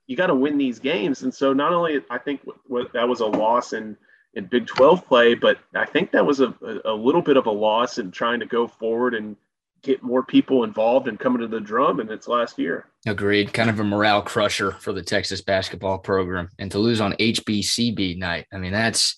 you 0.07 0.15
got 0.15 0.27
to 0.27 0.35
win 0.35 0.57
these 0.57 0.79
games. 0.79 1.23
And 1.23 1.33
so 1.33 1.53
not 1.53 1.73
only 1.73 2.01
I 2.09 2.17
think 2.17 2.41
w- 2.45 2.59
w- 2.67 2.89
that 2.93 3.07
was 3.07 3.19
a 3.19 3.25
loss 3.25 3.73
in 3.73 3.97
in 4.33 4.45
Big 4.45 4.67
12 4.67 5.05
play, 5.07 5.33
but 5.33 5.57
I 5.73 5.85
think 5.85 6.11
that 6.11 6.25
was 6.25 6.41
a, 6.41 6.53
a 6.83 6.93
little 6.93 7.21
bit 7.21 7.37
of 7.37 7.45
a 7.45 7.51
loss 7.51 7.97
in 7.97 8.11
trying 8.11 8.41
to 8.41 8.45
go 8.45 8.67
forward 8.67 9.13
and 9.13 9.37
get 9.81 10.03
more 10.03 10.23
people 10.23 10.63
involved 10.63 11.07
and 11.07 11.19
coming 11.19 11.39
to 11.41 11.47
the 11.47 11.59
drum 11.59 11.99
in 11.99 12.11
its 12.11 12.27
last 12.27 12.59
year. 12.59 12.87
Agreed. 13.05 13.53
Kind 13.53 13.69
of 13.69 13.79
a 13.79 13.83
morale 13.83 14.21
crusher 14.21 14.71
for 14.71 14.91
the 14.91 15.01
Texas 15.03 15.41
basketball 15.41 15.99
program. 15.99 16.49
And 16.59 16.71
to 16.71 16.79
lose 16.79 16.99
on 16.99 17.13
HBCB 17.13 18.17
night, 18.17 18.47
I 18.51 18.57
mean, 18.57 18.71
that's 18.73 19.17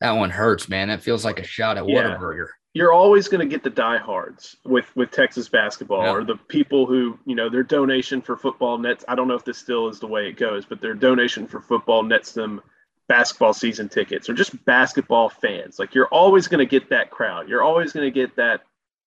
that 0.00 0.12
one 0.12 0.30
hurts, 0.30 0.68
man. 0.68 0.88
That 0.88 1.02
feels 1.02 1.24
like 1.24 1.38
a 1.38 1.44
shot 1.44 1.76
at 1.78 1.88
Yeah. 1.88 2.16
Whataburger. 2.18 2.48
You're 2.76 2.92
always 2.92 3.26
going 3.28 3.40
to 3.40 3.46
get 3.50 3.62
the 3.62 3.70
diehards 3.70 4.56
with 4.64 4.94
with 4.94 5.10
Texas 5.10 5.48
basketball, 5.48 6.02
Yeah. 6.02 6.12
or 6.12 6.24
the 6.24 6.36
people 6.36 6.84
who 6.84 7.18
you 7.24 7.34
know 7.34 7.48
their 7.48 7.62
donation 7.62 8.20
for 8.20 8.36
football 8.36 8.76
nets. 8.76 9.02
I 9.08 9.14
don't 9.14 9.28
know 9.28 9.34
if 9.34 9.44
this 9.44 9.56
still 9.56 9.88
is 9.88 9.98
the 9.98 10.06
way 10.06 10.28
it 10.28 10.36
goes, 10.36 10.66
but 10.66 10.80
their 10.82 10.92
donation 10.94 11.46
for 11.46 11.60
football 11.60 12.02
nets 12.02 12.32
them 12.32 12.60
basketball 13.08 13.54
season 13.54 13.88
tickets, 13.88 14.28
or 14.28 14.34
just 14.34 14.62
basketball 14.66 15.30
fans. 15.30 15.78
Like 15.78 15.94
you're 15.94 16.08
always 16.08 16.48
going 16.48 16.58
to 16.58 16.70
get 16.70 16.90
that 16.90 17.10
crowd. 17.10 17.48
You're 17.48 17.62
always 17.62 17.92
going 17.94 18.06
to 18.06 18.10
get 18.10 18.36
that 18.36 18.60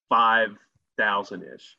five 0.10 0.56
thousand 0.98 1.44
ish. 1.44 1.78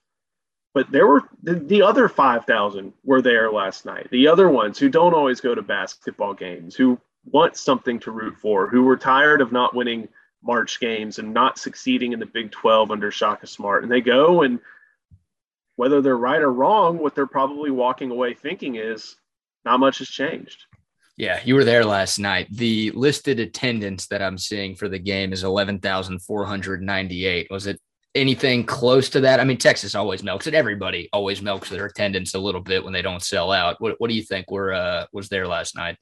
But 0.73 0.93
there 0.93 1.09
were 1.09 1.23
the, 1.43 1.55
the 1.55 1.83
other 1.83 2.09
5,000 2.09 2.93
were 3.03 3.21
there 3.21 3.51
last 3.51 3.85
night. 3.85 4.07
The 4.13 4.29
other 4.29 4.49
ones 4.49 4.79
who 4.79 4.89
don't 4.89 5.15
always 5.15 5.41
go 5.41 5.53
to 5.53 5.63
basketball 5.63 6.35
games, 6.35 6.77
who 6.77 7.01
want 7.25 7.57
something 7.57 7.99
to 8.01 8.13
root 8.13 8.37
for, 8.39 8.69
who 8.69 8.85
were 8.85 8.97
tired 8.97 9.41
of 9.41 9.51
not 9.51 9.75
winning 9.75 10.09
March 10.43 10.81
games 10.81 11.19
and 11.19 11.35
not 11.35 11.59
succeeding 11.59 12.13
in 12.13 12.21
the 12.21 12.27
Big 12.27 12.51
12 12.51 12.91
under 12.91 13.11
Shaka 13.11 13.47
Smart. 13.47 13.83
And 13.83 13.93
they 13.93 14.01
go 14.01 14.43
and 14.43 14.59
whether 15.77 16.03
they're 16.03 16.17
right 16.17 16.43
or 16.43 16.53
wrong, 16.53 16.99
what 16.99 17.15
they're 17.15 17.27
probably 17.27 17.71
walking 17.71 18.11
away 18.11 18.35
thinking 18.35 18.77
is 18.77 19.17
not 19.65 19.81
much 19.81 19.99
has 19.99 20.09
changed. 20.09 20.65
Yeah, 21.17 21.41
you 21.45 21.55
were 21.55 21.65
there 21.65 21.85
last 21.85 22.19
night. 22.19 22.49
The 22.51 22.91
listed 22.93 23.41
attendance 23.41 24.07
that 24.07 24.23
I'm 24.23 24.39
seeing 24.39 24.75
for 24.75 24.89
the 24.89 24.99
game 24.99 25.33
is 25.33 25.45
11,498. 25.45 27.49
Was 27.51 27.67
it 27.67 27.81
anything 28.15 28.65
close 28.65 29.11
to 29.11 29.21
that? 29.21 29.41
I 29.41 29.45
mean, 29.45 29.59
Texas 29.59 29.95
always 29.95 30.23
milks 30.23 30.47
it. 30.47 30.55
Everybody 30.55 31.09
always 31.13 31.43
milks 31.43 31.69
their 31.69 31.87
attendance 31.87 32.35
a 32.35 32.39
little 32.39 32.63
bit 32.63 32.83
when 32.83 32.93
they 32.93 33.03
don't 33.03 33.23
sell 33.23 33.53
out. 33.53 33.81
What, 33.81 33.97
what 33.99 34.09
do 34.09 34.17
you 34.17 34.23
think 34.23 34.51
were 34.51 34.73
uh, 34.73 35.07
was 35.13 35.29
there 35.29 35.47
last 35.47 35.77
night? 35.77 35.97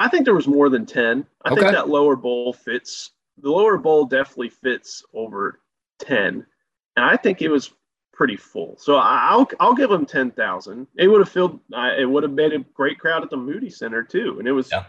I 0.00 0.08
think 0.08 0.24
there 0.24 0.34
was 0.34 0.48
more 0.48 0.68
than 0.68 0.86
10. 0.86 1.26
I 1.44 1.50
Okay. 1.52 1.60
think 1.60 1.72
that 1.72 1.88
lower 1.88 2.16
bowl 2.16 2.52
fits. 2.52 3.10
The 3.38 3.50
lower 3.50 3.78
bowl 3.78 4.06
definitely 4.06 4.48
fits 4.48 5.04
over 5.14 5.60
10. 6.00 6.46
And 6.96 7.04
I 7.04 7.16
think 7.16 7.42
it 7.42 7.50
was 7.50 7.72
pretty 8.12 8.36
full. 8.36 8.76
So 8.78 8.96
I'll 8.96 9.48
I'll 9.60 9.74
give 9.74 9.90
them 9.90 10.04
10,000. 10.06 10.86
It 10.96 11.06
would 11.08 11.20
have 11.20 11.28
filled 11.28 11.60
it 11.72 12.08
would 12.08 12.22
have 12.22 12.34
been 12.34 12.52
a 12.52 12.58
great 12.74 12.98
crowd 12.98 13.22
at 13.22 13.30
the 13.30 13.36
Moody 13.36 13.70
Center 13.70 14.02
too. 14.02 14.38
And 14.38 14.48
it 14.48 14.52
was 14.52 14.70
Yeah. 14.72 14.84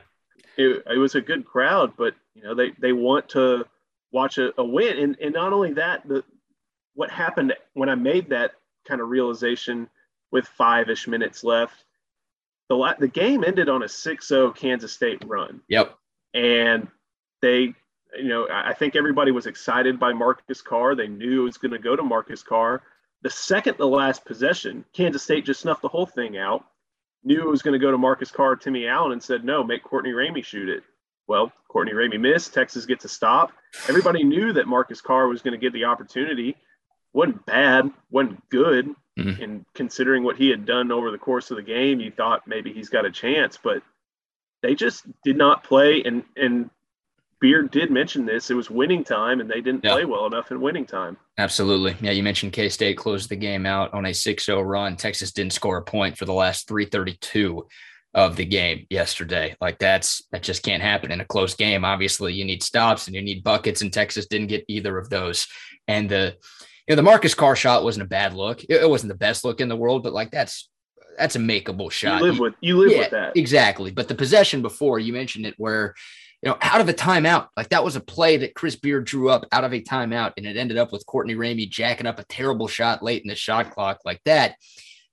it, 0.58 0.84
it 0.90 0.98
was 0.98 1.16
a 1.16 1.22
good 1.22 1.46
crowd, 1.46 1.94
but 1.98 2.16
you 2.34 2.44
know, 2.44 2.56
they 2.56 2.72
they 2.80 2.94
want 2.94 3.30
to 3.30 3.66
watch 4.12 4.38
a, 4.38 4.54
a 4.60 4.64
win 4.64 4.98
and 4.98 5.18
and 5.22 5.34
not 5.34 5.54
only 5.54 5.74
that, 5.74 6.08
the 6.08 6.24
what 6.94 7.10
happened 7.10 7.54
when 7.74 7.90
I 7.90 7.96
made 7.96 8.30
that 8.30 8.54
kind 8.86 9.00
of 9.02 9.10
realization 9.10 9.90
with 10.32 10.48
5ish 10.60 11.08
minutes 11.08 11.44
left 11.44 11.86
the 12.78 12.96
the 13.00 13.08
game 13.08 13.44
ended 13.44 13.68
on 13.70 13.84
a 13.84 13.86
6-0 13.86 14.56
Kansas 14.56 14.94
State 14.94 15.22
run, 15.26 15.62
Yep. 15.68 15.94
and 16.34 16.88
they, 17.42 17.74
you 18.18 18.28
know, 18.28 18.48
I 18.52 18.74
think 18.74 18.96
everybody 18.96 19.32
was 19.32 19.46
excited 19.48 20.00
by 20.00 20.14
Marcus 20.14 20.62
Carr. 20.62 20.96
They 20.96 21.08
knew 21.08 21.42
it 21.42 21.46
was 21.46 21.58
going 21.58 21.72
to 21.72 21.80
go 21.80 21.96
to 21.96 22.04
Marcus 22.04 22.44
Carr. 22.44 22.84
The 23.24 23.30
second 23.30 23.78
the 23.78 23.88
last 23.88 24.24
possession, 24.26 24.86
Kansas 24.94 25.24
State 25.24 25.46
just 25.46 25.62
snuffed 25.62 25.82
the 25.82 25.88
whole 25.90 26.06
thing 26.06 26.38
out. 26.38 26.64
Knew 27.24 27.42
it 27.42 27.48
was 27.50 27.62
going 27.62 27.74
to 27.80 27.86
go 27.86 27.92
to 27.92 27.98
Marcus 27.98 28.32
Carr, 28.32 28.56
Timmy 28.56 28.88
Allen, 28.88 29.12
and 29.12 29.22
said, 29.22 29.44
"No, 29.44 29.64
make 29.64 29.84
Courtney 29.84 30.12
Ramey 30.12 30.44
shoot 30.44 30.70
it." 30.70 30.84
Well, 31.28 31.52
Courtney 31.68 31.94
Ramey 31.94 32.20
missed. 32.20 32.54
Texas 32.54 32.86
gets 32.86 33.06
a 33.06 33.10
stop. 33.10 33.52
Everybody 33.88 34.24
knew 34.24 34.54
that 34.54 34.68
Marcus 34.68 35.02
Carr 35.02 35.28
was 35.28 35.42
going 35.42 35.54
to 35.54 35.58
get 35.60 35.72
the 35.74 35.86
opportunity. 35.86 36.58
Wasn't 37.14 37.46
bad, 37.46 37.92
wasn't 38.10 38.48
good, 38.50 38.88
Mhm. 39.20 39.42
and 39.44 39.66
considering 39.74 40.24
what 40.24 40.38
he 40.38 40.50
had 40.50 40.66
done 40.66 40.92
over 40.92 41.12
the 41.12 41.18
course 41.18 41.52
of 41.52 41.58
the 41.58 41.64
game, 41.64 42.00
you 42.00 42.12
thought 42.12 42.48
maybe 42.48 42.72
he's 42.72 42.90
got 42.90 43.06
a 43.06 43.12
chance, 43.12 43.58
but 43.62 43.84
they 44.62 44.76
just 44.76 45.06
did 45.24 45.38
not 45.38 45.64
play. 45.64 46.02
And 46.04 46.24
and 46.38 46.70
Beard 47.40 47.72
did 47.72 47.90
mention 47.90 48.26
this; 48.26 48.52
it 48.52 48.54
was 48.54 48.70
winning 48.70 49.04
time, 49.04 49.42
and 49.42 49.50
they 49.50 49.62
didn't 49.62 49.84
Yeah. 49.84 49.94
play 49.94 50.06
well 50.06 50.28
enough 50.28 50.52
in 50.52 50.62
winning 50.62 50.86
time. 50.86 51.18
Absolutely. 51.40 51.96
Yeah, 52.00 52.12
you 52.12 52.22
mentioned 52.22 52.54
K 52.54 52.70
State 52.70 52.98
closed 52.98 53.30
the 53.30 53.36
game 53.36 53.66
out 53.66 53.92
on 53.96 54.06
a 54.06 54.14
6 54.14 54.46
0 54.46 54.62
run. 54.62 54.96
Texas 54.96 55.32
didn't 55.32 55.54
score 55.54 55.78
a 55.78 55.82
point 55.84 56.18
for 56.18 56.26
the 56.26 56.34
last 56.34 56.68
332 56.68 57.68
of 58.14 58.36
the 58.36 58.46
game 58.46 58.86
yesterday. 58.92 59.56
Like 59.60 59.80
that's 59.80 60.22
that 60.32 60.44
just 60.44 60.62
can't 60.64 60.84
happen 60.84 61.12
in 61.12 61.20
a 61.22 61.26
close 61.26 61.56
game. 61.56 61.84
Obviously, 61.84 62.34
you 62.34 62.46
need 62.46 62.62
stops 62.62 63.08
and 63.08 63.16
you 63.16 63.22
need 63.24 63.44
buckets, 63.44 63.82
and 63.82 63.92
Texas 63.92 64.28
didn't 64.28 64.48
get 64.48 64.64
either 64.68 64.98
of 65.00 65.10
those. 65.10 65.48
And 65.88 66.08
the 66.10 66.38
you 66.88 66.94
know, 66.94 66.96
the 66.96 67.04
Marcus 67.04 67.34
Carr 67.34 67.56
shot 67.56 67.84
wasn't 67.84 68.06
a 68.06 68.10
bad 68.10 68.34
look. 68.34 68.64
It, 68.64 68.82
it 68.82 68.90
wasn't 68.90 69.12
the 69.12 69.18
best 69.18 69.44
look 69.44 69.62
in 69.62 69.70
the 69.70 69.76
world, 69.76 70.04
but 70.04 70.14
like 70.14 70.32
that's 70.32 70.70
that's 71.18 71.36
a 71.36 71.40
makeable 71.40 71.92
shot. 71.92 72.22
You 72.22 72.28
live 72.28 72.40
with 72.40 72.54
you 72.62 72.78
live 72.78 72.92
Yeah, 72.92 72.98
with 73.00 73.12
that. 73.12 73.38
Exactly. 73.38 73.92
But 73.92 74.08
the 74.08 74.16
possession 74.16 74.62
before 74.62 75.00
you 75.00 75.14
mentioned 75.14 75.46
it, 75.46 75.56
where 75.58 75.94
you 76.42 76.50
know, 76.50 76.58
out 76.62 76.82
of 76.82 76.90
a 76.90 76.94
timeout, 76.94 77.48
like 77.56 77.70
that 77.70 77.84
was 77.84 77.96
a 77.96 78.02
play 78.02 78.38
that 78.38 78.56
Chris 78.56 78.76
Beard 78.76 79.06
drew 79.06 79.30
up 79.30 79.46
out 79.52 79.64
of 79.64 79.74
a 79.74 79.82
timeout, 79.82 80.34
and 80.38 80.46
it 80.46 80.58
ended 80.58 80.78
up 80.78 80.92
with 80.92 81.06
Courtney 81.06 81.36
Ramey 81.36 81.70
jacking 81.70 82.08
up 82.08 82.20
a 82.20 82.26
terrible 82.26 82.68
shot 82.68 83.04
late 83.04 83.22
in 83.22 83.28
the 83.30 83.36
shot 83.36 83.72
clock. 83.72 84.00
Like 84.06 84.22
that 84.26 84.56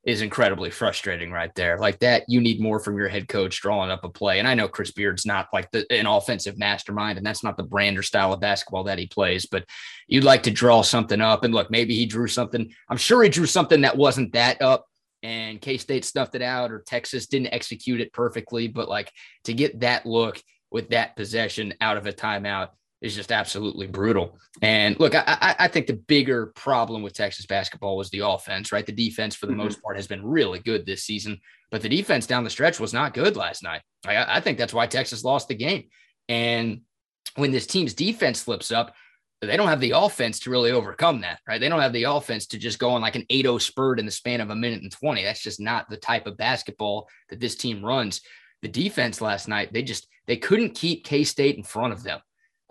is 0.04 0.22
incredibly 0.22 0.70
frustrating 0.70 1.30
right 1.30 1.54
there. 1.54 1.78
Like 1.78 1.98
that, 1.98 2.24
you 2.28 2.40
need 2.40 2.60
more 2.60 2.80
from 2.80 2.96
your 2.96 3.08
head 3.08 3.28
coach 3.28 3.60
drawing 3.60 3.90
up 3.90 4.04
a 4.04 4.08
play. 4.08 4.38
And 4.38 4.48
I 4.48 4.54
know 4.54 4.68
Chris 4.68 4.92
Beard's 4.92 5.26
not 5.26 5.48
like 5.52 5.70
the, 5.70 5.84
an 5.92 6.06
offensive 6.06 6.56
mastermind, 6.56 7.18
and 7.18 7.26
that's 7.26 7.44
not 7.44 7.56
the 7.56 7.64
brand 7.64 7.98
or 7.98 8.02
style 8.02 8.32
of 8.32 8.40
basketball 8.40 8.84
that 8.84 8.98
he 8.98 9.06
plays, 9.06 9.46
but 9.46 9.64
you'd 10.06 10.24
like 10.24 10.44
to 10.44 10.50
draw 10.50 10.82
something 10.82 11.20
up. 11.20 11.44
And 11.44 11.52
look, 11.52 11.70
maybe 11.70 11.94
he 11.94 12.06
drew 12.06 12.28
something. 12.28 12.72
I'm 12.88 12.96
sure 12.96 13.22
he 13.22 13.28
drew 13.28 13.46
something 13.46 13.82
that 13.82 13.96
wasn't 13.96 14.32
that 14.32 14.62
up 14.62 14.86
and 15.22 15.60
K 15.60 15.76
State 15.78 16.04
stuffed 16.04 16.34
it 16.34 16.42
out, 16.42 16.70
or 16.70 16.80
Texas 16.86 17.26
didn't 17.26 17.52
execute 17.52 18.00
it 18.00 18.12
perfectly. 18.12 18.68
But 18.68 18.88
like 18.88 19.12
to 19.44 19.54
get 19.54 19.80
that 19.80 20.06
look 20.06 20.40
with 20.70 20.90
that 20.90 21.16
possession 21.16 21.74
out 21.80 21.96
of 21.96 22.06
a 22.06 22.12
timeout 22.12 22.68
is 23.00 23.14
just 23.14 23.30
absolutely 23.30 23.86
brutal. 23.86 24.36
And 24.60 24.98
look, 24.98 25.14
I, 25.14 25.22
I, 25.26 25.54
I 25.60 25.68
think 25.68 25.86
the 25.86 25.94
bigger 25.94 26.46
problem 26.56 27.02
with 27.02 27.12
Texas 27.14 27.46
basketball 27.46 27.96
was 27.96 28.10
the 28.10 28.26
offense, 28.26 28.72
right? 28.72 28.84
The 28.84 28.92
defense, 28.92 29.36
for 29.36 29.46
the 29.46 29.52
Mhm. 29.52 29.56
most 29.58 29.82
part, 29.82 29.96
has 29.96 30.08
been 30.08 30.24
really 30.26 30.58
good 30.58 30.84
this 30.84 31.04
season, 31.04 31.40
but 31.70 31.80
the 31.80 31.88
defense 31.88 32.26
down 32.26 32.42
the 32.44 32.50
stretch 32.50 32.80
was 32.80 32.92
not 32.92 33.14
good 33.14 33.36
last 33.36 33.62
night. 33.62 33.82
I, 34.06 34.36
I 34.36 34.40
think 34.40 34.58
that's 34.58 34.74
why 34.74 34.86
Texas 34.86 35.22
lost 35.24 35.48
the 35.48 35.54
game. 35.54 35.84
And 36.28 36.80
when 37.36 37.52
this 37.52 37.66
team's 37.66 37.94
defense 37.94 38.40
slips 38.40 38.72
up, 38.72 38.94
they 39.40 39.56
don't 39.56 39.68
have 39.68 39.80
the 39.80 39.92
offense 39.92 40.40
to 40.40 40.50
really 40.50 40.72
overcome 40.72 41.20
that, 41.20 41.38
right? 41.46 41.60
They 41.60 41.68
don't 41.68 41.80
have 41.80 41.92
the 41.92 42.02
offense 42.04 42.46
to 42.48 42.58
just 42.58 42.80
go 42.80 42.90
on 42.90 43.00
like 43.00 43.14
an 43.14 43.24
8-0 43.30 43.60
spurt 43.62 44.00
in 44.00 44.06
the 44.06 44.10
span 44.10 44.40
of 44.40 44.50
a 44.50 44.56
minute 44.56 44.82
and 44.82 44.90
20. 44.90 45.22
That's 45.22 45.42
just 45.42 45.60
not 45.60 45.88
the 45.88 45.96
type 45.96 46.26
of 46.26 46.36
basketball 46.36 47.08
that 47.28 47.38
this 47.38 47.54
team 47.54 47.84
runs. 47.84 48.20
The 48.62 48.68
defense 48.68 49.20
last 49.20 49.46
night, 49.46 49.72
they 49.72 49.84
just 49.84 50.08
they 50.26 50.36
couldn't 50.36 50.74
keep 50.74 51.04
K-State 51.04 51.56
in 51.56 51.62
front 51.62 51.92
of 51.92 52.02
them. 52.02 52.18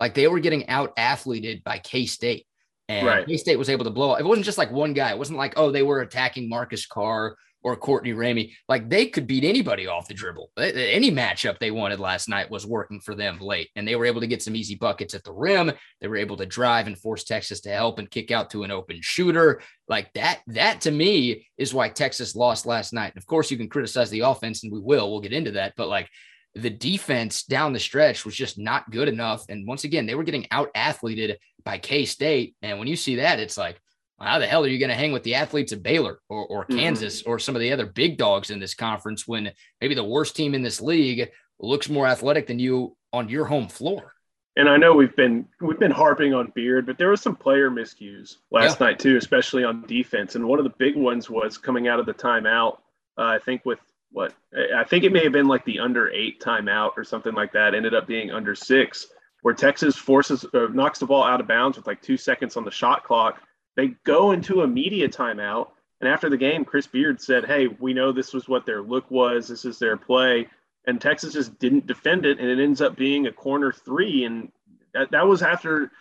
Like 0.00 0.14
they 0.14 0.28
were 0.28 0.40
getting 0.40 0.68
out 0.68 0.92
athleted 0.96 1.64
by 1.64 1.78
K-State. 1.78 2.46
And 2.88 3.06
Right. 3.06 3.26
K-State 3.26 3.56
was 3.58 3.68
able 3.68 3.84
to 3.84 3.90
blow. 3.90 4.12
up. 4.12 4.20
It 4.20 4.26
wasn't 4.26 4.46
just 4.46 4.58
like 4.58 4.70
one 4.70 4.94
guy. 4.94 5.10
It 5.10 5.18
wasn't 5.18 5.38
like, 5.38 5.54
oh, 5.56 5.70
they 5.70 5.82
were 5.82 6.00
attacking 6.00 6.48
Marcus 6.48 6.86
Carr 6.86 7.36
or 7.62 7.76
Courtney 7.76 8.12
Ramey. 8.12 8.52
Like 8.68 8.88
they 8.88 9.06
could 9.06 9.26
beat 9.26 9.44
anybody 9.44 9.88
off 9.88 10.08
the 10.08 10.14
dribble. 10.14 10.50
Any 10.56 11.10
matchup 11.10 11.58
they 11.58 11.72
wanted 11.72 11.98
last 11.98 12.28
night 12.28 12.50
was 12.50 12.64
working 12.64 13.00
for 13.00 13.14
them 13.16 13.38
late, 13.40 13.68
and 13.74 13.86
they 13.86 13.96
were 13.96 14.06
able 14.06 14.20
to 14.20 14.28
get 14.28 14.42
some 14.42 14.54
easy 14.54 14.76
buckets 14.76 15.12
at 15.12 15.24
the 15.24 15.32
rim. 15.32 15.72
They 16.00 16.08
were 16.08 16.16
able 16.16 16.36
to 16.36 16.46
drive 16.46 16.86
and 16.86 16.96
force 16.96 17.24
Texas 17.24 17.60
to 17.62 17.70
help 17.70 17.98
and 17.98 18.08
kick 18.10 18.30
out 18.30 18.50
to 18.50 18.62
an 18.62 18.70
open 18.70 18.98
shooter. 19.02 19.60
Like 19.88 20.12
that, 20.14 20.40
that 20.46 20.82
to 20.82 20.92
me 20.92 21.48
is 21.58 21.74
why 21.74 21.88
Texas 21.88 22.36
lost 22.36 22.64
last 22.64 22.92
night. 22.92 23.12
And 23.14 23.18
of 23.18 23.26
course, 23.26 23.50
you 23.50 23.56
can 23.56 23.68
criticize 23.68 24.08
the 24.10 24.20
offense, 24.20 24.62
and 24.62 24.72
we 24.72 24.78
will. 24.80 25.10
We'll 25.10 25.20
get 25.20 25.32
into 25.32 25.50
that, 25.52 25.74
but 25.76 25.88
like 25.88 26.08
the 26.54 26.70
defense 26.70 27.44
down 27.44 27.72
the 27.72 27.78
stretch 27.78 28.24
was 28.24 28.34
just 28.34 28.58
not 28.58 28.90
good 28.90 29.08
enough. 29.08 29.44
And 29.48 29.66
once 29.66 29.84
again, 29.84 30.06
they 30.06 30.14
were 30.14 30.24
getting 30.24 30.46
out 30.50 30.70
athleted 30.74 31.38
by 31.64 31.78
K 31.78 32.04
State. 32.04 32.56
And 32.62 32.78
when 32.78 32.88
you 32.88 32.96
see 32.96 33.16
that, 33.16 33.38
it's 33.38 33.58
like, 33.58 33.80
how 34.20 34.38
the 34.38 34.46
hell 34.46 34.64
are 34.64 34.68
you 34.68 34.80
going 34.80 34.88
to 34.88 34.96
hang 34.96 35.12
with 35.12 35.22
the 35.22 35.36
athletes 35.36 35.72
of 35.72 35.82
Baylor 35.82 36.18
or, 36.28 36.44
or 36.46 36.64
mm-hmm. 36.64 36.78
Kansas 36.78 37.22
mm-hmm. 37.22 37.30
or 37.30 37.38
some 37.38 37.54
of 37.54 37.60
the 37.60 37.72
other 37.72 37.86
big 37.86 38.18
dogs 38.18 38.50
in 38.50 38.58
this 38.58 38.74
conference 38.74 39.28
when 39.28 39.52
maybe 39.80 39.94
the 39.94 40.02
worst 40.04 40.34
team 40.34 40.54
in 40.54 40.62
this 40.62 40.80
league 40.80 41.30
looks 41.60 41.88
more 41.88 42.06
athletic 42.06 42.46
than 42.46 42.58
you 42.58 42.96
on 43.12 43.28
your 43.28 43.44
home 43.44 43.68
floor? 43.68 44.12
And 44.56 44.68
I 44.68 44.76
know 44.76 44.92
we've 44.92 45.14
been 45.14 45.46
we've 45.60 45.78
been 45.78 45.92
harping 45.92 46.34
on 46.34 46.50
Beard, 46.52 46.84
but 46.84 46.98
there 46.98 47.10
was 47.10 47.20
some 47.20 47.36
player 47.36 47.70
miscues 47.70 48.38
last 48.50 48.80
yeah. 48.80 48.88
night 48.88 48.98
too, 48.98 49.16
especially 49.16 49.62
on 49.62 49.86
defense. 49.86 50.34
And 50.34 50.44
one 50.44 50.58
of 50.58 50.64
the 50.64 50.74
big 50.78 50.96
ones 50.96 51.30
was 51.30 51.56
coming 51.56 51.86
out 51.86 52.00
of 52.00 52.06
the 52.06 52.14
timeout. 52.14 52.78
Uh, 53.16 53.22
I 53.22 53.38
think 53.38 53.64
with 53.64 53.78
what 54.10 54.32
I 54.74 54.84
think 54.84 55.04
it 55.04 55.12
may 55.12 55.22
have 55.24 55.32
been 55.32 55.48
like 55.48 55.64
the 55.64 55.80
under 55.80 56.10
eight 56.10 56.40
timeout 56.40 56.92
or 56.96 57.04
something 57.04 57.34
like 57.34 57.52
that. 57.52 57.74
Ended 57.74 57.94
up 57.94 58.06
being 58.06 58.30
under 58.30 58.54
six, 58.54 59.06
where 59.42 59.54
Texas 59.54 59.96
forces 59.96 60.44
uh, 60.54 60.68
knocks 60.72 60.98
the 60.98 61.06
ball 61.06 61.24
out 61.24 61.40
of 61.40 61.48
bounds 61.48 61.76
with 61.76 61.86
like 61.86 62.00
two 62.00 62.16
seconds 62.16 62.56
on 62.56 62.64
the 62.64 62.70
shot 62.70 63.04
clock 63.04 63.40
they 63.78 63.94
go 64.02 64.32
into 64.32 64.62
a 64.62 64.66
media 64.66 65.08
timeout. 65.08 65.68
And 66.00 66.10
after 66.10 66.28
the 66.28 66.36
game, 66.36 66.64
Chris 66.64 66.88
Beard 66.88 67.22
said, 67.22 67.46
Hey, 67.46 67.68
we 67.68 67.94
know 67.94 68.10
this 68.10 68.34
was 68.34 68.48
what 68.48 68.66
their 68.66 68.82
look 68.82 69.08
was. 69.08 69.46
This 69.46 69.64
is 69.64 69.78
their 69.78 69.96
play. 69.96 70.48
And 70.88 71.00
Texas 71.00 71.34
just 71.34 71.56
didn't 71.60 71.86
defend 71.86 72.26
it. 72.26 72.40
And 72.40 72.48
it 72.48 72.60
ends 72.60 72.80
up 72.80 72.96
being 72.96 73.28
a 73.28 73.32
corner 73.32 73.72
three. 73.72 74.24
And 74.24 74.50
that, 74.94 75.12
that 75.12 75.28
was 75.28 75.42
after, 75.42 75.92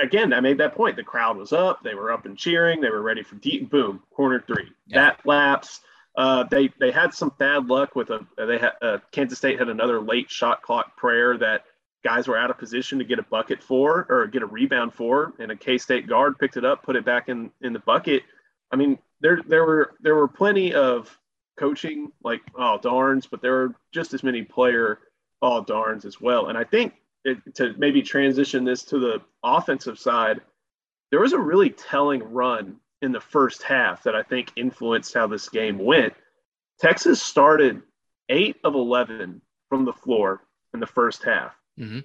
again, 0.00 0.32
I 0.32 0.38
made 0.38 0.58
that 0.58 0.76
point. 0.76 0.94
The 0.94 1.02
crowd 1.02 1.36
was 1.36 1.52
up. 1.52 1.82
They 1.82 1.96
were 1.96 2.12
up 2.12 2.24
and 2.24 2.38
cheering. 2.38 2.80
They 2.80 2.90
were 2.90 3.02
ready 3.02 3.24
for 3.24 3.34
deep. 3.34 3.68
Boom, 3.68 4.00
corner 4.14 4.44
three. 4.46 4.68
Yeah. 4.86 5.00
That 5.00 5.26
lapse. 5.26 5.80
Uh, 6.18 6.42
they 6.50 6.68
they 6.80 6.90
had 6.90 7.14
some 7.14 7.32
bad 7.38 7.66
luck 7.68 7.94
with 7.94 8.10
a 8.10 8.26
they 8.36 8.58
had 8.58 8.72
uh, 8.82 8.98
Kansas 9.12 9.38
State 9.38 9.56
had 9.56 9.68
another 9.68 10.00
late 10.00 10.28
shot 10.28 10.62
clock 10.62 10.96
prayer 10.96 11.38
that 11.38 11.62
guys 12.02 12.26
were 12.26 12.36
out 12.36 12.50
of 12.50 12.58
position 12.58 12.98
to 12.98 13.04
get 13.04 13.20
a 13.20 13.22
bucket 13.22 13.62
for 13.62 14.04
or 14.08 14.26
get 14.26 14.42
a 14.42 14.46
rebound 14.46 14.92
for, 14.92 15.32
and 15.38 15.52
a 15.52 15.56
K 15.56 15.78
State 15.78 16.08
guard 16.08 16.36
picked 16.36 16.56
it 16.56 16.64
up, 16.64 16.82
put 16.82 16.96
it 16.96 17.04
back 17.04 17.28
in 17.28 17.52
in 17.60 17.72
the 17.72 17.78
bucket. 17.78 18.24
I 18.72 18.76
mean, 18.76 18.98
there 19.20 19.40
there 19.46 19.64
were 19.64 19.94
there 20.00 20.16
were 20.16 20.26
plenty 20.26 20.74
of 20.74 21.16
coaching 21.56 22.10
like 22.24 22.40
oh 22.56 22.78
darns, 22.82 23.26
but 23.26 23.40
there 23.40 23.52
were 23.52 23.74
just 23.94 24.12
as 24.12 24.24
many 24.24 24.42
player 24.42 24.98
oh 25.40 25.62
darns 25.62 26.04
as 26.04 26.20
well. 26.20 26.48
And 26.48 26.58
I 26.58 26.64
think 26.64 26.94
it, 27.24 27.38
to 27.54 27.74
maybe 27.78 28.02
transition 28.02 28.64
this 28.64 28.82
to 28.86 28.98
the 28.98 29.22
offensive 29.44 30.00
side, 30.00 30.40
there 31.12 31.20
was 31.20 31.32
a 31.32 31.38
really 31.38 31.70
telling 31.70 32.24
run 32.32 32.80
in 33.02 33.12
the 33.12 33.20
first 33.20 33.62
half 33.62 34.02
that 34.04 34.14
I 34.14 34.22
think 34.22 34.52
influenced 34.56 35.14
how 35.14 35.26
this 35.26 35.48
game 35.48 35.78
went. 35.78 36.14
Texas 36.80 37.22
started 37.22 37.82
eight 38.28 38.56
of 38.64 38.74
11 38.74 39.40
from 39.68 39.84
the 39.84 39.92
floor 39.92 40.42
in 40.74 40.80
the 40.80 40.86
first 40.86 41.22
half. 41.22 41.54
Mm-hmm. 41.78 42.00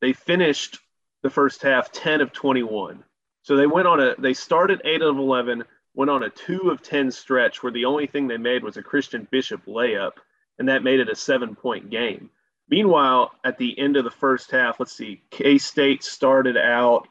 They 0.00 0.12
finished 0.12 0.78
the 1.22 1.30
first 1.30 1.62
half 1.62 1.92
10 1.92 2.20
of 2.20 2.32
21. 2.32 3.04
So 3.42 3.56
they 3.56 3.66
went 3.66 3.88
on 3.88 4.00
a, 4.00 4.14
they 4.18 4.34
started 4.34 4.82
8 4.84 5.02
of 5.02 5.16
11, 5.16 5.64
went 5.94 6.10
on 6.10 6.22
a 6.22 6.30
2 6.30 6.70
of 6.70 6.82
10 6.82 7.10
stretch 7.10 7.62
where 7.62 7.72
the 7.72 7.84
only 7.84 8.06
thing 8.06 8.26
they 8.26 8.36
made 8.36 8.62
was 8.62 8.76
a 8.76 8.82
Christian 8.82 9.26
Bishop 9.30 9.64
layup, 9.66 10.12
and 10.58 10.68
that 10.68 10.82
made 10.82 11.00
it 11.00 11.08
a 11.08 11.16
seven 11.16 11.54
point 11.54 11.90
game. 11.90 12.30
Meanwhile, 12.68 13.32
at 13.44 13.58
the 13.58 13.76
end 13.78 13.96
of 13.96 14.04
the 14.04 14.10
first 14.10 14.50
half, 14.50 14.78
let's 14.78 14.92
see, 14.92 15.22
K 15.30 15.58
State 15.58 16.04
started 16.04 16.56
out, 16.56 17.08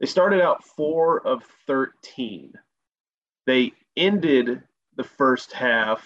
they 0.00 0.06
started 0.06 0.40
out 0.40 0.64
4 0.64 1.26
of 1.26 1.42
13. 1.66 2.52
They 3.46 3.72
ended 3.96 4.62
the 4.96 5.04
first 5.04 5.52
half 5.52 6.02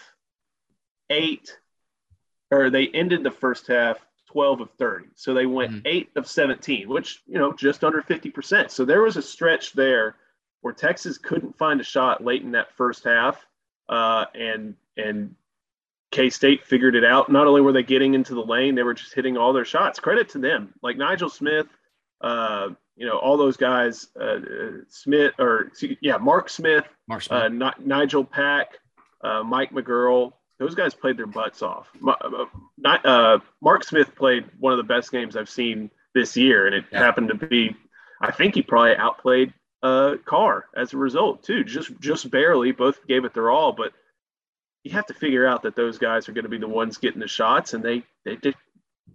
8 1.09 1.59
or 2.51 2.71
they 2.71 2.89
ended 2.89 3.23
the 3.23 3.31
first 3.31 3.67
half 3.67 3.99
12 4.27 4.61
of 4.61 4.71
30. 4.79 5.07
So 5.15 5.35
they 5.35 5.47
went 5.47 5.73
mm-hmm. 5.73 5.87
8 5.87 6.11
of 6.17 6.27
17, 6.27 6.89
which, 6.89 7.23
you 7.27 7.39
know, 7.39 7.53
just 7.53 7.85
under 7.85 8.03
50%. 8.03 8.71
So 8.71 8.85
there 8.85 9.03
was 9.03 9.17
a 9.17 9.23
stretch 9.23 9.73
there 9.73 10.17
where 10.61 10.75
Texas 10.75 11.19
couldn't 11.19 11.59
find 11.59 11.81
a 11.81 11.85
shot 11.85 12.25
late 12.25 12.43
in 12.43 12.53
that 12.53 12.73
first 12.77 13.05
half. 13.05 13.45
Uh, 13.89 14.27
and, 14.35 14.75
and 14.97 15.35
K 16.13 16.31
State 16.31 16.65
figured 16.65 16.95
it 16.95 17.05
out. 17.05 17.31
Not 17.31 17.47
only 17.47 17.61
were 17.61 17.73
they 17.73 17.83
getting 17.83 18.15
into 18.15 18.35
the 18.35 18.45
lane, 18.45 18.75
they 18.75 18.83
were 18.83 18.95
just 18.95 19.15
hitting 19.15 19.37
all 19.37 19.53
their 19.53 19.65
shots. 19.65 19.99
Credit 19.99 20.29
to 20.31 20.39
them. 20.39 20.75
Like 20.83 20.97
Nigel 20.97 21.29
Smith, 21.29 21.67
uh, 22.21 22.71
you 23.01 23.07
know, 23.07 23.17
all 23.17 23.39
those 23.39 23.57
guys, 23.57 24.09
uh, 24.21 24.41
Smith, 24.89 25.33
or 25.39 25.73
yeah, 26.03 26.19
Mark 26.19 26.51
Smith, 26.51 26.85
Mark 27.09 27.23
Smith. 27.23 27.63
Uh, 27.63 27.73
Nigel 27.83 28.25
Pack, 28.27 28.77
uh, 29.25 29.43
Mike 29.43 29.71
McGuirl, 29.71 30.35
those 30.59 30.75
guys 30.75 30.93
played 30.93 31.17
their 31.17 31.27
butts 31.27 31.63
off. 31.63 31.89
Uh, 32.07 32.45
uh, 32.85 33.39
Mark 33.63 33.85
Smith 33.85 34.15
played 34.15 34.45
one 34.59 34.75
of 34.75 34.77
the 34.77 34.83
best 34.83 35.11
games 35.11 35.35
I've 35.35 35.49
seen 35.49 35.91
this 36.15 36.37
year, 36.37 36.67
and 36.67 36.75
it 36.75 36.85
yeah. 36.93 36.99
happened 36.99 37.29
to 37.29 37.47
be, 37.47 37.75
I 38.21 38.33
think 38.33 38.55
he 38.55 38.61
probably 38.61 38.97
outplayed 38.97 39.55
uh, 39.83 40.17
Carr 40.27 40.67
as 40.77 40.93
a 40.93 40.99
result 40.99 41.43
too, 41.43 41.65
just 41.65 41.99
just 42.01 42.31
barely. 42.31 42.73
Both 42.73 43.07
gave 43.07 43.25
it 43.25 43.33
their 43.33 43.51
all, 43.51 43.73
but 43.73 43.95
you 44.85 44.93
have 44.93 45.07
to 45.07 45.15
figure 45.15 45.47
out 45.47 45.63
that 45.63 45.75
those 45.75 45.97
guys 45.97 46.29
are 46.29 46.33
going 46.33 46.45
to 46.45 46.51
be 46.51 46.59
the 46.59 46.69
ones 46.69 46.99
getting 46.99 47.21
the 47.21 47.29
shots, 47.29 47.73
and 47.73 47.83
they 47.83 48.03
they 48.27 48.37
did 48.37 48.57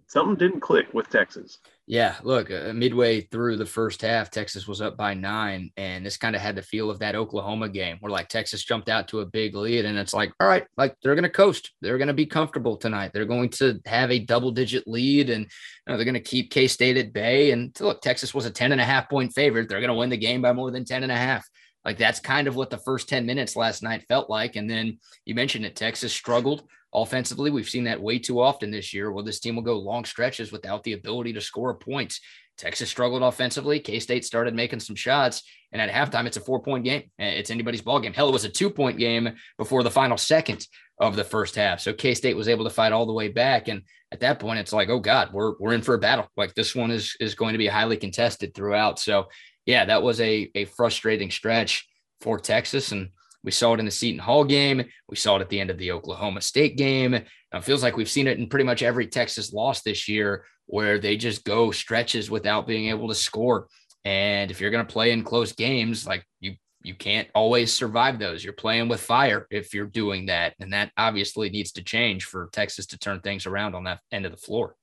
something 0.08 0.38
didn't 0.38 0.62
click 0.62 0.92
with 0.92 1.12
Texas. 1.12 1.60
Yeah, 1.88 2.16
look, 2.24 2.50
uh, 2.50 2.74
midway 2.74 3.22
through 3.22 3.58
the 3.58 3.66
first 3.66 4.02
half, 4.02 4.32
Texas 4.32 4.68
was 4.68 4.82
up 4.82 4.98
by 4.98 5.14
nine, 5.14 5.70
and 5.78 6.04
this 6.04 6.18
kind 6.18 6.36
of 6.36 6.42
had 6.42 6.56
the 6.56 6.64
feel 6.64 6.90
of 6.90 6.98
that 6.98 7.14
Oklahoma 7.14 7.70
game 7.70 7.98
where 8.00 8.12
like 8.12 8.28
Texas 8.28 8.64
jumped 8.64 8.90
out 8.90 9.08
to 9.10 9.20
a 9.20 9.26
big 9.26 9.54
lead, 9.54 9.86
and 9.86 9.96
it's 9.96 10.14
like, 10.14 10.34
all 10.40 10.48
right, 10.48 10.66
like 10.78 10.96
they're 11.04 11.14
going 11.14 11.24
to 11.24 11.30
coast, 11.30 11.74
they're 11.82 12.00
going 12.00 12.08
to 12.08 12.14
be 12.14 12.26
comfortable 12.26 12.76
tonight, 12.76 13.12
they're 13.14 13.26
going 13.26 13.50
to 13.50 13.80
have 13.86 14.10
a 14.10 14.18
double 14.18 14.50
digit 14.50 14.88
lead, 14.88 15.30
and 15.30 15.44
you 15.44 15.50
know, 15.88 15.96
they're 15.96 16.06
going 16.06 16.16
to 16.16 16.20
keep 16.20 16.50
K 16.50 16.68
State 16.68 16.98
at 16.98 17.14
bay. 17.14 17.52
And 17.52 17.80
look, 17.80 18.02
Texas 18.02 18.34
was 18.34 18.48
a 18.48 18.52
10 18.52 18.72
and 18.72 18.82
a 18.82 18.86
half 18.86 19.08
point 19.08 19.34
favorite, 19.34 19.70
they're 19.70 19.80
going 19.80 19.90
to 19.90 19.96
win 19.96 20.10
the 20.10 20.18
game 20.18 20.42
by 20.42 20.54
more 20.54 20.72
than 20.72 20.86
10 20.86 21.04
and 21.04 21.12
a 21.12 21.16
half. 21.16 21.48
Like 21.86 22.00
that's 22.00 22.20
kind 22.20 22.48
of 22.48 22.56
what 22.56 22.72
the 22.72 22.80
first 22.80 23.08
10 23.08 23.28
minutes 23.28 23.56
last 23.56 23.84
night 23.84 24.06
felt 24.08 24.28
like. 24.28 24.56
And 24.56 24.68
then 24.68 24.98
you 25.24 25.36
mentioned 25.36 25.66
it, 25.66 25.76
Texas 25.76 26.12
struggled 26.12 26.64
offensively. 26.94 27.52
We've 27.52 27.70
seen 27.70 27.86
that 27.86 28.02
way 28.02 28.20
too 28.20 28.42
often 28.42 28.72
this 28.72 28.94
year 28.94 29.12
where 29.12 29.24
this 29.24 29.40
team 29.40 29.56
will 29.56 29.64
go 29.64 29.78
long 29.78 30.06
stretches 30.06 30.52
without 30.52 30.84
the 30.84 30.94
ability 30.94 31.34
to 31.34 31.42
score 31.42 31.74
points. 31.74 32.22
Texas 32.58 32.90
struggled 32.90 33.22
offensively. 33.22 33.80
K 33.80 34.00
State 34.00 34.24
started 34.24 34.54
making 34.54 34.80
some 34.80 34.96
shots. 34.96 35.44
And 35.72 35.82
at 35.82 35.90
halftime, 35.90 36.26
it's 36.26 36.38
a 36.38 36.42
four 36.42 36.62
point 36.62 36.86
game. 36.86 37.04
Eh, 37.20 37.32
it's 37.32 37.50
anybody's 37.50 37.82
ball 37.82 38.00
game. 38.00 38.14
Hell, 38.14 38.30
it 38.30 38.34
was 38.34 38.46
a 38.46 38.50
two 38.50 38.70
point 38.70 38.98
game 38.98 39.36
before 39.58 39.84
the 39.84 39.92
final 39.92 40.18
second 40.18 40.66
of 41.00 41.18
the 41.18 41.24
first 41.24 41.56
half. 41.56 41.82
So 41.82 41.92
K 41.92 42.14
State 42.14 42.38
was 42.38 42.48
able 42.48 42.64
to 42.64 42.70
fight 42.70 42.94
all 42.94 43.06
the 43.06 43.14
way 43.14 43.28
back. 43.28 43.68
And 43.68 43.82
at 44.12 44.22
that 44.22 44.40
point, 44.40 44.60
it's 44.60 44.72
like, 44.72 44.88
oh 44.88 45.00
God, 45.00 45.34
we're, 45.34 45.56
we're 45.60 45.74
in 45.74 45.82
for 45.82 45.96
a 45.96 46.00
battle. 46.00 46.30
Like 46.38 46.54
this 46.54 46.74
one 46.74 46.92
is, 46.92 47.16
is 47.20 47.36
going 47.36 47.54
to 47.54 47.58
be 47.58 47.68
highly 47.68 47.98
contested 47.98 48.54
throughout. 48.54 49.00
So 49.00 49.28
yeah, 49.66 49.84
that 49.86 50.04
was 50.04 50.22
a, 50.22 50.50
a 50.56 50.66
frustrating 50.66 51.32
stretch 51.32 51.86
for 52.22 52.40
Texas. 52.40 52.94
And 52.94 53.10
we 53.46 53.52
saw 53.52 53.74
it 53.74 53.80
in 53.80 53.86
the 53.86 53.92
Seton 53.92 54.20
Hall 54.20 54.44
game. 54.44 54.84
We 55.08 55.16
saw 55.16 55.38
it 55.38 55.42
at 55.42 55.50
the 55.50 55.60
end 55.60 55.70
of 55.70 55.78
the 55.78 55.92
Oklahoma 55.92 56.42
State 56.42 56.78
game. 56.78 57.14
It 57.14 57.28
feels 57.62 57.84
like 57.84 57.96
we've 57.96 58.10
seen 58.10 58.28
it 58.28 58.40
in 58.40 58.50
pretty 58.50 58.66
much 58.66 58.82
every 58.82 59.06
Texas 59.06 59.54
loss 59.54 59.84
this 59.84 60.10
year 60.10 60.46
where 60.66 60.98
they 60.98 61.16
just 61.16 61.46
go 61.46 61.70
stretches 61.70 62.30
without 62.30 62.66
being 62.66 62.90
able 62.90 63.08
to 63.08 63.16
score. 63.16 63.68
And 64.04 64.50
if 64.50 64.60
you're 64.60 64.72
going 64.72 64.86
to 64.86 64.92
play 64.92 65.12
in 65.12 65.24
close 65.24 65.52
games, 65.52 66.08
like 66.08 66.26
you, 66.40 66.56
you 66.82 66.96
can't 66.96 67.28
always 67.36 67.72
survive 67.72 68.18
those. 68.18 68.44
You're 68.44 68.54
playing 68.54 68.88
with 68.88 69.00
fire 69.00 69.46
if 69.52 69.76
you're 69.76 69.86
doing 69.86 70.26
that. 70.26 70.56
And 70.60 70.74
that 70.74 70.92
obviously 70.98 71.52
needs 71.52 71.72
to 71.74 71.84
change 71.84 72.26
for 72.26 72.50
Texas 72.52 72.88
to 72.88 72.98
turn 72.98 73.20
things 73.20 73.46
around 73.46 73.76
on 73.76 73.84
that 73.84 74.00
end 74.12 74.26
of 74.26 74.32
the 74.32 74.38
floor. 74.38 74.76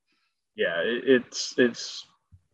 Yeah, 0.55 0.77
it's, 0.85 1.55
it's, 1.59 2.07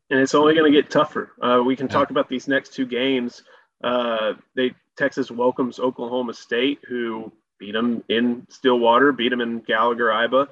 and 0.08 0.20
it's 0.20 0.34
only 0.34 0.54
going 0.54 0.72
to 0.72 0.82
get 0.82 0.90
tougher. 0.90 1.32
Uh, 1.42 1.62
we 1.64 1.76
can 1.76 1.86
yeah. 1.86 1.92
talk 1.92 2.10
about 2.10 2.30
these 2.30 2.48
next 2.48 2.72
two 2.72 2.86
games. 2.86 3.42
Uh, 3.84 4.32
they 4.56 4.72
Texas 4.98 5.30
welcomes 5.30 5.78
Oklahoma 5.78 6.34
State, 6.34 6.80
who 6.88 7.32
beat 7.58 7.72
them 7.72 8.02
in 8.08 8.46
Stillwater, 8.50 9.12
beat 9.12 9.30
them 9.30 9.40
in 9.40 9.60
Gallagher 9.60 10.06
Iba. 10.06 10.48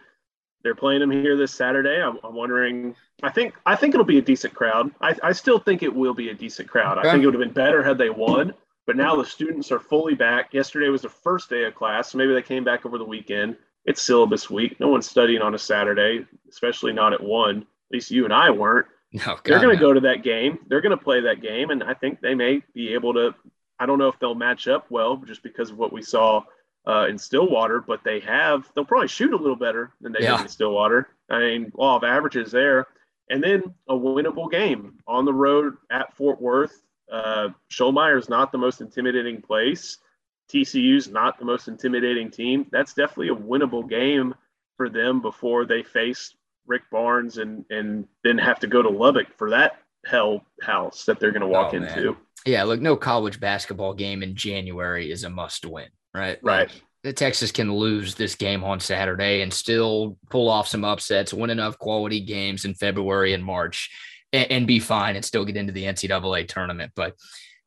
They're 0.63 0.75
playing 0.75 1.01
them 1.01 1.11
here 1.11 1.37
this 1.37 1.53
Saturday. 1.53 2.01
I'm, 2.01 2.19
I'm, 2.25 2.35
wondering. 2.35 2.95
I 3.23 3.31
think 3.31 3.55
I 3.67 3.77
think 3.77 3.95
it'll 3.95 4.07
be 4.07 4.19
a 4.19 4.23
decent 4.23 4.55
crowd. 4.55 4.91
I, 5.01 5.15
I 5.23 5.33
still 5.33 5.59
think 5.59 5.83
it 5.83 5.95
will 5.95 6.15
be 6.15 6.31
a 6.31 6.35
decent 6.35 6.69
crowd. 6.69 6.99
Okay. 6.99 7.09
I 7.09 7.13
think 7.13 7.23
it 7.23 7.27
would 7.27 7.35
have 7.35 7.43
been 7.43 7.53
better 7.53 7.83
had 7.83 7.99
they 7.99 8.11
won. 8.11 8.55
But 8.87 8.97
now 8.97 9.17
the 9.17 9.25
students 9.25 9.73
are 9.73 9.81
fully 9.81 10.15
back. 10.15 10.55
Yesterday 10.55 10.89
was 10.89 11.03
the 11.03 11.09
first 11.09 11.51
day 11.51 11.65
of 11.65 11.75
class, 11.75 12.11
so 12.11 12.19
maybe 12.19 12.33
they 12.33 12.43
came 12.43 12.63
back 12.63 12.87
over 12.87 12.99
the 12.99 13.05
weekend. 13.05 13.57
It's 13.85 14.03
syllabus 14.03 14.49
week. 14.49 14.79
No 14.79 14.89
one's 14.89 15.09
studying 15.09 15.43
on 15.43 15.55
a 15.55 15.59
Saturday, 15.59 16.25
especially 16.49 16.93
not 16.93 17.13
at 17.13 17.23
one. 17.23 17.59
At 17.59 17.93
least 17.93 18.11
you 18.11 18.25
and 18.25 18.33
I 18.33 18.51
weren't. 18.51 18.87
Oh, 18.87 19.19
no, 19.19 19.25
God, 19.25 19.41
They're 19.45 19.61
going 19.61 19.77
to 19.77 19.83
no. 19.83 19.89
go 19.89 19.93
to 19.93 20.01
that 20.01 20.23
game. 20.23 20.59
They're 20.69 20.81
going 20.81 20.97
to 20.97 21.03
play 21.03 21.21
that 21.21 21.41
game, 21.41 21.71
and 21.71 21.83
I 21.83 21.95
think 21.95 22.21
they 22.21 22.35
may 22.35 22.63
be 22.75 22.95
able 22.95 23.15
to. 23.15 23.35
I 23.79 23.87
don't 23.87 23.99
know 23.99 24.09
if 24.09 24.19
they'll 24.19 24.35
match 24.35 24.69
up 24.69 24.91
well, 24.91 25.17
just 25.17 25.43
because 25.43 25.71
of 25.71 25.79
what 25.79 25.93
we 25.93 26.03
saw 26.03 26.43
uh, 26.87 27.07
in 27.09 27.19
Stillwater, 27.19 27.81
but 27.81 28.05
they 28.05 28.21
have 28.21 28.71
they'll 28.75 28.85
probably 28.85 29.09
shoot 29.09 29.33
a 29.33 29.37
little 29.37 29.57
better 29.57 29.93
than 30.01 30.13
they 30.13 30.23
yeah. 30.23 30.37
did 30.37 30.43
in 30.43 30.49
Stillwater. 30.49 31.09
I 31.29 31.41
mean, 31.41 31.73
law 31.75 31.97
of 31.97 32.05
averages 32.05 32.53
there, 32.53 32.87
and 33.29 33.43
then 33.43 33.63
a 33.89 33.95
winnable 33.95 34.51
game 34.51 34.99
on 35.07 35.25
the 35.25 35.35
road 35.35 35.75
at 35.91 36.15
Fort 36.17 36.41
Worth. 36.41 36.83
Uh, 37.11 37.51
is 37.71 38.29
not 38.29 38.51
the 38.51 38.59
most 38.59 38.81
intimidating 38.81 39.41
place. 39.41 39.99
TCU's 40.53 41.09
not 41.09 41.39
the 41.39 41.45
most 41.45 41.69
intimidating 41.69 42.31
team. 42.31 42.67
That's 42.73 42.95
definitely 42.95 43.29
a 43.29 43.35
winnable 43.35 43.89
game 43.89 44.35
for 44.77 44.89
them 44.89 45.21
before 45.21 45.67
they 45.67 45.83
face 45.83 46.35
Rick 46.67 46.83
Barnes 46.91 47.39
and 47.39 47.65
and 47.71 48.07
then 48.25 48.39
have 48.39 48.61
to 48.61 48.67
go 48.67 48.83
to 48.83 48.89
Lubbock 48.89 49.29
for 49.37 49.51
that 49.51 49.83
hell 50.05 50.45
house 50.63 51.05
that 51.05 51.19
they're 51.19 51.33
going 51.33 51.41
to 51.43 51.49
walk 51.49 51.75
oh, 51.75 51.77
into. 51.77 52.17
Yeah, 52.47 52.63
look, 52.63 52.81
no 52.81 52.97
college 52.97 53.41
basketball 53.41 53.93
game 53.93 54.23
in 54.23 54.37
January 54.37 55.11
is 55.11 55.25
a 55.25 55.31
must 55.31 55.67
win, 55.67 55.89
right? 56.15 56.39
Right. 56.43 56.69
Like, 56.69 56.83
the 57.03 57.13
Texas 57.13 57.53
can 57.53 57.73
lose 57.73 58.15
this 58.15 58.35
game 58.35 58.65
on 58.65 58.81
Saturday 58.81 59.43
and 59.43 59.53
still 59.53 60.19
pull 60.31 60.49
off 60.49 60.67
some 60.67 60.85
upsets, 60.85 61.35
win 61.35 61.51
enough 61.51 61.79
quality 61.79 62.21
games 62.21 62.65
in 62.65 62.75
February 62.75 63.33
and 63.33 63.45
March, 63.45 63.91
and, 64.33 64.51
and 64.51 64.67
be 64.67 64.81
fine 64.81 65.15
and 65.15 65.25
still 65.25 65.45
get 65.45 65.57
into 65.57 65.73
the 65.73 65.85
NCAA 65.85 66.49
tournament. 66.49 66.93
But 66.97 67.15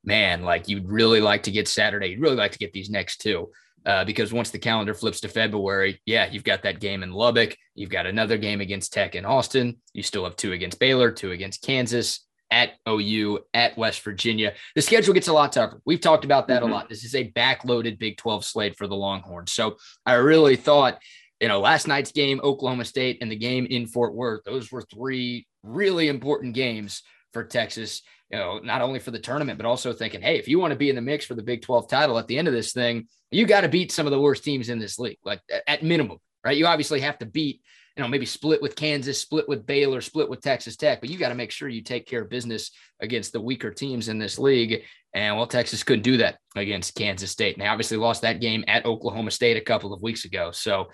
man, 0.03 0.43
like 0.43 0.67
you'd 0.67 0.89
really 0.89 1.21
like 1.21 1.43
to 1.43 1.51
get 1.51 1.67
Saturday, 1.67 2.07
you'd 2.07 2.21
really 2.21 2.35
like 2.35 2.51
to 2.51 2.57
get 2.57 2.73
these 2.73 2.89
next 2.89 3.21
two. 3.21 3.49
Uh, 3.85 4.03
because 4.03 4.33
once 4.33 4.49
the 4.49 4.59
calendar 4.59 4.93
flips 4.93 5.21
to 5.21 5.29
February, 5.29 6.01
yeah, 6.05 6.29
you've 6.29 6.43
got 6.43 6.63
that 6.63 6.81
game 6.81 7.01
in 7.01 7.13
Lubbock. 7.13 7.55
You've 7.75 7.89
got 7.89 8.05
another 8.05 8.37
game 8.37 8.59
against 8.59 8.91
Tech 8.91 9.15
in 9.15 9.23
Austin. 9.23 9.77
You 9.93 10.03
still 10.03 10.25
have 10.25 10.35
two 10.35 10.51
against 10.51 10.79
Baylor, 10.79 11.11
two 11.11 11.31
against 11.31 11.61
Kansas, 11.61 12.27
at 12.51 12.73
OU, 12.87 13.39
at 13.53 13.77
West 13.77 14.01
Virginia. 14.01 14.53
The 14.75 14.81
schedule 14.81 15.13
gets 15.13 15.27
a 15.27 15.33
lot 15.33 15.51
tougher. 15.51 15.81
We've 15.85 16.01
talked 16.01 16.25
about 16.25 16.47
that 16.47 16.61
mm-hmm. 16.61 16.71
a 16.71 16.75
lot. 16.75 16.89
This 16.89 17.03
is 17.03 17.15
a 17.15 17.31
backloaded 17.31 17.99
Big 17.99 18.17
12 18.17 18.45
slate 18.45 18.77
for 18.77 18.87
the 18.87 18.95
Longhorns. 18.95 19.51
So 19.51 19.77
I 20.05 20.13
really 20.13 20.55
thought, 20.55 20.99
you 21.39 21.47
know, 21.47 21.59
last 21.59 21.87
night's 21.87 22.11
game, 22.11 22.41
Oklahoma 22.43 22.85
State, 22.85 23.19
and 23.21 23.31
the 23.31 23.35
game 23.35 23.65
in 23.65 23.87
Fort 23.87 24.13
Worth, 24.13 24.43
those 24.45 24.71
were 24.71 24.81
three 24.81 25.47
really 25.63 26.07
important 26.07 26.53
games 26.53 27.03
for 27.33 27.43
Texas. 27.43 28.01
You 28.31 28.37
know, 28.37 28.59
not 28.59 28.81
only 28.81 28.99
for 28.99 29.11
the 29.11 29.19
tournament, 29.19 29.57
but 29.57 29.65
also 29.65 29.91
thinking, 29.91 30.21
hey, 30.21 30.37
if 30.37 30.47
you 30.47 30.59
want 30.59 30.71
to 30.71 30.77
be 30.77 30.89
in 30.89 30.95
the 30.95 31.01
mix 31.01 31.25
for 31.25 31.33
the 31.33 31.41
Big 31.41 31.61
12 31.61 31.87
title 31.87 32.19
at 32.19 32.27
the 32.27 32.37
end 32.37 32.47
of 32.47 32.53
this 32.53 32.73
thing, 32.73 33.07
you 33.31 33.45
got 33.45 33.61
to 33.61 33.69
beat 33.69 33.91
some 33.91 34.05
of 34.05 34.11
the 34.11 34.19
worst 34.19 34.43
teams 34.43 34.69
in 34.69 34.79
this 34.79 34.99
league, 34.99 35.17
like 35.23 35.41
at 35.67 35.83
minimum, 35.83 36.17
right? 36.43 36.57
You 36.57 36.67
obviously 36.67 36.99
have 37.01 37.17
to 37.19 37.25
beat 37.25 37.61
you 37.99 38.05
know, 38.05 38.07
maybe 38.09 38.25
split 38.25 38.61
with 38.61 38.77
Kansas, 38.77 39.19
split 39.19 39.49
with 39.49 39.65
Baylor, 39.65 39.99
split 39.99 40.29
with 40.29 40.39
Texas 40.39 40.77
Tech, 40.77 41.01
but 41.01 41.09
you 41.09 41.17
got 41.17 41.29
to 41.29 41.35
make 41.35 41.51
sure 41.51 41.67
you 41.67 41.81
take 41.81 42.07
care 42.07 42.21
of 42.21 42.29
business 42.29 42.71
against 43.01 43.33
the 43.33 43.41
weaker 43.41 43.71
teams 43.71 44.07
in 44.07 44.17
this 44.17 44.39
league. 44.39 44.83
And 45.13 45.35
well, 45.35 45.45
Texas 45.45 45.83
couldn't 45.83 46.03
do 46.03 46.15
that 46.15 46.37
against 46.55 46.95
Kansas 46.95 47.29
State. 47.29 47.55
And 47.55 47.61
they 47.61 47.67
obviously 47.67 47.97
lost 47.97 48.21
that 48.21 48.39
game 48.39 48.63
at 48.69 48.85
Oklahoma 48.85 49.31
State 49.31 49.57
a 49.57 49.61
couple 49.61 49.93
of 49.93 50.01
weeks 50.01 50.23
ago. 50.23 50.51
So, 50.51 50.91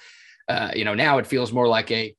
uh, 0.47 0.71
you 0.75 0.83
know, 0.83 0.95
now 0.95 1.19
it 1.19 1.27
feels 1.27 1.53
more 1.53 1.67
like 1.67 1.91
a 1.91 2.15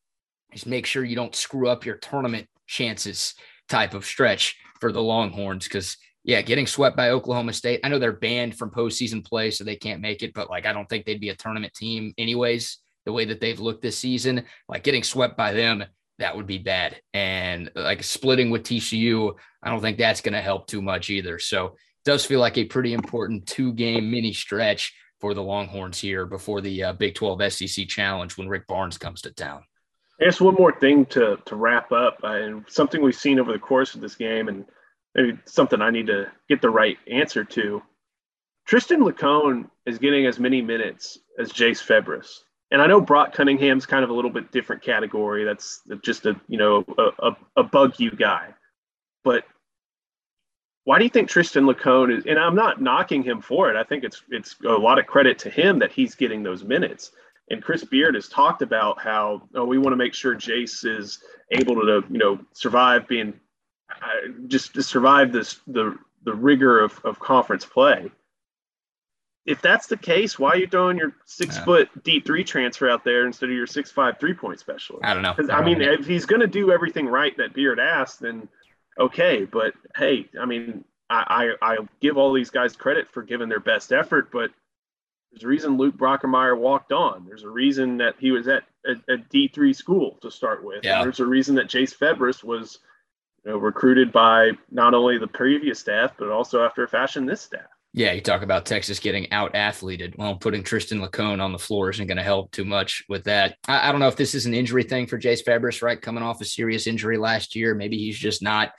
just 0.53 0.69
make 0.69 0.87
sure 0.87 1.03
you 1.03 1.17
don't 1.17 1.35
screw 1.35 1.69
up 1.69 1.85
your 1.85 1.97
tournament 1.97 2.47
chances 2.69 3.35
type 3.69 3.93
of 3.93 4.07
stretch 4.07 4.57
for 4.79 4.93
the 4.93 5.03
Longhorns 5.03 5.65
because 5.65 5.97
yeah, 6.23 6.43
getting 6.43 6.69
swept 6.69 6.97
by 6.97 7.11
Oklahoma 7.11 7.55
State. 7.55 7.81
I 7.83 7.89
know 7.89 7.99
they're 7.99 8.13
banned 8.13 8.57
from 8.57 8.71
postseason 8.71 9.25
play, 9.25 9.51
so 9.51 9.65
they 9.65 9.75
can't 9.75 10.01
make 10.01 10.23
it, 10.23 10.33
but 10.33 10.49
like 10.49 10.65
I 10.65 10.73
don't 10.73 10.89
think 10.89 11.07
they'd 11.07 11.21
be 11.21 11.31
a 11.31 11.37
tournament 11.37 11.75
team 11.75 12.15
anyways 12.17 12.79
the 13.07 13.13
way 13.13 13.25
that 13.25 13.41
they've 13.41 13.61
looked 13.61 13.81
this 13.81 13.97
season, 13.97 14.45
like 14.69 14.83
getting 14.83 15.03
swept 15.03 15.37
by 15.37 15.53
them, 15.53 15.85
that 16.19 16.37
would 16.37 16.47
be 16.47 16.59
bad. 16.59 17.01
And 17.15 17.71
like 17.75 18.03
splitting 18.03 18.51
with 18.51 18.65
TCU, 18.65 19.35
I 19.63 19.71
don't 19.71 19.81
think 19.81 19.97
that's 19.97 20.21
going 20.21 20.35
to 20.35 20.43
help 20.43 20.67
too 20.67 20.83
much 20.83 21.09
either. 21.09 21.39
So 21.39 21.67
it 21.67 21.73
does 22.05 22.27
feel 22.27 22.41
like 22.41 22.59
a 22.59 22.65
pretty 22.65 22.93
important 22.93 23.47
two 23.47 23.73
game 23.73 24.11
mini 24.11 24.33
stretch 24.33 24.95
for 25.21 25.33
the 25.33 25.43
Longhorns 25.43 25.99
here 25.99 26.27
before 26.27 26.61
the 26.61 26.85
uh, 26.85 26.93
Big 26.93 27.15
12 27.15 27.53
SEC 27.53 27.89
challenge 27.89 28.37
when 28.37 28.49
Rick 28.49 28.67
Barnes 28.67 28.99
comes 28.99 29.23
to 29.23 29.31
town. 29.31 29.63
I 30.21 30.25
guess 30.25 30.41
one 30.41 30.55
more 30.55 30.73
thing 30.79 31.07
to, 31.07 31.39
to 31.45 31.57
wrap 31.57 31.93
up, 31.93 32.19
uh, 32.25 32.29
and 32.29 32.65
something 32.69 33.03
we've 33.03 33.15
seen 33.15 33.39
over 33.39 33.53
the 33.53 33.59
course 33.59 33.95
of 33.95 34.01
this 34.01 34.15
game, 34.15 34.49
and 34.49 34.65
maybe 35.15 35.39
something 35.45 35.83
I 35.83 35.91
need 35.91 36.07
to 36.07 36.33
get 36.49 36.63
the 36.63 36.71
right 36.71 36.97
answer 37.11 37.45
to. 37.45 37.83
Tristan 38.67 39.01
LaCone 39.01 39.69
is 39.85 39.99
getting 39.99 40.27
as 40.27 40.41
many 40.41 40.63
minutes 40.63 41.19
as 41.39 41.53
Jase 41.53 41.83
Febres 41.83 42.45
and 42.71 42.83
I 42.83 42.87
know 42.87 43.01
Brock 43.01 43.33
Cunningham's 43.33 43.87
kind 43.87 44.05
of 44.05 44.11
a 44.11 44.13
little 44.13 44.31
bit 44.31 44.51
different 44.51 44.83
category. 44.83 45.45
That's 45.45 45.83
just 46.03 46.27
a 46.27 46.41
you 46.49 46.59
know 46.59 46.85
a, 46.99 47.29
a, 47.29 47.37
a 47.57 47.63
bug 47.63 47.95
you 47.99 48.11
guy, 48.11 48.55
but 49.25 49.45
why 50.85 50.99
do 50.99 51.05
you 51.05 51.11
think 51.11 51.29
Tristan 51.29 51.65
LaCone 51.65 52.17
is? 52.17 52.27
And 52.27 52.39
I'm 52.39 52.55
not 52.55 52.81
knocking 52.81 53.23
him 53.23 53.41
for 53.41 53.71
it. 53.71 53.77
I 53.77 53.83
think 53.83 54.05
it's 54.05 54.23
it's 54.31 54.57
a 54.65 54.71
lot 54.71 54.99
of 54.99 55.07
credit 55.07 55.39
to 55.41 55.51
him 55.51 55.79
that 55.81 55.93
he's 55.93 56.15
getting 56.15 56.43
those 56.43 56.65
minutes. 56.65 57.13
And 57.51 57.63
Chris 57.63 57.85
Beard 57.85 58.15
has 58.17 58.29
talked 58.29 58.63
about 58.63 59.01
how 59.01 59.43
oh, 59.55 59.65
we 59.65 59.79
want 59.79 59.93
to 59.93 59.97
make 59.97 60.15
sure 60.15 60.35
Jase 60.35 60.85
is 60.85 61.21
able 61.51 61.75
to 61.77 62.05
you 62.11 62.19
know 62.19 62.39
survive 62.53 63.07
being 63.07 63.35
uh, 63.91 64.29
just 64.47 64.75
to 64.75 64.83
survive 64.83 65.33
this 65.33 65.61
the 65.67 65.97
the 66.25 66.35
rigor 66.35 66.81
of, 66.81 67.01
of 67.05 67.19
conference 67.21 67.65
play 67.65 68.11
if 69.47 69.63
that's 69.63 69.87
the 69.87 69.97
case, 69.97 70.39
why 70.39 70.51
are 70.51 70.57
you 70.57 70.67
throwing 70.67 70.99
your 70.99 71.15
six 71.25 71.57
yeah. 71.57 71.65
foot 71.65 72.03
D 72.03 72.21
three 72.21 72.43
transfer 72.43 72.91
out 72.91 73.05
there 73.05 73.27
instead 73.27 73.49
of 73.49 73.55
your 73.55 73.67
six 73.67 73.91
five 73.91 74.19
three 74.19 74.35
point 74.35 74.59
specialist? 74.59 75.05
I 75.05 75.15
don't 75.15 75.23
know. 75.23 75.35
I, 75.55 75.61
I 75.61 75.65
mean, 75.65 75.79
know. 75.79 75.93
if 75.93 76.07
he's 76.07 76.27
going 76.27 76.41
to 76.41 76.49
do 76.49 76.73
everything 76.73 77.07
right 77.07 77.35
that 77.37 77.55
Beard 77.55 77.79
asked, 77.79 78.21
then 78.21 78.49
okay. 78.99 79.45
But 79.45 79.75
hey, 79.97 80.29
I 80.39 80.47
mean, 80.47 80.85
I, 81.09 81.55
I 81.63 81.75
I 81.75 81.77
give 82.01 82.17
all 82.17 82.33
these 82.33 82.51
guys 82.51 82.75
credit 82.75 83.09
for 83.09 83.23
giving 83.23 83.49
their 83.49 83.61
best 83.61 83.93
effort, 83.93 84.31
but 84.33 84.51
there's 85.31 85.45
a 85.45 85.49
reason 85.49 85.77
Luke 85.77 85.97
Brockermeyer 85.97 86.59
walked 86.59 86.93
on. 86.93 87.25
There's 87.25 87.45
a 87.45 87.49
reason 87.49 87.99
that 87.99 88.17
he 88.19 88.33
was 88.33 88.49
at 88.49 88.65
a 88.85 89.13
a 89.13 89.17
D 89.17 89.49
three 89.49 89.73
school 89.73 90.19
to 90.23 90.31
start 90.31 90.65
with. 90.65 90.81
Yeah. 90.83 91.05
there's 91.05 91.21
a 91.21 91.27
reason 91.27 91.55
that 91.55 91.69
Jase 91.69 91.95
Febres 91.95 92.43
was 92.43 92.81
you 93.45 93.53
know, 93.53 93.59
recruited 93.59 94.11
by 94.11 94.53
not 94.73 94.93
only 94.93 95.19
the 95.19 95.29
previous 95.29 95.79
staff 95.79 96.15
but 96.19 96.31
also 96.31 96.65
after 96.65 96.83
a 96.83 96.89
fashion 96.89 97.27
this 97.27 97.43
staff. 97.43 97.69
Yeah, 97.97 98.13
you 98.13 98.21
talk 98.21 98.43
about 98.43 98.67
Texas 98.67 99.01
getting 99.01 99.33
out 99.33 99.55
athleted. 99.55 100.17
Well, 100.19 100.37
putting 100.37 100.63
Tristan 100.63 101.01
LaCone 101.01 101.41
on 101.41 101.53
the 101.53 101.59
floor 101.59 101.89
isn't 101.89 102.07
going 102.07 102.19
to 102.19 102.23
help 102.23 102.53
too 102.53 102.67
much 102.67 103.03
with 103.09 103.25
that. 103.25 103.57
I, 103.67 103.89
I, 103.89 103.91
don't 103.91 104.03
know 104.03 104.09
if 104.09 104.17
this 104.17 104.35
is 104.35 104.45
an 104.45 104.53
injury 104.53 104.83
thing 104.83 105.07
for 105.07 105.17
Jase 105.17 105.43
Febres, 105.43 105.81
right? 105.81 106.01
Coming 106.01 106.23
off 106.23 106.43
a 106.43 106.45
serious 106.45 106.87
injury 106.87 107.17
last 107.17 107.57
year. 107.57 107.75
Maybe 107.75 107.97
he's 107.97 108.19
just 108.19 108.43
not 108.43 108.73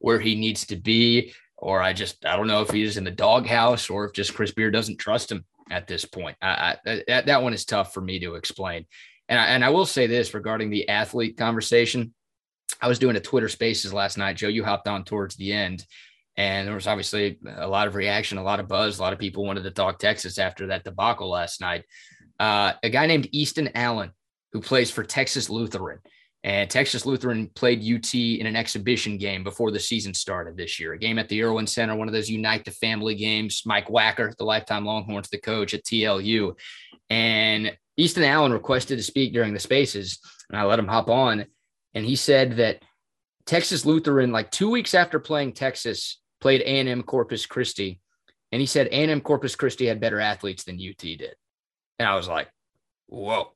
where 0.00 0.20
he 0.20 0.34
needs 0.34 0.66
to 0.66 0.76
be. 0.76 1.32
Or 1.56 1.80
I 1.80 1.94
just, 1.94 2.26
I 2.26 2.36
don't 2.36 2.46
know 2.46 2.60
if 2.60 2.68
he's 2.68 2.98
in 2.98 3.04
the 3.04 3.10
doghouse 3.10 3.88
or 3.88 4.04
if 4.04 4.12
just 4.12 4.34
Chris 4.34 4.52
Beard 4.52 4.74
doesn't 4.74 4.98
trust 4.98 5.32
him 5.32 5.46
at 5.70 5.86
this 5.86 6.04
point. 6.04 6.36
I, 6.42 6.76
I, 6.84 6.90
uh, 6.90 6.98
that, 7.06 7.26
that 7.26 7.42
one 7.42 7.54
is 7.54 7.64
tough 7.64 7.94
for 7.94 8.02
me 8.02 8.18
to 8.18 8.34
explain. 8.34 8.84
And 9.30 9.40
I, 9.40 9.46
and 9.46 9.64
I 9.64 9.70
will 9.70 9.86
say 9.86 10.06
this 10.06 10.34
regarding 10.34 10.68
the 10.68 10.90
athlete 10.90 11.38
conversation. 11.38 12.12
I 12.82 12.88
was 12.88 12.98
doing 12.98 13.16
a 13.16 13.20
Twitter 13.20 13.48
spaces 13.48 13.94
last 13.94 14.18
night. 14.18 14.36
Joe, 14.36 14.48
you 14.48 14.62
hopped 14.62 14.88
on 14.88 15.04
towards 15.04 15.36
the 15.36 15.54
end 15.54 15.86
and 16.38 16.68
there 16.68 16.74
was 16.76 16.86
obviously 16.86 17.36
a 17.56 17.66
lot 17.66 17.88
of 17.88 17.96
reaction, 17.96 18.38
a 18.38 18.42
lot 18.44 18.60
of 18.60 18.68
buzz. 18.68 19.00
A 19.00 19.02
lot 19.02 19.12
of 19.12 19.18
people 19.18 19.44
wanted 19.44 19.64
to 19.64 19.72
talk 19.72 19.98
Texas 19.98 20.38
after 20.38 20.68
that 20.68 20.84
debacle 20.84 21.28
last 21.28 21.60
night. 21.60 21.84
Uh, 22.38 22.74
a 22.84 22.88
guy 22.88 23.06
named 23.06 23.28
Easton 23.32 23.70
Allen, 23.74 24.12
who 24.52 24.60
plays 24.60 24.88
for 24.88 25.02
Texas 25.02 25.50
Lutheran. 25.50 25.98
And 26.44 26.70
Texas 26.70 27.04
Lutheran 27.04 27.50
played 27.56 27.80
UT 27.80 28.14
in 28.14 28.46
an 28.46 28.54
exhibition 28.54 29.18
game 29.18 29.42
before 29.42 29.72
the 29.72 29.80
season 29.80 30.14
started 30.14 30.56
this 30.56 30.78
year, 30.78 30.92
a 30.92 30.98
game 30.98 31.18
at 31.18 31.28
the 31.28 31.42
Erwin 31.42 31.66
Center, 31.66 31.96
one 31.96 32.06
of 32.06 32.14
those 32.14 32.30
Unite 32.30 32.64
the 32.64 32.70
Family 32.70 33.16
games. 33.16 33.62
Mike 33.66 33.88
Wacker, 33.88 34.34
the 34.36 34.44
lifetime 34.44 34.84
Longhorns, 34.84 35.28
the 35.30 35.38
coach 35.38 35.74
at 35.74 35.82
TLU. 35.82 36.54
And 37.10 37.76
Easton 37.96 38.22
Allen 38.22 38.52
requested 38.52 38.96
to 38.96 39.02
speak 39.02 39.32
during 39.32 39.54
the 39.54 39.58
spaces, 39.58 40.20
and 40.48 40.56
I 40.56 40.62
let 40.66 40.78
him 40.78 40.86
hop 40.86 41.10
on. 41.10 41.46
And 41.94 42.06
he 42.06 42.14
said 42.14 42.58
that 42.58 42.80
Texas 43.44 43.84
Lutheran, 43.84 44.30
like 44.30 44.52
two 44.52 44.70
weeks 44.70 44.94
after 44.94 45.18
playing 45.18 45.54
Texas, 45.54 46.20
played 46.40 46.60
A&M 46.62 47.02
Corpus 47.02 47.46
Christi, 47.46 48.00
and 48.52 48.60
he 48.60 48.66
said 48.66 48.86
A&M 48.88 49.20
Corpus 49.20 49.56
Christi 49.56 49.86
had 49.86 50.00
better 50.00 50.20
athletes 50.20 50.64
than 50.64 50.76
UT 50.76 50.98
did. 50.98 51.34
And 51.98 52.08
I 52.08 52.14
was 52.14 52.28
like, 52.28 52.48
whoa. 53.06 53.52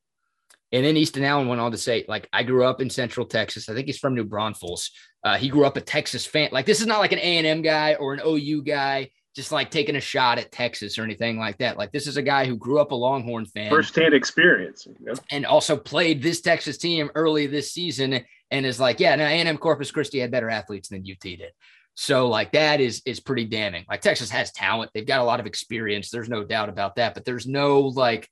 And 0.73 0.85
then 0.85 0.97
Easton 0.97 1.25
Allen 1.25 1.49
went 1.49 1.61
on 1.61 1.73
to 1.73 1.79
say, 1.79 2.05
like, 2.09 2.29
I 2.33 2.43
grew 2.43 2.65
up 2.65 2.81
in 2.81 2.89
Central 2.89 3.27
Texas. 3.27 3.69
I 3.69 3.75
think 3.75 3.87
he's 3.87 3.99
from 3.99 4.15
New 4.15 4.25
Braunfels. 4.25 4.91
Uh, 5.23 5.37
he 5.37 5.49
grew 5.49 5.67
up 5.67 5.77
a 5.77 5.83
Texas 5.83 6.25
fan. 6.25 6.49
Like, 6.51 6.67
this 6.67 6.81
is 6.81 6.87
not 6.87 7.01
like 7.01 7.13
an 7.13 7.19
A&M 7.19 7.61
guy 7.61 7.95
or 7.95 8.15
an 8.15 8.23
OU 8.25 8.63
guy, 8.63 9.11
just 9.37 9.53
like 9.53 9.71
taking 9.71 9.97
a 9.97 10.01
shot 10.01 10.39
at 10.39 10.51
Texas 10.51 10.99
or 10.99 11.05
anything 11.05 11.39
like 11.39 11.59
that. 11.59 11.77
Like, 11.77 11.93
this 11.93 12.07
is 12.07 12.17
a 12.17 12.23
guy 12.23 12.47
who 12.47 12.57
grew 12.57 12.81
up 12.81 12.91
a 12.91 12.95
Longhorn 12.95 13.45
fan, 13.45 13.71
firsthand 13.71 14.15
experience, 14.15 14.89
and 15.31 15.45
also 15.45 15.77
played 15.77 16.23
this 16.23 16.41
Texas 16.41 16.79
team 16.79 17.11
early 17.15 17.47
this 17.47 17.73
season, 17.73 18.25
and 18.51 18.67
is 18.67 18.81
like, 18.81 18.99
yeah, 18.99 19.15
no, 19.15 19.25
A&M 19.25 19.59
Corpus 19.59 19.91
Christi 19.91 20.21
had 20.21 20.31
better 20.31 20.51
athletes 20.51 20.89
than 20.89 21.05
UT 21.09 21.21
did. 21.21 21.53
So 21.95 22.29
like 22.29 22.53
that 22.53 22.81
is 22.81 23.03
is 23.05 23.21
pretty 23.21 23.45
damning. 23.45 23.85
Like 23.89 24.01
Texas 24.01 24.31
has 24.31 24.53
talent. 24.53 24.91
They've 24.95 25.07
got 25.07 25.21
a 25.21 25.25
lot 25.25 25.41
of 25.41 25.47
experience. 25.47 26.11
There's 26.11 26.29
no 26.29 26.45
doubt 26.45 26.69
about 26.69 26.97
that. 26.97 27.15
But 27.15 27.25
there's 27.25 27.47
no 27.47 27.81
like, 27.81 28.29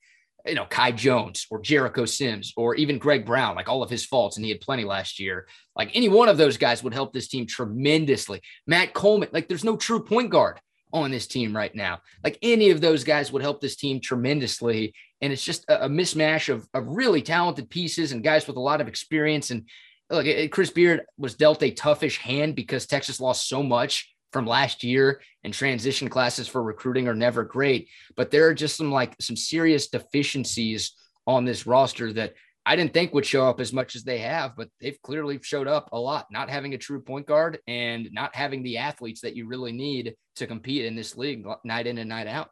you 0.47 0.55
know, 0.55 0.65
Kai 0.65 0.93
Jones 0.93 1.47
or 1.51 1.61
Jericho 1.61 2.07
Sims 2.07 2.55
or 2.57 2.75
even 2.77 2.99
Greg 2.99 3.27
Brown, 3.27 3.57
like 3.57 3.69
all 3.69 3.83
of 3.83 3.91
his 3.91 4.07
faults, 4.07 4.37
and 4.37 4.45
he 4.45 4.51
had 4.51 4.61
plenty 4.61 4.85
last 4.85 5.21
year. 5.21 5.47
Like 5.77 5.91
any 5.95 6.09
one 6.09 6.29
of 6.29 6.39
those 6.39 6.57
guys 6.57 6.83
would 6.83 6.95
help 6.95 7.13
this 7.13 7.29
team 7.29 7.47
tremendously. 7.47 8.41
Matt 8.67 8.95
Coleman, 8.95 9.29
like 9.33 9.49
there's 9.49 9.65
no 9.65 9.77
true 9.77 10.03
point 10.03 10.31
guard 10.31 10.59
on 10.93 11.11
this 11.11 11.27
team 11.27 11.55
right 11.55 11.75
now. 11.75 12.01
Like 12.25 12.39
any 12.43 12.71
of 12.71 12.81
those 12.81 13.05
guys 13.05 13.31
would 13.31 13.43
help 13.43 13.61
this 13.61 13.77
team 13.77 14.01
tremendously. 14.01 14.95
And 15.21 15.33
it's 15.33 15.45
just 15.45 15.65
a, 15.69 15.85
a 15.85 15.89
mismatch 15.89 16.49
of, 16.49 16.67
of 16.75 16.87
really 16.89 17.23
talented 17.23 17.71
pieces 17.71 18.13
and 18.13 18.25
guys 18.25 18.47
with 18.47 18.57
a 18.57 18.61
lot 18.61 18.81
of 18.81 18.89
experience. 18.89 19.51
And 19.51 19.69
look, 20.11 20.51
Chris 20.51 20.71
Beard 20.71 21.03
was 21.17 21.35
dealt 21.35 21.63
a 21.63 21.73
toughish 21.73 22.19
hand 22.19 22.57
because 22.57 22.87
Texas 22.87 23.21
lost 23.21 23.49
so 23.49 23.63
much 23.63 24.15
from 24.33 24.47
last 24.47 24.85
year 24.85 25.21
and 25.45 25.53
transition 25.53 26.09
classes 26.09 26.47
for 26.47 26.63
recruiting 26.63 27.09
are 27.09 27.15
never 27.15 27.45
great. 27.45 27.89
But 28.17 28.31
there 28.31 28.47
are 28.47 28.55
just 28.55 28.77
some 28.77 28.93
like 28.93 29.17
some 29.21 29.37
serious 29.37 29.89
deficiencies 29.89 30.93
on 31.27 31.45
this 31.45 31.67
roster 31.67 32.13
that 32.15 32.35
I 32.67 32.77
didn't 32.77 32.93
think 32.93 33.15
would 33.15 33.27
show 33.27 33.49
up 33.49 33.61
as 33.61 33.73
much 33.73 33.97
as 33.97 34.05
they 34.05 34.19
have, 34.19 34.55
but 34.57 34.69
they've 34.81 35.01
clearly 35.03 35.41
showed 35.43 35.67
up 35.67 35.89
a 35.93 35.99
lot. 35.99 36.27
Not 36.31 36.51
having 36.51 36.75
a 36.75 36.79
true 36.79 37.01
point 37.01 37.27
guard 37.27 37.59
and 37.67 38.09
not 38.13 38.37
having 38.37 38.63
the 38.63 38.79
athletes 38.79 39.23
that 39.23 39.35
you 39.35 39.47
really 39.47 39.73
need 39.73 40.15
to 40.37 40.47
compete 40.47 40.85
in 40.85 40.95
this 40.95 41.17
league 41.17 41.47
night 41.65 41.87
in 41.87 41.99
and 41.99 42.09
night 42.09 42.27
out. 42.27 42.51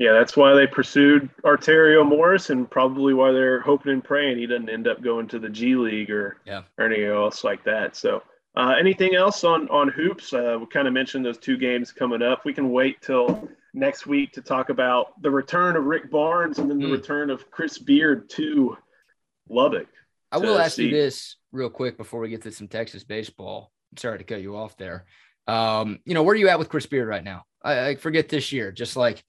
Yeah, 0.00 0.14
that's 0.14 0.34
why 0.34 0.54
they 0.54 0.66
pursued 0.66 1.28
Arterio 1.44 2.08
Morris, 2.08 2.48
and 2.48 2.68
probably 2.70 3.12
why 3.12 3.32
they're 3.32 3.60
hoping 3.60 3.92
and 3.92 4.02
praying 4.02 4.38
he 4.38 4.46
doesn't 4.46 4.70
end 4.70 4.88
up 4.88 5.02
going 5.02 5.28
to 5.28 5.38
the 5.38 5.50
G 5.50 5.74
League 5.74 6.10
or 6.10 6.38
yeah. 6.46 6.62
or 6.78 6.86
anything 6.86 7.04
else 7.04 7.44
like 7.44 7.62
that. 7.64 7.94
So, 7.94 8.22
uh, 8.56 8.74
anything 8.80 9.14
else 9.14 9.44
on 9.44 9.68
on 9.68 9.88
hoops? 9.88 10.32
Uh, 10.32 10.56
we 10.58 10.64
kind 10.68 10.88
of 10.88 10.94
mentioned 10.94 11.26
those 11.26 11.36
two 11.36 11.58
games 11.58 11.92
coming 11.92 12.22
up. 12.22 12.46
We 12.46 12.54
can 12.54 12.72
wait 12.72 13.02
till 13.02 13.46
next 13.74 14.06
week 14.06 14.32
to 14.32 14.40
talk 14.40 14.70
about 14.70 15.20
the 15.20 15.30
return 15.30 15.76
of 15.76 15.84
Rick 15.84 16.10
Barnes 16.10 16.58
and 16.58 16.70
then 16.70 16.78
the 16.78 16.86
mm. 16.86 16.92
return 16.92 17.28
of 17.28 17.50
Chris 17.50 17.76
Beard 17.76 18.30
to 18.30 18.78
Lubbock. 19.50 19.88
I 20.32 20.38
will 20.38 20.58
ask 20.58 20.76
see. 20.76 20.86
you 20.86 20.92
this 20.92 21.36
real 21.52 21.68
quick 21.68 21.98
before 21.98 22.20
we 22.20 22.30
get 22.30 22.40
to 22.44 22.52
some 22.52 22.68
Texas 22.68 23.04
baseball. 23.04 23.70
Sorry 23.98 24.16
to 24.16 24.24
cut 24.24 24.40
you 24.40 24.56
off 24.56 24.78
there. 24.78 25.04
Um, 25.46 25.98
you 26.06 26.14
know, 26.14 26.22
where 26.22 26.32
are 26.32 26.38
you 26.38 26.48
at 26.48 26.58
with 26.58 26.70
Chris 26.70 26.86
Beard 26.86 27.06
right 27.06 27.22
now? 27.22 27.44
I, 27.62 27.88
I 27.88 27.94
forget 27.96 28.30
this 28.30 28.50
year. 28.50 28.72
Just 28.72 28.96
like 28.96 29.22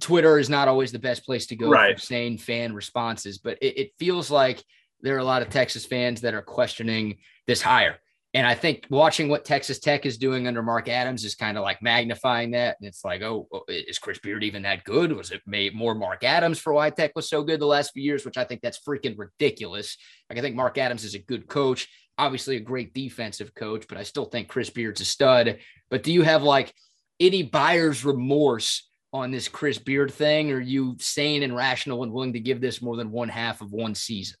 Twitter 0.00 0.38
is 0.38 0.50
not 0.50 0.68
always 0.68 0.92
the 0.92 0.98
best 0.98 1.24
place 1.24 1.46
to 1.46 1.56
go 1.56 1.70
right. 1.70 1.98
for 1.98 2.04
sane 2.04 2.38
fan 2.38 2.74
responses, 2.74 3.38
but 3.38 3.58
it, 3.60 3.78
it 3.78 3.92
feels 3.98 4.30
like 4.30 4.62
there 5.00 5.14
are 5.16 5.20
a 5.20 5.24
lot 5.24 5.42
of 5.42 5.50
Texas 5.50 5.84
fans 5.84 6.22
that 6.22 6.34
are 6.34 6.42
questioning 6.42 7.18
this 7.46 7.62
hire. 7.62 7.98
And 8.34 8.46
I 8.46 8.54
think 8.54 8.86
watching 8.90 9.28
what 9.28 9.46
Texas 9.46 9.78
Tech 9.78 10.04
is 10.04 10.18
doing 10.18 10.46
under 10.46 10.62
Mark 10.62 10.88
Adams 10.88 11.24
is 11.24 11.34
kind 11.34 11.56
of 11.56 11.62
like 11.62 11.80
magnifying 11.80 12.50
that. 12.50 12.76
And 12.78 12.86
it's 12.86 13.02
like, 13.04 13.22
oh, 13.22 13.48
oh, 13.52 13.62
is 13.68 13.98
Chris 13.98 14.18
Beard 14.18 14.44
even 14.44 14.62
that 14.62 14.84
good? 14.84 15.12
Was 15.12 15.30
it 15.30 15.40
made 15.46 15.74
more 15.74 15.94
Mark 15.94 16.24
Adams 16.24 16.58
for 16.58 16.74
why 16.74 16.90
Tech 16.90 17.12
was 17.16 17.28
so 17.28 17.42
good 17.42 17.58
the 17.58 17.66
last 17.66 17.92
few 17.92 18.02
years, 18.02 18.26
which 18.26 18.36
I 18.36 18.44
think 18.44 18.60
that's 18.60 18.80
freaking 18.86 19.16
ridiculous. 19.16 19.96
Like, 20.28 20.38
I 20.38 20.42
think 20.42 20.56
Mark 20.56 20.76
Adams 20.76 21.04
is 21.04 21.14
a 21.14 21.20
good 21.20 21.48
coach, 21.48 21.88
obviously 22.18 22.56
a 22.56 22.60
great 22.60 22.92
defensive 22.92 23.54
coach, 23.54 23.86
but 23.88 23.96
I 23.96 24.02
still 24.02 24.26
think 24.26 24.48
Chris 24.48 24.68
Beard's 24.68 25.00
a 25.00 25.06
stud. 25.06 25.58
But 25.88 26.02
do 26.02 26.12
you 26.12 26.22
have 26.22 26.42
like 26.42 26.74
any 27.18 27.42
buyer's 27.42 28.04
remorse 28.04 28.87
on 29.12 29.30
this 29.30 29.48
Chris 29.48 29.78
Beard 29.78 30.12
thing? 30.12 30.52
Are 30.52 30.60
you 30.60 30.96
sane 30.98 31.42
and 31.42 31.54
rational 31.54 32.02
and 32.02 32.12
willing 32.12 32.32
to 32.34 32.40
give 32.40 32.60
this 32.60 32.82
more 32.82 32.96
than 32.96 33.10
one 33.10 33.28
half 33.28 33.60
of 33.60 33.72
one 33.72 33.94
season? 33.94 34.36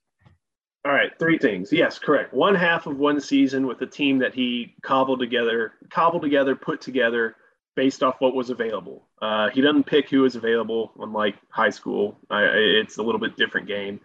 All 0.84 0.92
right, 0.92 1.10
three 1.18 1.38
things. 1.38 1.72
Yes, 1.72 1.98
correct. 1.98 2.32
One 2.32 2.54
half 2.54 2.86
of 2.86 2.98
one 2.98 3.20
season 3.20 3.66
with 3.66 3.80
a 3.82 3.86
team 3.86 4.18
that 4.18 4.32
he 4.32 4.74
cobbled 4.82 5.18
together, 5.18 5.72
cobbled 5.90 6.22
together, 6.22 6.54
put 6.54 6.80
together 6.80 7.36
based 7.74 8.02
off 8.02 8.16
what 8.20 8.34
was 8.34 8.50
available. 8.50 9.08
Uh, 9.20 9.50
he 9.50 9.60
doesn't 9.60 9.84
pick 9.84 10.08
who 10.08 10.24
is 10.24 10.36
available, 10.36 10.92
unlike 11.00 11.34
high 11.50 11.70
school. 11.70 12.18
I, 12.30 12.44
it's 12.44 12.98
a 12.98 13.02
little 13.02 13.20
bit 13.20 13.36
different 13.36 13.66
game. 13.66 14.00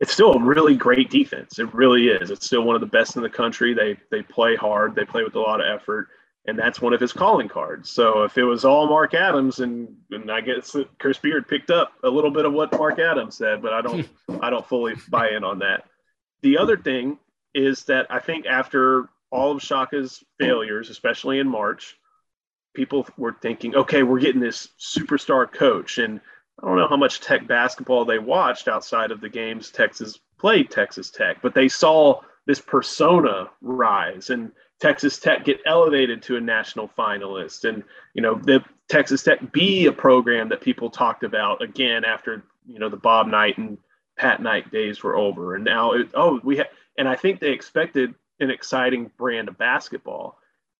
It's 0.00 0.12
still 0.12 0.34
a 0.34 0.42
really 0.42 0.76
great 0.76 1.08
defense. 1.08 1.58
It 1.58 1.72
really 1.72 2.08
is. 2.08 2.30
It's 2.30 2.46
still 2.46 2.62
one 2.62 2.74
of 2.74 2.80
the 2.80 2.86
best 2.86 3.16
in 3.16 3.22
the 3.22 3.30
country. 3.30 3.72
They 3.72 3.96
they 4.10 4.22
play 4.22 4.54
hard. 4.54 4.94
They 4.94 5.04
play 5.04 5.24
with 5.24 5.34
a 5.36 5.40
lot 5.40 5.60
of 5.60 5.66
effort, 5.66 6.08
and 6.46 6.58
that's 6.58 6.80
one 6.80 6.92
of 6.92 7.00
his 7.00 7.12
calling 7.12 7.48
cards. 7.48 7.90
So 7.90 8.22
if 8.22 8.38
it 8.38 8.44
was 8.44 8.64
all 8.64 8.88
Mark 8.88 9.14
Adams, 9.14 9.60
and, 9.60 9.96
and 10.10 10.30
I 10.30 10.40
guess 10.40 10.76
Chris 10.98 11.18
Beard 11.18 11.48
picked 11.48 11.70
up 11.70 11.92
a 12.04 12.08
little 12.08 12.30
bit 12.30 12.44
of 12.44 12.52
what 12.52 12.72
Mark 12.72 12.98
Adams 12.98 13.36
said, 13.36 13.62
but 13.62 13.72
I 13.72 13.80
don't 13.80 14.08
I 14.40 14.50
don't 14.50 14.66
fully 14.66 14.94
buy 15.08 15.30
in 15.30 15.44
on 15.44 15.58
that. 15.60 15.84
The 16.42 16.58
other 16.58 16.76
thing 16.76 17.18
is 17.54 17.84
that 17.84 18.06
I 18.10 18.20
think 18.20 18.46
after 18.46 19.08
all 19.30 19.52
of 19.52 19.62
Shaka's 19.62 20.22
failures, 20.38 20.90
especially 20.90 21.38
in 21.38 21.48
March, 21.48 21.96
people 22.74 23.06
were 23.16 23.36
thinking, 23.40 23.74
okay, 23.74 24.02
we're 24.02 24.20
getting 24.20 24.40
this 24.40 24.68
superstar 24.78 25.50
coach. 25.50 25.98
And 25.98 26.20
I 26.62 26.66
don't 26.66 26.76
know 26.76 26.88
how 26.88 26.96
much 26.96 27.20
tech 27.20 27.46
basketball 27.48 28.04
they 28.04 28.18
watched 28.18 28.68
outside 28.68 29.10
of 29.10 29.20
the 29.20 29.28
games 29.28 29.70
Texas 29.70 30.18
played 30.38 30.70
Texas 30.70 31.10
Tech, 31.10 31.40
but 31.42 31.54
they 31.54 31.68
saw 31.68 32.20
this 32.46 32.60
persona 32.60 33.50
rise 33.60 34.30
and 34.30 34.52
Texas 34.80 35.18
Tech 35.18 35.44
get 35.44 35.60
elevated 35.66 36.22
to 36.22 36.36
a 36.36 36.40
national 36.40 36.88
finalist. 36.88 37.68
And, 37.68 37.82
you 38.14 38.22
know, 38.22 38.34
the 38.34 38.64
Texas 38.88 39.22
Tech 39.22 39.52
be 39.52 39.86
a 39.86 39.92
program 39.92 40.48
that 40.50 40.60
people 40.60 40.90
talked 40.90 41.24
about 41.24 41.62
again 41.62 42.04
after, 42.04 42.44
you 42.66 42.78
know, 42.78 42.88
the 42.88 42.96
Bob 42.96 43.26
Knight 43.26 43.58
and 43.58 43.78
Pat 44.16 44.40
Knight 44.40 44.70
days 44.70 45.02
were 45.02 45.16
over, 45.16 45.54
and 45.54 45.64
now 45.64 45.92
it, 45.92 46.08
oh 46.14 46.40
we 46.42 46.56
have, 46.56 46.68
and 46.96 47.06
I 47.06 47.16
think 47.16 47.38
they 47.38 47.50
expected 47.52 48.14
an 48.40 48.50
exciting 48.50 49.10
brand 49.18 49.48
of 49.48 49.58
basketball, 49.58 50.38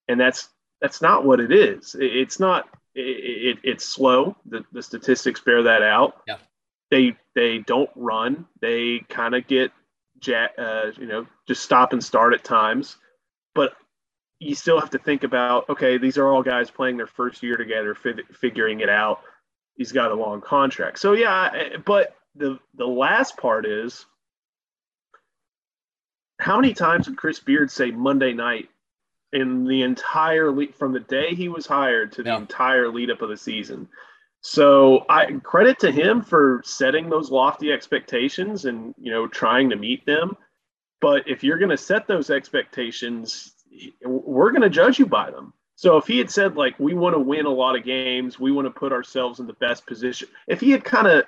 and 0.09 0.18
that's 0.18 0.49
that's 0.80 1.03
not 1.03 1.24
what 1.24 1.40
it 1.40 1.53
is. 1.53 1.94
It, 1.94 2.16
it's 2.16 2.40
not. 2.40 2.66
It, 2.94 3.03
it, 3.03 3.59
it's 3.62 3.84
slow. 3.84 4.36
The, 4.47 4.64
the 4.72 4.82
statistics 4.82 5.40
bear 5.40 5.64
that 5.64 5.82
out. 5.82 6.22
Yeah. 6.26 6.38
They 6.90 7.16
they 7.34 7.59
don't 7.59 7.90
run. 7.94 8.47
They 8.62 9.01
kind 9.11 9.34
of 9.34 9.47
get 9.47 9.70
jack. 10.18 10.53
Uh, 10.57 10.92
you 10.99 11.07
know, 11.07 11.26
just 11.47 11.62
stop 11.62 11.92
and 11.92 12.03
start 12.03 12.32
at 12.32 12.42
times, 12.42 12.97
but 13.55 13.74
you 14.39 14.55
still 14.55 14.78
have 14.78 14.91
to 14.91 14.99
think 14.99 15.24
about 15.24 15.68
okay, 15.68 15.99
these 15.99 16.18
are 16.18 16.28
all 16.28 16.43
guys 16.43 16.70
playing 16.70 16.97
their 16.97 17.07
first 17.07 17.43
year 17.43 17.57
together, 17.57 17.95
figuring 17.95 18.80
it 18.80 18.89
out. 18.89 19.20
He's 19.76 19.93
got 19.93 20.11
a 20.11 20.14
long 20.14 20.41
contract, 20.41 20.99
so 20.99 21.12
yeah. 21.12 21.76
But 21.84 22.14
the 22.34 22.59
the 22.74 22.87
last 22.87 23.37
part 23.37 23.66
is 23.66 24.05
how 26.39 26.61
many 26.61 26.74
times 26.74 27.07
did 27.07 27.16
Chris 27.16 27.41
Beard 27.41 27.70
say 27.70 27.91
Monday 27.91 28.32
night 28.32 28.68
in 29.32 29.64
the 29.64 29.82
entire 29.82 30.51
lead 30.51 30.74
from 30.74 30.93
the 30.93 31.01
day 31.01 31.34
he 31.34 31.49
was 31.49 31.66
hired 31.66 32.12
to 32.12 32.22
the 32.22 32.30
yeah. 32.30 32.37
entire 32.37 32.89
lead 32.91 33.11
up 33.11 33.22
of 33.22 33.30
the 33.30 33.37
season? 33.37 33.89
So 34.43 35.05
I 35.09 35.32
credit 35.43 35.78
to 35.80 35.91
him 35.91 36.22
for 36.22 36.62
setting 36.64 37.09
those 37.09 37.30
lofty 37.30 37.72
expectations 37.72 38.66
and 38.66 38.95
you 38.99 39.11
know 39.11 39.26
trying 39.26 39.70
to 39.70 39.76
meet 39.76 40.05
them. 40.07 40.37
But 41.01 41.28
if 41.28 41.43
you're 41.43 41.59
going 41.59 41.70
to 41.70 41.76
set 41.76 42.07
those 42.07 42.30
expectations, 42.30 43.53
we're 44.05 44.51
going 44.51 44.62
to 44.62 44.70
judge 44.70 44.99
you 44.99 45.07
by 45.07 45.31
them. 45.31 45.53
So 45.74 45.97
if 45.97 46.07
he 46.07 46.18
had 46.18 46.31
said 46.31 46.57
like 46.57 46.79
we 46.79 46.95
want 46.95 47.14
to 47.14 47.20
win 47.20 47.47
a 47.47 47.51
lot 47.51 47.77
of 47.77 47.85
games, 47.85 48.41
we 48.41 48.51
want 48.53 48.66
to 48.66 48.70
put 48.70 48.93
ourselves 48.93 49.41
in 49.41 49.47
the 49.47 49.53
best 49.55 49.87
position. 49.87 50.29
If 50.47 50.61
he 50.61 50.70
had 50.70 50.85
kind 50.85 51.07
of 51.07 51.24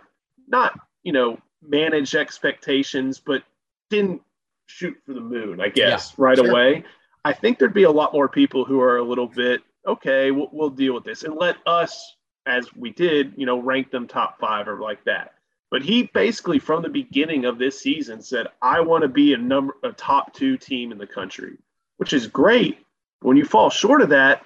not 0.46 0.78
you 1.03 1.12
know, 1.12 1.38
manage 1.62 2.14
expectations, 2.14 3.18
but 3.18 3.42
didn't 3.90 4.20
shoot 4.66 4.96
for 5.07 5.14
the 5.14 5.20
moon, 5.20 5.61
I 5.61 5.68
guess, 5.68 6.11
yeah, 6.11 6.24
right 6.24 6.36
sure. 6.36 6.51
away. 6.51 6.84
I 7.24 7.32
think 7.32 7.59
there'd 7.59 7.74
be 7.74 7.84
a 7.84 7.90
lot 7.90 8.12
more 8.12 8.28
people 8.28 8.64
who 8.64 8.80
are 8.80 8.99
a 8.99 9.03
little 9.03 9.26
bit, 9.26 9.62
okay, 9.86 10.30
we'll, 10.30 10.51
we'll 10.53 10.70
deal 10.70 10.94
with 10.94 11.05
this 11.05 11.22
and 11.22 11.34
let 11.34 11.57
us, 11.66 12.16
as 12.46 12.74
we 12.74 12.90
did, 12.90 13.32
you 13.36 13.46
know, 13.46 13.59
rank 13.59 13.90
them 13.90 14.07
top 14.07 14.38
five 14.38 14.68
or 14.68 14.78
like 14.80 15.03
that. 15.05 15.32
But 15.70 15.82
he 15.82 16.05
basically, 16.14 16.59
from 16.59 16.82
the 16.82 16.88
beginning 16.88 17.44
of 17.44 17.59
this 17.59 17.80
season, 17.80 18.22
said, 18.22 18.49
I 18.61 18.80
want 18.80 19.03
to 19.03 19.09
be 19.09 19.34
a 19.34 19.38
number, 19.38 19.74
a 19.82 19.92
top 19.92 20.34
two 20.34 20.57
team 20.57 20.92
in 20.92 20.99
the 20.99 21.07
country, 21.07 21.57
which 21.99 22.12
is 22.12 22.26
great. 22.26 22.78
When 23.20 23.36
you 23.36 23.44
fall 23.44 23.70
short 23.70 24.01
of 24.01 24.09
that, 24.09 24.42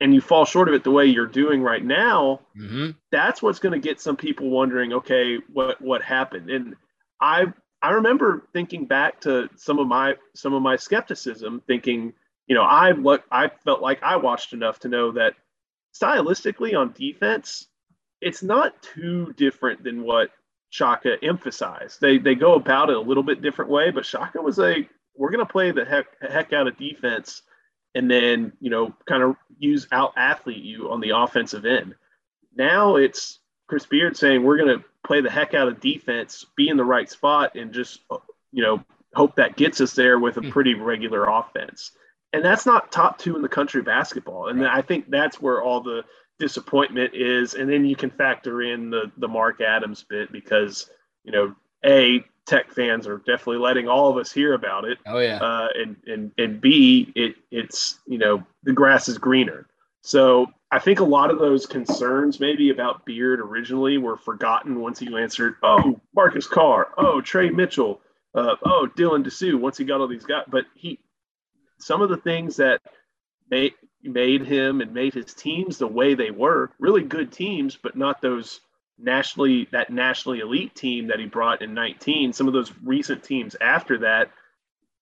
and 0.00 0.12
you 0.12 0.20
fall 0.20 0.44
short 0.44 0.68
of 0.68 0.74
it 0.74 0.84
the 0.84 0.90
way 0.90 1.06
you're 1.06 1.26
doing 1.26 1.62
right 1.62 1.84
now, 1.84 2.40
mm-hmm. 2.56 2.90
that's 3.10 3.40
what's 3.40 3.60
going 3.60 3.80
to 3.80 3.88
get 3.88 4.00
some 4.00 4.16
people 4.16 4.50
wondering, 4.50 4.92
okay, 4.92 5.38
what 5.52 5.80
what 5.80 6.02
happened? 6.02 6.50
And 6.50 6.74
I 7.20 7.46
I 7.80 7.90
remember 7.90 8.46
thinking 8.52 8.86
back 8.86 9.20
to 9.22 9.48
some 9.56 9.78
of 9.78 9.86
my 9.86 10.16
some 10.34 10.52
of 10.52 10.62
my 10.62 10.76
skepticism, 10.76 11.62
thinking, 11.66 12.12
you 12.46 12.54
know, 12.54 12.62
I 12.62 12.92
look 12.92 13.22
I 13.30 13.50
felt 13.64 13.80
like 13.80 14.02
I 14.02 14.16
watched 14.16 14.52
enough 14.52 14.80
to 14.80 14.88
know 14.88 15.12
that 15.12 15.34
stylistically 15.94 16.78
on 16.78 16.92
defense, 16.92 17.66
it's 18.20 18.42
not 18.42 18.82
too 18.82 19.32
different 19.36 19.84
than 19.84 20.02
what 20.02 20.30
Shaka 20.70 21.16
emphasized. 21.22 22.00
They 22.00 22.18
they 22.18 22.34
go 22.34 22.54
about 22.54 22.90
it 22.90 22.96
a 22.96 23.00
little 23.00 23.22
bit 23.22 23.42
different 23.42 23.70
way, 23.70 23.90
but 23.90 24.04
Shaka 24.04 24.42
was 24.42 24.58
a 24.58 24.88
we're 25.16 25.30
going 25.30 25.44
to 25.44 25.52
play 25.52 25.70
the 25.70 25.84
heck 25.84 26.06
heck 26.20 26.52
out 26.52 26.66
of 26.66 26.76
defense 26.76 27.42
and 27.94 28.10
then 28.10 28.52
you 28.60 28.70
know 28.70 28.94
kind 29.06 29.22
of 29.22 29.36
use 29.58 29.86
out 29.92 30.12
athlete 30.16 30.62
you 30.62 30.90
on 30.90 31.00
the 31.00 31.10
offensive 31.10 31.64
end. 31.64 31.94
Now 32.54 32.96
it's 32.96 33.38
Chris 33.68 33.86
Beard 33.86 34.16
saying 34.16 34.42
we're 34.42 34.58
going 34.58 34.78
to 34.78 34.84
play 35.06 35.20
the 35.20 35.30
heck 35.30 35.54
out 35.54 35.68
of 35.68 35.80
defense, 35.80 36.44
be 36.56 36.68
in 36.68 36.76
the 36.76 36.84
right 36.84 37.10
spot, 37.10 37.54
and 37.54 37.72
just 37.72 38.00
you 38.52 38.62
know 38.62 38.84
hope 39.14 39.36
that 39.36 39.56
gets 39.56 39.80
us 39.80 39.92
there 39.92 40.18
with 40.18 40.36
a 40.36 40.40
hmm. 40.40 40.50
pretty 40.50 40.74
regular 40.74 41.24
offense. 41.24 41.92
And 42.32 42.44
that's 42.44 42.66
not 42.66 42.90
top 42.90 43.18
two 43.18 43.36
in 43.36 43.42
the 43.42 43.48
country 43.48 43.80
basketball. 43.80 44.48
And 44.48 44.66
I 44.66 44.82
think 44.82 45.08
that's 45.08 45.40
where 45.40 45.62
all 45.62 45.80
the 45.80 46.02
disappointment 46.40 47.14
is. 47.14 47.54
And 47.54 47.70
then 47.70 47.84
you 47.84 47.94
can 47.94 48.10
factor 48.10 48.60
in 48.62 48.90
the 48.90 49.12
the 49.16 49.28
Mark 49.28 49.60
Adams 49.60 50.04
bit 50.08 50.32
because 50.32 50.90
you 51.22 51.32
know 51.32 51.54
a 51.84 52.24
Tech 52.46 52.70
fans 52.70 53.06
are 53.06 53.18
definitely 53.18 53.58
letting 53.58 53.88
all 53.88 54.10
of 54.10 54.16
us 54.18 54.30
hear 54.30 54.54
about 54.54 54.84
it. 54.84 54.98
Oh 55.06 55.18
yeah. 55.18 55.38
Uh, 55.38 55.68
and 55.74 55.96
and 56.06 56.30
and 56.36 56.60
B, 56.60 57.12
it 57.14 57.36
it's 57.50 57.98
you 58.06 58.18
know 58.18 58.44
the 58.62 58.72
grass 58.72 59.08
is 59.08 59.18
greener. 59.18 59.66
So 60.02 60.48
I 60.70 60.78
think 60.78 61.00
a 61.00 61.04
lot 61.04 61.30
of 61.30 61.38
those 61.38 61.66
concerns, 61.66 62.40
maybe 62.40 62.68
about 62.68 63.06
Beard 63.06 63.40
originally, 63.40 63.96
were 63.96 64.18
forgotten 64.18 64.80
once 64.80 64.98
he 64.98 65.16
answered, 65.16 65.54
"Oh, 65.62 66.00
Marcus 66.14 66.46
Carr, 66.46 66.88
oh 66.98 67.20
Tre 67.20 67.48
Mitchell, 67.48 68.00
uh, 68.34 68.56
oh 68.64 68.88
Dylan 68.94 69.24
Disu." 69.24 69.58
Once 69.58 69.78
he 69.78 69.84
got 69.84 70.00
all 70.00 70.08
these 70.08 70.26
guys, 70.26 70.44
but 70.48 70.66
he, 70.74 70.98
some 71.78 72.02
of 72.02 72.10
the 72.10 72.16
things 72.18 72.56
that 72.56 72.82
made 73.50 73.72
made 74.02 74.44
him 74.44 74.80
and 74.80 74.92
made 74.92 75.14
his 75.14 75.32
teams 75.32 75.78
the 75.78 75.86
way 75.86 76.14
they 76.14 76.30
were, 76.30 76.70
really 76.78 77.02
good 77.02 77.32
teams, 77.32 77.78
but 77.82 77.96
not 77.96 78.20
those 78.20 78.60
nationally 78.98 79.68
that 79.72 79.90
nationally 79.90 80.40
elite 80.40 80.74
team 80.74 81.08
that 81.08 81.18
he 81.18 81.26
brought 81.26 81.62
in 81.62 81.74
19. 81.74 82.32
Some 82.32 82.46
of 82.46 82.52
those 82.52 82.72
recent 82.82 83.22
teams 83.22 83.56
after 83.60 83.98
that 83.98 84.30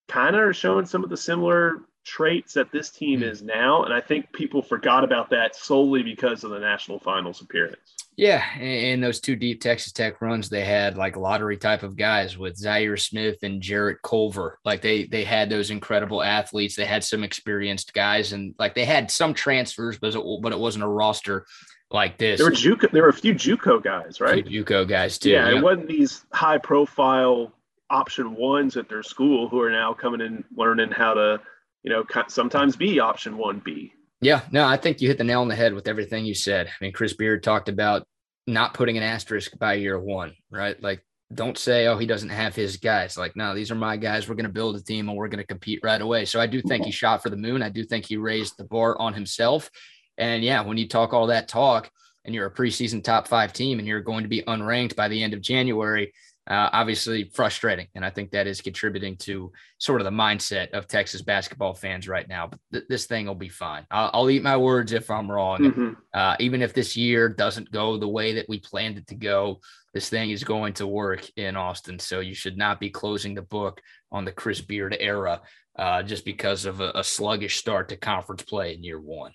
kind 0.09 0.37
of 0.37 0.43
are 0.43 0.55
showing 0.55 0.87
some 0.87 1.05
of 1.05 1.11
the 1.11 1.17
similar 1.17 1.83
traits 2.05 2.55
that 2.55 2.73
this 2.73 2.91
team 2.91 3.21
mm. 3.21 3.31
is 3.31 3.43
now. 3.43 3.85
And 3.85 3.95
I 3.95 4.01
think 4.01 4.33
people 4.33 4.63
forgot 4.63 5.05
about 5.05 5.31
that 5.31 5.55
solely 5.55 6.03
because 6.03 6.45
of 6.45 6.51
the 6.51 6.59
national 6.59 6.99
finals 6.99 7.41
appearance. 7.41 7.95
Yeah. 8.17 8.45
And 8.59 9.03
those 9.03 9.21
two 9.21 9.37
deep 9.37 9.61
Texas 9.61 9.93
Tech 9.93 10.21
runs, 10.21 10.49
they 10.49 10.65
had 10.65 10.99
like 10.99 11.17
lottery 11.17 11.57
type 11.57 11.83
of 11.83 11.97
guys 11.97 12.37
with 12.37 12.61
Zhaire 12.61 13.01
Smith 13.01 13.39
and 13.43 13.63
Jarrett 13.63 14.03
Culver. 14.03 14.59
Like 14.65 14.83
they 14.83 15.05
they 15.05 15.25
had 15.25 15.49
those 15.49 15.71
incredible 15.71 16.23
athletes. 16.23 16.77
They 16.77 16.85
had 16.85 17.05
some 17.05 17.25
experienced 17.25 17.95
guys 17.95 18.33
and 18.33 18.55
like 18.59 18.75
they 18.75 18.85
had 18.85 19.11
some 19.11 19.33
transfers, 19.33 19.99
but 19.99 20.15
it, 20.15 20.41
but 20.43 20.53
it 20.53 20.59
wasn't 20.59 20.85
a 20.85 20.89
roster 20.89 21.47
like 21.93 22.19
this. 22.19 22.39
There 22.39 22.47
were 22.49 22.57
JUCO, 22.57 22.91
there 22.91 23.03
were 23.03 23.09
a 23.09 23.13
few 23.13 23.35
JUCO 23.35 23.83
guys, 23.83 24.21
right? 24.21 24.45
JUCO 24.45 24.89
guys 24.89 25.19
too. 25.19 25.31
Yeah, 25.31 25.51
it 25.51 25.63
wasn't 25.63 25.89
these 25.89 26.25
high 26.33 26.59
profile 26.59 27.53
option 27.91 28.35
ones 28.35 28.77
at 28.77 28.89
their 28.89 29.03
school 29.03 29.49
who 29.49 29.61
are 29.61 29.71
now 29.71 29.93
coming 29.93 30.21
in 30.21 30.45
learning 30.57 30.91
how 30.91 31.15
to 31.15 31.41
you 31.83 31.91
know, 31.91 32.05
sometimes 32.29 32.77
be 32.77 33.01
option 33.01 33.37
one 33.37 33.61
B. 33.65 33.93
Yeah, 34.21 34.43
no, 34.53 34.65
I 34.65 34.77
think 34.77 35.01
you 35.01 35.09
hit 35.09 35.19
the 35.19 35.25
nail 35.25 35.41
on 35.41 35.49
the 35.49 35.57
head 35.57 35.75
with 35.75 35.89
everything 35.89 36.25
you 36.25 36.35
said. 36.35 36.69
I 36.69 36.85
mean, 36.85 36.93
Chris 36.93 37.13
Beard 37.13 37.43
talked 37.43 37.69
about 37.69 38.07
not 38.47 38.75
putting 38.75 38.97
an 38.97 39.03
asterisk 39.03 39.59
by 39.59 39.75
year 39.75 39.99
one, 39.99 40.35
right? 40.51 40.81
Like, 40.81 41.05
don't 41.35 41.59
say, 41.59 41.87
oh, 41.87 41.97
he 41.97 42.07
doesn't 42.07 42.29
have 42.29 42.55
his 42.55 42.77
guys. 42.77 43.17
Like, 43.17 43.35
no, 43.35 43.55
these 43.55 43.71
are 43.71 43.77
my 43.77 43.97
guys. 43.97 44.29
We're 44.29 44.35
going 44.35 44.47
to 44.47 44.53
build 44.53 44.77
a 44.77 44.83
team 44.83 45.09
and 45.09 45.17
we're 45.17 45.29
going 45.29 45.43
to 45.43 45.47
compete 45.47 45.81
right 45.83 46.01
away. 46.01 46.25
So 46.25 46.41
I 46.41 46.47
do 46.47 46.61
think 46.61 46.85
he 46.85 46.93
shot 46.93 47.23
for 47.23 47.31
the 47.31 47.37
moon. 47.37 47.63
I 47.63 47.71
do 47.71 47.85
think 47.85 48.05
he 48.05 48.17
raised 48.17 48.59
the 48.59 48.65
bar 48.65 49.01
on 49.01 49.15
himself. 49.15 49.71
And 50.19 50.43
yeah, 50.43 50.63
when 50.63 50.77
you 50.77 50.89
talk 50.89 51.13
all 51.13 51.29
that 51.29 51.49
talk 51.49 51.91
and 52.25 52.35
you're 52.35 52.47
a 52.47 52.55
preseason 52.55 53.03
top 53.03 53.27
five 53.29 53.53
team 53.53 53.79
and 53.79 53.89
you're 53.89 54.01
going 54.01 54.23
to 54.23 54.29
be 54.29 54.43
unranked 54.43 54.97
by 54.97 55.09
the 55.09 55.23
end 55.23 55.35
of 55.35 55.41
January, 55.41 56.13
uh, 56.49 56.69
obviously 56.73 57.25
frustrating. 57.25 57.87
And 57.95 58.05
I 58.05 58.11
think 58.11 58.33
that 58.33 58.47
is 58.47 58.61
contributing 58.61 59.17
to 59.19 59.53
sort 59.79 60.01
of 60.01 60.05
the 60.05 60.11
mindset 60.11 60.71
of 60.73 60.89
Texas 60.89 61.23
basketball 61.23 61.75
fans 61.75 62.09
right 62.09 62.29
now. 62.29 62.49
But 62.49 62.59
th- 62.73 62.85
this 62.89 63.07
thing 63.07 63.27
will 63.27 63.37
be 63.37 63.49
fine. 63.49 63.87
I'll, 63.91 64.11
I'll, 64.13 64.31
eat 64.31 64.43
my 64.43 64.57
words 64.57 64.93
if 64.93 65.09
I'm 65.09 65.31
wrong. 65.31 65.61
Mm-hmm. 65.61 65.93
Uh, 66.13 66.37
even 66.41 66.61
if 66.61 66.75
this 66.75 66.97
year 66.97 67.29
doesn't 67.29 67.71
go 67.71 67.97
the 67.97 68.09
way 68.09 68.35
that 68.35 68.49
we 68.49 68.59
planned 68.59 68.99
it 68.99 69.07
to 69.09 69.15
go, 69.15 69.61
this 69.95 70.09
thing 70.09 70.31
is 70.31 70.43
going 70.43 70.73
to 70.75 70.87
work 70.87 71.25
in 71.37 71.57
Austin. 71.57 71.99
So 71.99 72.19
you 72.21 72.35
should 72.35 72.57
not 72.57 72.81
be 72.81 72.91
closing 72.91 73.35
the 73.35 73.43
book 73.43 73.81
on 74.11 74.25
the 74.25 74.33
Chris 74.33 74.61
Beard 74.61 74.97
era 74.99 75.43
uh, 75.79 76.03
just 76.03 76.25
because 76.25 76.65
of 76.65 76.81
a, 76.81 76.91
a 76.97 77.05
sluggish 77.05 77.57
start 77.57 77.89
to 77.91 77.97
conference 77.97 78.43
play 78.43 78.75
in 78.75 78.83
year 78.83 79.01
one. 79.01 79.33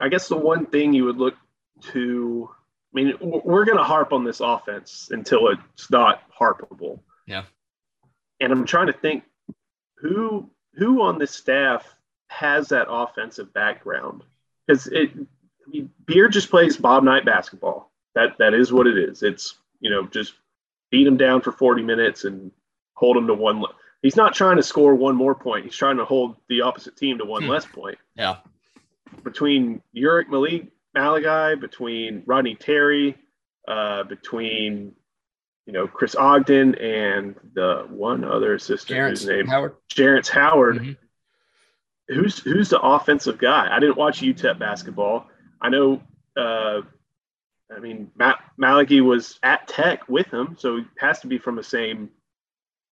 I 0.00 0.08
guess 0.08 0.28
the 0.28 0.36
one 0.36 0.66
thing 0.66 0.92
you 0.92 1.04
would 1.04 1.18
look 1.18 1.36
to 1.92 2.50
I 2.94 3.02
mean, 3.02 3.14
we're 3.20 3.64
going 3.64 3.78
to 3.78 3.84
harp 3.84 4.12
on 4.12 4.22
this 4.22 4.40
offense 4.40 5.08
until 5.10 5.48
it's 5.48 5.90
not 5.90 6.22
harpable. 6.30 7.00
Yeah. 7.26 7.42
And 8.40 8.52
I'm 8.52 8.66
trying 8.66 8.86
to 8.86 8.92
think 8.92 9.24
who 9.96 10.50
who 10.74 11.02
on 11.02 11.18
this 11.18 11.32
staff 11.32 11.84
has 12.28 12.68
that 12.68 12.86
offensive 12.88 13.52
background 13.52 14.22
because 14.66 14.86
it 14.86 15.10
I 15.14 15.70
mean, 15.70 15.90
Beard 16.06 16.32
just 16.32 16.50
plays 16.50 16.76
Bob 16.76 17.02
Knight 17.02 17.24
basketball. 17.24 17.90
That 18.14 18.38
that 18.38 18.54
is 18.54 18.72
what 18.72 18.86
it 18.86 18.96
is. 18.96 19.22
It's 19.22 19.56
you 19.80 19.90
know 19.90 20.06
just 20.06 20.34
beat 20.90 21.06
him 21.06 21.16
down 21.16 21.40
for 21.40 21.50
40 21.50 21.82
minutes 21.82 22.24
and 22.24 22.52
hold 22.94 23.16
him 23.16 23.26
to 23.26 23.34
one. 23.34 23.60
Le- 23.60 23.74
He's 24.02 24.16
not 24.16 24.34
trying 24.34 24.56
to 24.56 24.62
score 24.62 24.94
one 24.94 25.16
more 25.16 25.34
point. 25.34 25.64
He's 25.64 25.76
trying 25.76 25.96
to 25.96 26.04
hold 26.04 26.36
the 26.48 26.60
opposite 26.60 26.96
team 26.96 27.18
to 27.18 27.24
one 27.24 27.44
hmm. 27.44 27.48
less 27.48 27.64
point. 27.64 27.98
Yeah. 28.14 28.36
Between 29.22 29.82
Yurik 29.96 30.28
Malik 30.28 30.70
Maligi, 30.96 31.60
between 31.60 32.22
Rodney 32.26 32.54
Terry, 32.54 33.16
uh, 33.68 34.04
between 34.04 34.92
you 35.66 35.72
know 35.72 35.86
Chris 35.86 36.14
Ogden 36.14 36.74
and 36.76 37.34
the 37.54 37.86
one 37.88 38.24
other 38.24 38.54
assistant 38.54 38.98
Jerrance 38.98 39.08
whose 39.10 39.26
name 39.26 39.46
Howard. 39.46 39.76
Jerrance 39.92 40.28
Howard. 40.28 40.76
Mm-hmm. 40.76 40.92
Who's 42.14 42.38
who's 42.38 42.68
the 42.68 42.80
offensive 42.80 43.38
guy? 43.38 43.68
I 43.70 43.80
didn't 43.80 43.96
watch 43.96 44.20
UTEP 44.20 44.58
basketball. 44.58 45.26
I 45.60 45.70
know. 45.70 46.02
Uh, 46.36 46.82
I 47.74 47.80
mean, 47.80 48.10
Matt 48.14 48.40
Maligi 48.60 49.00
was 49.00 49.38
at 49.42 49.66
Tech 49.68 50.08
with 50.08 50.26
him, 50.26 50.56
so 50.58 50.76
he 50.76 50.84
has 50.98 51.20
to 51.20 51.26
be 51.26 51.38
from 51.38 51.56
the 51.56 51.62
same 51.62 52.10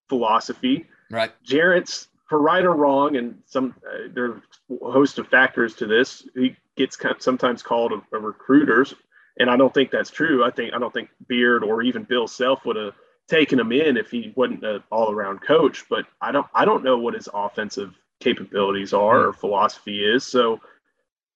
philosophy. 0.09 0.87
Right. 1.11 1.31
Jerrance, 1.47 2.07
for 2.33 2.41
right 2.41 2.65
or 2.65 2.73
wrong, 2.73 3.17
and 3.17 3.43
some 3.45 3.75
uh, 3.87 4.09
there 4.15 4.25
are 4.25 4.43
a 4.71 4.91
host 4.91 5.19
of 5.19 5.29
factors 5.29 5.75
to 5.75 5.87
this. 5.87 6.27
He 6.35 6.57
gets 6.79 6.97
sometimes 7.19 7.63
called 7.63 7.93
a, 7.93 8.17
a 8.17 8.19
recruiters, 8.19 8.95
and 9.39 9.51
I 9.51 9.59
don't 9.59 9.75
think 9.75 9.91
that's 9.91 10.09
true. 10.09 10.43
I 10.43 10.51
think 10.51 10.73
I 10.73 10.79
don't 10.79 10.95
think 10.95 11.11
Beard 11.29 11.63
or 11.63 11.83
even 11.83 12.05
Bill 12.05 12.27
Self 12.27 12.65
would 12.65 12.77
have 12.77 12.95
taken 13.29 13.61
him 13.61 13.71
in 13.71 13.99
if 13.99 14.11
he 14.11 14.33
wasn't 14.35 14.65
an 14.65 14.83
all-around 14.91 15.43
coach. 15.43 15.85
But 15.91 16.07
I 16.23 16.33
don't 16.33 16.47
I 16.55 16.65
don't 16.65 16.83
know 16.83 16.97
what 16.97 17.13
his 17.13 17.29
offensive 17.35 17.93
capabilities 18.19 18.95
are 18.95 19.27
or 19.27 19.35
philosophy 19.35 20.03
is. 20.03 20.25
So 20.25 20.59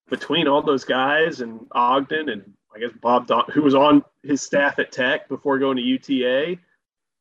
between 0.09 0.49
all 0.49 0.63
those 0.63 0.85
guys 0.85 1.43
and 1.43 1.67
Ogden 1.73 2.31
and 2.31 2.55
I 2.75 2.79
guess 2.79 2.93
Bob 3.03 3.27
Don, 3.27 3.45
who 3.53 3.61
was 3.61 3.75
on 3.75 4.03
his 4.23 4.41
staff 4.41 4.79
at 4.79 4.93
Tech 4.93 5.29
before 5.29 5.59
going 5.59 5.77
to 5.77 5.83
UTA, 5.83 6.57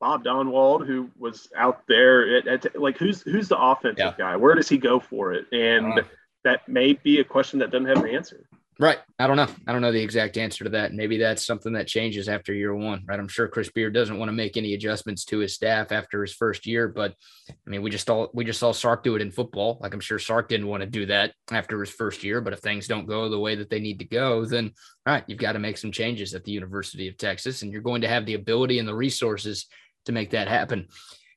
Bob 0.00 0.24
Donewald, 0.24 0.86
who 0.86 1.10
was 1.18 1.48
out 1.56 1.82
there 1.88 2.36
at, 2.36 2.46
at 2.46 2.80
like 2.80 2.98
who's 2.98 3.22
who's 3.22 3.48
the 3.48 3.58
offensive 3.58 3.98
yeah. 3.98 4.14
guy? 4.16 4.36
Where 4.36 4.54
does 4.54 4.68
he 4.68 4.78
go 4.78 5.00
for 5.00 5.32
it? 5.32 5.46
And 5.52 6.00
uh, 6.00 6.02
that 6.44 6.68
may 6.68 6.92
be 6.92 7.20
a 7.20 7.24
question 7.24 7.58
that 7.60 7.70
doesn't 7.70 7.88
have 7.88 8.04
an 8.04 8.10
answer. 8.10 8.46
Right. 8.78 8.98
I 9.18 9.26
don't 9.26 9.38
know. 9.38 9.48
I 9.66 9.72
don't 9.72 9.80
know 9.80 9.92
the 9.92 10.02
exact 10.02 10.36
answer 10.36 10.64
to 10.64 10.70
that. 10.70 10.92
Maybe 10.92 11.16
that's 11.16 11.46
something 11.46 11.72
that 11.72 11.86
changes 11.86 12.28
after 12.28 12.52
year 12.52 12.74
one, 12.74 13.04
right? 13.06 13.18
I'm 13.18 13.26
sure 13.26 13.48
Chris 13.48 13.70
Beard 13.70 13.94
doesn't 13.94 14.18
want 14.18 14.28
to 14.28 14.34
make 14.34 14.58
any 14.58 14.74
adjustments 14.74 15.24
to 15.26 15.38
his 15.38 15.54
staff 15.54 15.92
after 15.92 16.20
his 16.20 16.34
first 16.34 16.66
year, 16.66 16.86
but 16.86 17.14
I 17.48 17.70
mean, 17.70 17.80
we 17.80 17.88
just 17.88 18.06
saw 18.06 18.26
we 18.34 18.44
just 18.44 18.60
saw 18.60 18.72
Sark 18.72 19.02
do 19.02 19.16
it 19.16 19.22
in 19.22 19.30
football. 19.30 19.78
Like 19.80 19.94
I'm 19.94 20.00
sure 20.00 20.18
Sark 20.18 20.50
didn't 20.50 20.66
want 20.66 20.82
to 20.82 20.86
do 20.86 21.06
that 21.06 21.32
after 21.50 21.80
his 21.80 21.88
first 21.88 22.22
year, 22.22 22.42
but 22.42 22.52
if 22.52 22.58
things 22.58 22.86
don't 22.86 23.06
go 23.06 23.30
the 23.30 23.40
way 23.40 23.54
that 23.54 23.70
they 23.70 23.80
need 23.80 23.98
to 24.00 24.04
go, 24.04 24.44
then 24.44 24.72
all 25.06 25.14
right, 25.14 25.24
you've 25.26 25.38
got 25.38 25.52
to 25.52 25.58
make 25.58 25.78
some 25.78 25.92
changes 25.92 26.34
at 26.34 26.44
the 26.44 26.52
University 26.52 27.08
of 27.08 27.16
Texas, 27.16 27.62
and 27.62 27.72
you're 27.72 27.80
going 27.80 28.02
to 28.02 28.08
have 28.08 28.26
the 28.26 28.34
ability 28.34 28.78
and 28.78 28.86
the 28.86 28.94
resources 28.94 29.68
to 30.06 30.12
make 30.12 30.30
that 30.30 30.48
happen. 30.48 30.88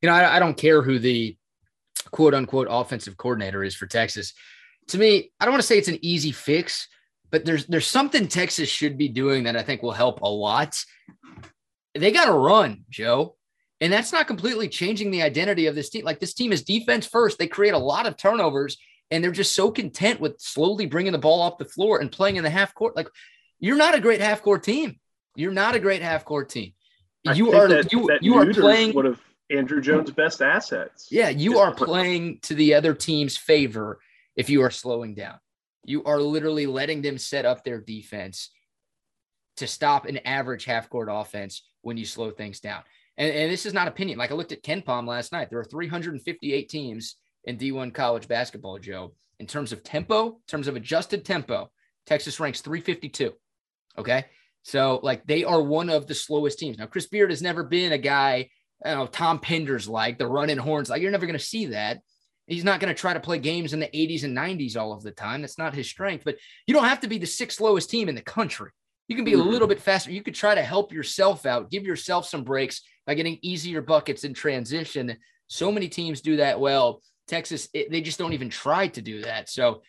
You 0.02 0.10
know, 0.10 0.16
I, 0.16 0.38
I 0.38 0.40
don't 0.40 0.58
care 0.58 0.82
who 0.82 0.98
the 0.98 1.38
quote 2.12 2.34
unquote 2.34 2.68
offensive 2.70 3.18
coordinator 3.18 3.64
is 3.64 3.76
for 3.76 3.86
Texas 3.86 4.34
to 4.90 4.98
me, 4.98 5.32
I 5.40 5.46
don't 5.46 5.54
want 5.54 5.62
to 5.62 5.68
say 5.68 5.78
it's 5.78 5.88
an 5.88 6.00
easy 6.02 6.32
fix, 6.32 6.88
but 7.32 7.46
there's 7.46 7.66
there's 7.68 7.88
something 7.88 8.28
Texas 8.28 8.70
should 8.70 8.98
be 8.98 9.08
doing 9.08 9.44
that 9.44 9.56
I 9.56 9.64
think 9.64 9.82
will 9.82 9.92
help 9.92 10.22
a 10.22 10.30
lot. 10.30 10.76
They 11.96 12.12
got 12.12 12.26
to 12.26 12.34
run, 12.34 12.86
Joe. 12.90 13.36
And 13.82 13.94
that's 13.94 14.12
not 14.12 14.28
completely 14.28 14.68
changing 14.68 15.10
the 15.10 15.22
identity 15.22 15.68
of 15.68 15.76
this 15.76 15.90
team. 15.90 16.04
Like 16.04 16.20
this 16.20 16.34
team 16.34 16.52
is 16.52 16.64
defense 16.64 17.06
first. 17.06 17.40
They 17.40 17.48
create 17.48 17.74
a 17.74 17.80
lot 17.80 18.08
of 18.08 18.18
turnovers 18.18 18.78
and 19.10 19.24
they're 19.24 19.32
just 19.32 19.56
so 19.56 19.72
content 19.72 20.20
with 20.20 20.40
slowly 20.40 20.86
bringing 20.86 21.14
the 21.14 21.18
ball 21.18 21.42
off 21.42 21.58
the 21.58 21.66
floor 21.66 22.00
and 22.00 22.12
playing 22.12 22.36
in 22.36 22.44
the 22.44 22.50
half 22.50 22.74
court. 22.74 22.96
Like 22.96 23.08
you're 23.60 23.78
not 23.78 23.96
a 23.96 24.02
great 24.02 24.22
half 24.22 24.42
court 24.42 24.64
team. 24.64 25.00
You're 25.36 25.54
not 25.54 25.76
a 25.76 25.80
great 25.80 26.02
half 26.02 26.26
court 26.26 26.50
team. 26.50 26.74
You 27.24 27.52
are 27.54 27.68
that, 27.68 27.92
you, 27.92 28.08
that 28.08 28.24
you 28.24 28.36
are 28.36 28.52
playing 28.54 28.94
one 28.94 29.06
of 29.06 29.20
Andrew 29.50 29.82
Jones' 29.82 30.12
best 30.12 30.42
assets. 30.42 31.08
Yeah, 31.12 31.30
you 31.30 31.60
are 31.60 31.74
playing 31.74 32.40
to 32.44 32.54
the 32.54 32.74
other 32.74 32.94
team's 32.94 33.36
favor 33.36 34.00
if 34.36 34.50
you 34.50 34.62
are 34.62 34.72
slowing 34.72 35.16
down. 35.16 35.36
You 35.86 36.04
are 36.04 36.20
literally 36.20 36.66
letting 36.66 37.02
them 37.02 37.18
set 37.18 37.46
up 37.46 37.64
their 37.64 37.82
defense 37.82 38.52
to 39.58 39.68
stop 39.68 40.06
an 40.06 40.18
average 40.26 40.66
half 40.66 40.90
court 40.90 41.10
offense 41.12 41.64
when 41.82 41.98
you 41.98 42.06
slow 42.06 42.32
things 42.32 42.60
down. 42.60 42.84
And, 43.18 43.34
and 43.34 43.52
this 43.52 43.66
is 43.66 43.74
not 43.74 43.88
opinion. 43.88 44.18
Like 44.18 44.32
I 44.32 44.36
looked 44.36 44.52
at 44.52 44.64
KenPom 44.64 45.08
last 45.08 45.32
night. 45.32 45.50
There 45.50 45.60
are 45.60 45.66
358 45.66 46.70
teams 46.70 47.16
in 47.44 47.58
D1 47.58 47.94
college 47.94 48.28
basketball, 48.28 48.80
Joe. 48.80 49.14
In 49.40 49.48
terms 49.48 49.72
of 49.72 49.84
tempo, 49.84 50.28
in 50.28 50.36
terms 50.48 50.68
of 50.68 50.76
adjusted 50.76 51.26
tempo, 51.26 51.70
Texas 52.06 52.40
ranks 52.40 52.62
352. 52.62 53.34
Okay. 53.98 54.26
So, 54.70 55.00
like, 55.02 55.26
they 55.26 55.44
are 55.44 55.62
one 55.62 55.90
of 55.90 56.06
the 56.06 56.14
slowest 56.14 56.60
teams. 56.60 56.78
Now, 56.78 56.86
Chris 56.86 57.08
Beard 57.08 57.32
has 57.32 57.42
never 57.42 57.64
been 57.64 57.92
a 57.92 57.98
guy, 57.98 58.50
you 58.86 58.92
know, 58.92 59.08
Tom 59.08 59.40
Penders 59.40 59.90
like 59.90 60.20
the 60.20 60.28
running 60.28 60.58
horns. 60.58 60.90
Like, 60.90 61.02
you're 61.02 61.10
never 61.10 61.26
going 61.26 61.38
to 61.38 61.44
see 61.44 61.68
that. 61.68 62.02
He's 62.46 62.64
not 62.64 62.80
going 62.80 62.94
to 62.94 63.00
try 63.00 63.14
to 63.14 63.20
play 63.20 63.40
games 63.40 63.74
in 63.74 63.80
the 63.80 63.88
80s 63.88 64.24
and 64.24 64.38
90s 64.38 64.78
all 64.78 64.94
of 64.94 65.02
the 65.02 65.12
time. 65.12 65.42
That's 65.42 65.58
not 65.58 65.74
his 65.74 65.90
strength. 65.90 66.24
But 66.24 66.38
you 66.68 66.74
don't 66.76 66.86
have 66.86 67.00
to 67.00 67.08
be 67.08 67.18
the 67.18 67.26
sixth 67.26 67.60
lowest 67.60 67.90
team 67.90 68.10
in 68.10 68.16
the 68.16 68.22
country. 68.22 68.70
You 69.08 69.16
can 69.16 69.26
be 69.26 69.34
a 69.34 69.38
mm-hmm. 69.38 69.50
little 69.50 69.68
bit 69.68 69.82
faster. 69.82 70.12
You 70.12 70.22
could 70.22 70.36
try 70.36 70.54
to 70.54 70.62
help 70.62 70.94
yourself 70.94 71.48
out, 71.48 71.72
give 71.72 71.84
yourself 71.84 72.28
some 72.28 72.44
breaks 72.44 72.82
by 73.08 73.16
getting 73.16 73.40
easier 73.42 73.82
buckets 73.82 74.24
in 74.24 74.36
transition. 74.36 75.18
So 75.48 75.72
many 75.72 75.90
teams 75.90 76.22
do 76.22 76.38
that 76.38 76.60
well. 76.60 77.02
Texas, 77.28 77.70
it, 77.74 77.90
they 77.90 78.02
just 78.02 78.20
don't 78.20 78.34
even 78.34 78.50
try 78.50 78.88
to 78.90 79.02
do 79.02 79.24
that. 79.24 79.50
So 79.50 79.82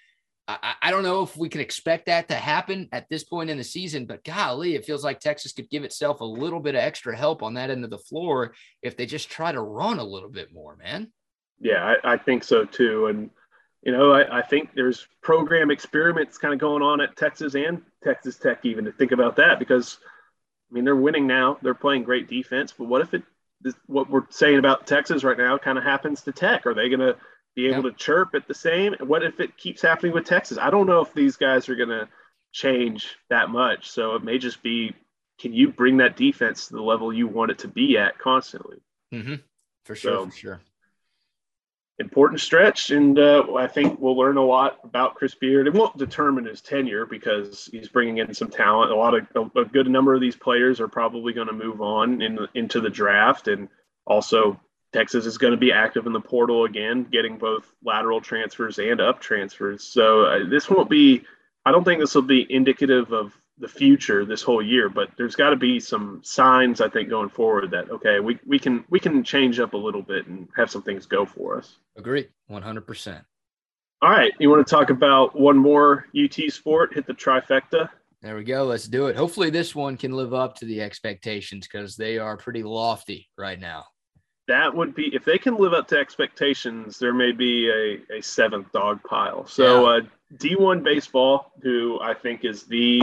I, 0.63 0.75
I 0.83 0.91
don't 0.91 1.03
know 1.03 1.23
if 1.23 1.37
we 1.37 1.49
can 1.49 1.61
expect 1.61 2.07
that 2.07 2.29
to 2.29 2.35
happen 2.35 2.89
at 2.93 3.09
this 3.09 3.25
point 3.25 3.51
in 3.51 3.59
the 3.59 3.65
season, 3.65 4.07
but 4.07 4.25
golly, 4.25 4.75
it 4.75 4.85
feels 4.85 5.05
like 5.05 5.21
Texas 5.21 5.53
could 5.53 5.71
give 5.71 5.85
itself 5.85 6.21
a 6.21 6.25
little 6.25 6.61
bit 6.61 6.75
of 6.75 6.81
extra 6.81 7.17
help 7.17 7.43
on 7.43 7.55
that 7.55 7.71
end 7.71 7.85
of 7.85 7.91
the 7.91 7.99
floor 7.99 8.55
if 8.83 8.97
they 8.97 9.07
just 9.07 9.31
try 9.31 9.53
to 9.53 9.61
run 9.61 9.99
a 9.99 10.05
little 10.05 10.29
bit 10.29 10.53
more, 10.53 10.77
man. 10.77 11.13
Yeah, 11.61 11.95
I, 12.03 12.15
I 12.15 12.17
think 12.17 12.43
so 12.45 12.65
too. 12.65 13.07
And, 13.07 13.31
you 13.83 13.93
know, 13.93 14.13
I, 14.13 14.39
I, 14.39 14.43
think 14.43 14.71
there's 14.75 15.07
program 15.23 15.71
experiments 15.71 16.39
kind 16.39 16.55
of 16.55 16.61
going 16.61 16.83
on 16.83 17.01
at 17.01 17.17
Texas 17.17 17.55
and 17.55 17.83
Texas 18.03 18.37
Tech, 18.37 18.61
even 18.65 18.85
to 18.87 18.93
think 18.93 19.13
about 19.13 19.37
that, 19.37 19.59
because, 19.59 19.99
I 20.71 20.75
mean, 20.75 20.85
they're 20.85 20.97
winning 20.97 21.27
now. 21.27 21.59
They're 21.63 21.75
playing 21.75 22.05
great 22.05 22.29
defense. 22.29 22.73
But 22.77 22.89
what 22.89 23.03
if 23.03 23.15
it, 23.15 23.23
this, 23.61 23.75
what 23.87 24.09
we're 24.09 24.25
saying 24.31 24.59
about 24.59 24.87
Texas 24.87 25.23
right 25.23 25.37
now 25.37 25.59
kind 25.59 25.77
of 25.77 25.85
happens 25.85 26.23
to 26.23 26.33
Tech? 26.33 26.67
Are 26.67 26.75
they 26.75 26.89
going 26.89 27.01
to, 27.01 27.17
be 27.61 27.69
able 27.69 27.85
yep. 27.85 27.97
to 27.97 28.05
chirp 28.05 28.35
at 28.35 28.49
the 28.49 28.55
same. 28.55 28.95
What 29.01 29.23
if 29.23 29.41
it 29.41 29.57
keeps 29.57 29.83
happening 29.83 30.13
with 30.13 30.25
Texas? 30.25 30.59
I 30.59 30.71
don't 30.71 30.87
know 30.87 31.01
if 31.01 31.13
these 31.13 31.37
guys 31.37 31.69
are 31.69 31.77
going 31.77 31.89
to 31.91 32.09
change 32.53 33.17
that 33.29 33.51
much. 33.51 33.91
So 33.91 34.15
it 34.15 34.25
may 34.25 34.39
just 34.39 34.63
be 34.63 34.95
can 35.41 35.55
you 35.55 35.73
bring 35.73 35.97
that 35.99 36.17
defense 36.17 36.69
to 36.69 36.75
the 36.75 36.83
level 36.83 37.13
you 37.13 37.27
want 37.27 37.51
it 37.51 37.59
to 37.61 37.69
be 37.69 37.97
at 37.97 38.19
constantly? 38.19 38.77
Mm-hmm. 39.13 39.37
For 39.85 39.95
sure, 39.95 40.13
so, 40.13 40.27
for 40.27 40.37
sure. 40.37 40.61
Important 41.99 42.41
stretch, 42.41 42.91
and 42.91 43.19
uh, 43.19 43.45
I 43.55 43.67
think 43.67 44.01
we'll 44.01 44.17
learn 44.17 44.37
a 44.37 44.45
lot 44.45 44.79
about 44.85 45.15
Chris 45.15 45.35
Beard. 45.35 45.67
It 45.67 45.75
won't 45.75 45.99
determine 45.99 46.47
his 46.47 46.61
tenure 46.61 47.05
because 47.07 47.69
he's 47.73 47.89
bringing 47.89 48.19
in 48.19 48.33
some 48.33 48.51
talent. 48.51 48.91
A 48.91 48.97
lot 48.97 49.15
of 49.15 49.27
a, 49.35 49.61
a 49.61 49.65
good 49.65 49.89
number 49.89 50.15
of 50.15 50.21
these 50.21 50.37
players 50.37 50.81
are 50.81 50.89
probably 50.89 51.33
going 51.33 51.49
to 51.49 51.53
move 51.53 51.81
on 51.81 52.23
in, 52.23 52.39
into 52.55 52.81
the 52.81 52.89
draft, 52.91 53.49
and 53.49 53.69
also 54.07 54.59
Texas 54.93 55.25
is 55.25 55.39
going 55.39 55.53
to 55.53 55.57
be 55.57 55.73
active 55.73 56.07
in 56.07 56.13
the 56.13 56.21
portal 56.21 56.65
again, 56.65 57.05
getting 57.05 57.39
both 57.39 57.75
lateral 57.85 58.21
transfers 58.21 58.79
and 58.79 59.01
up 59.01 59.21
transfers. 59.21 59.85
So 59.85 60.23
uh, 60.23 60.49
this 60.49 60.69
won't 60.69 60.91
be, 60.91 61.23
I 61.65 61.71
don't 61.71 61.85
think 61.85 62.01
this 62.01 62.15
will 62.15 62.23
be 62.23 62.47
indicative 62.53 63.13
of 63.13 63.33
the 63.59 63.69
future 63.69 64.25
this 64.25 64.43
whole 64.43 64.63
year, 64.63 64.89
but 64.89 65.11
there's 65.17 65.37
got 65.37 65.51
to 65.51 65.57
be 65.57 65.79
some 65.79 66.21
signs 66.25 66.81
I 66.81 66.89
think 66.89 67.09
going 67.09 67.29
forward 67.29 67.71
that 67.71 67.91
okay, 67.91 68.19
we, 68.19 68.39
we 68.47 68.59
can 68.59 68.85
we 68.89 68.99
can 68.99 69.23
change 69.23 69.61
up 69.61 69.75
a 69.75 69.77
little 69.77 70.03
bit 70.03 70.27
and 70.27 70.49
have 70.57 70.71
some 70.71 70.83
things 70.83 71.05
go 71.07 71.27
for 71.27 71.59
us. 71.59 71.77
Agree, 71.97 72.27
100%. 72.51 73.23
All 74.03 74.11
right, 74.11 74.33
you 74.39 74.49
want 74.49 74.67
to 74.67 74.71
talk 74.71 74.89
about 74.89 75.39
one 75.39 75.59
more 75.59 76.07
UT 76.19 76.51
sport? 76.51 76.95
Hit 76.95 77.07
the 77.07 77.13
trifecta. 77.13 77.91
There 78.23 78.35
we 78.35 78.45
go. 78.45 78.65
Let's 78.65 78.89
do 78.89 79.07
it. 79.09 79.17
Hopefully, 79.17 79.51
this 79.51 79.75
one 79.75 79.99
can 79.99 80.13
live 80.13 80.33
up 80.33 80.57
to 80.57 80.65
the 80.65 80.81
expectations 80.81 81.69
because 81.71 81.97
they 81.97 82.17
are 82.17 82.39
pretty 82.39 82.63
lofty 82.63 83.29
right 83.37 83.61
now 83.61 83.85
that 84.51 84.75
would 84.75 84.97
be 84.97 85.15
if 85.15 85.25
they 85.25 85.39
can 85.39 85.55
live 85.55 85.73
up 85.73 85.87
to 85.89 85.97
expectations, 85.97 86.99
there 86.99 87.15
may 87.15 87.31
be 87.31 87.71
a, 87.71 88.19
a 88.19 88.21
seventh 88.21 88.73
dog 88.73 89.01
pile. 89.05 89.47
So 89.47 89.89
yeah. 89.89 89.99
uh, 89.99 90.01
D1 90.37 90.83
baseball, 90.83 91.53
who 91.63 92.01
I 92.01 92.15
think 92.15 92.45
is 92.45 92.65
the 92.65 93.01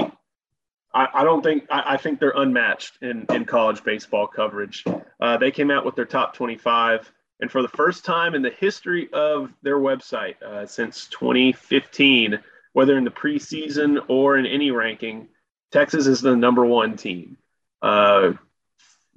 I, 0.93 1.07
I 1.13 1.23
don't 1.23 1.41
think 1.41 1.63
I, 1.69 1.93
I, 1.93 1.97
think 1.97 2.19
they're 2.19 2.33
unmatched 2.35 3.01
in, 3.01 3.25
in 3.29 3.45
college 3.45 3.81
baseball 3.85 4.27
coverage. 4.27 4.83
Uh, 5.21 5.37
they 5.37 5.51
came 5.51 5.71
out 5.71 5.85
with 5.85 5.95
their 5.95 6.05
top 6.05 6.33
25, 6.33 7.09
and 7.39 7.49
for 7.49 7.61
the 7.61 7.69
first 7.69 8.03
time 8.03 8.35
in 8.35 8.41
the 8.41 8.49
history 8.49 9.07
of 9.13 9.53
their 9.61 9.77
website 9.77 10.41
uh, 10.41 10.65
since 10.65 11.07
2015, 11.07 12.39
whether 12.73 12.97
in 12.97 13.05
the 13.05 13.09
preseason 13.09 14.03
or 14.09 14.37
in 14.37 14.45
any 14.45 14.71
ranking, 14.71 15.29
Texas 15.71 16.07
is 16.07 16.19
the 16.19 16.35
number 16.35 16.65
one 16.65 16.97
team. 16.97 17.37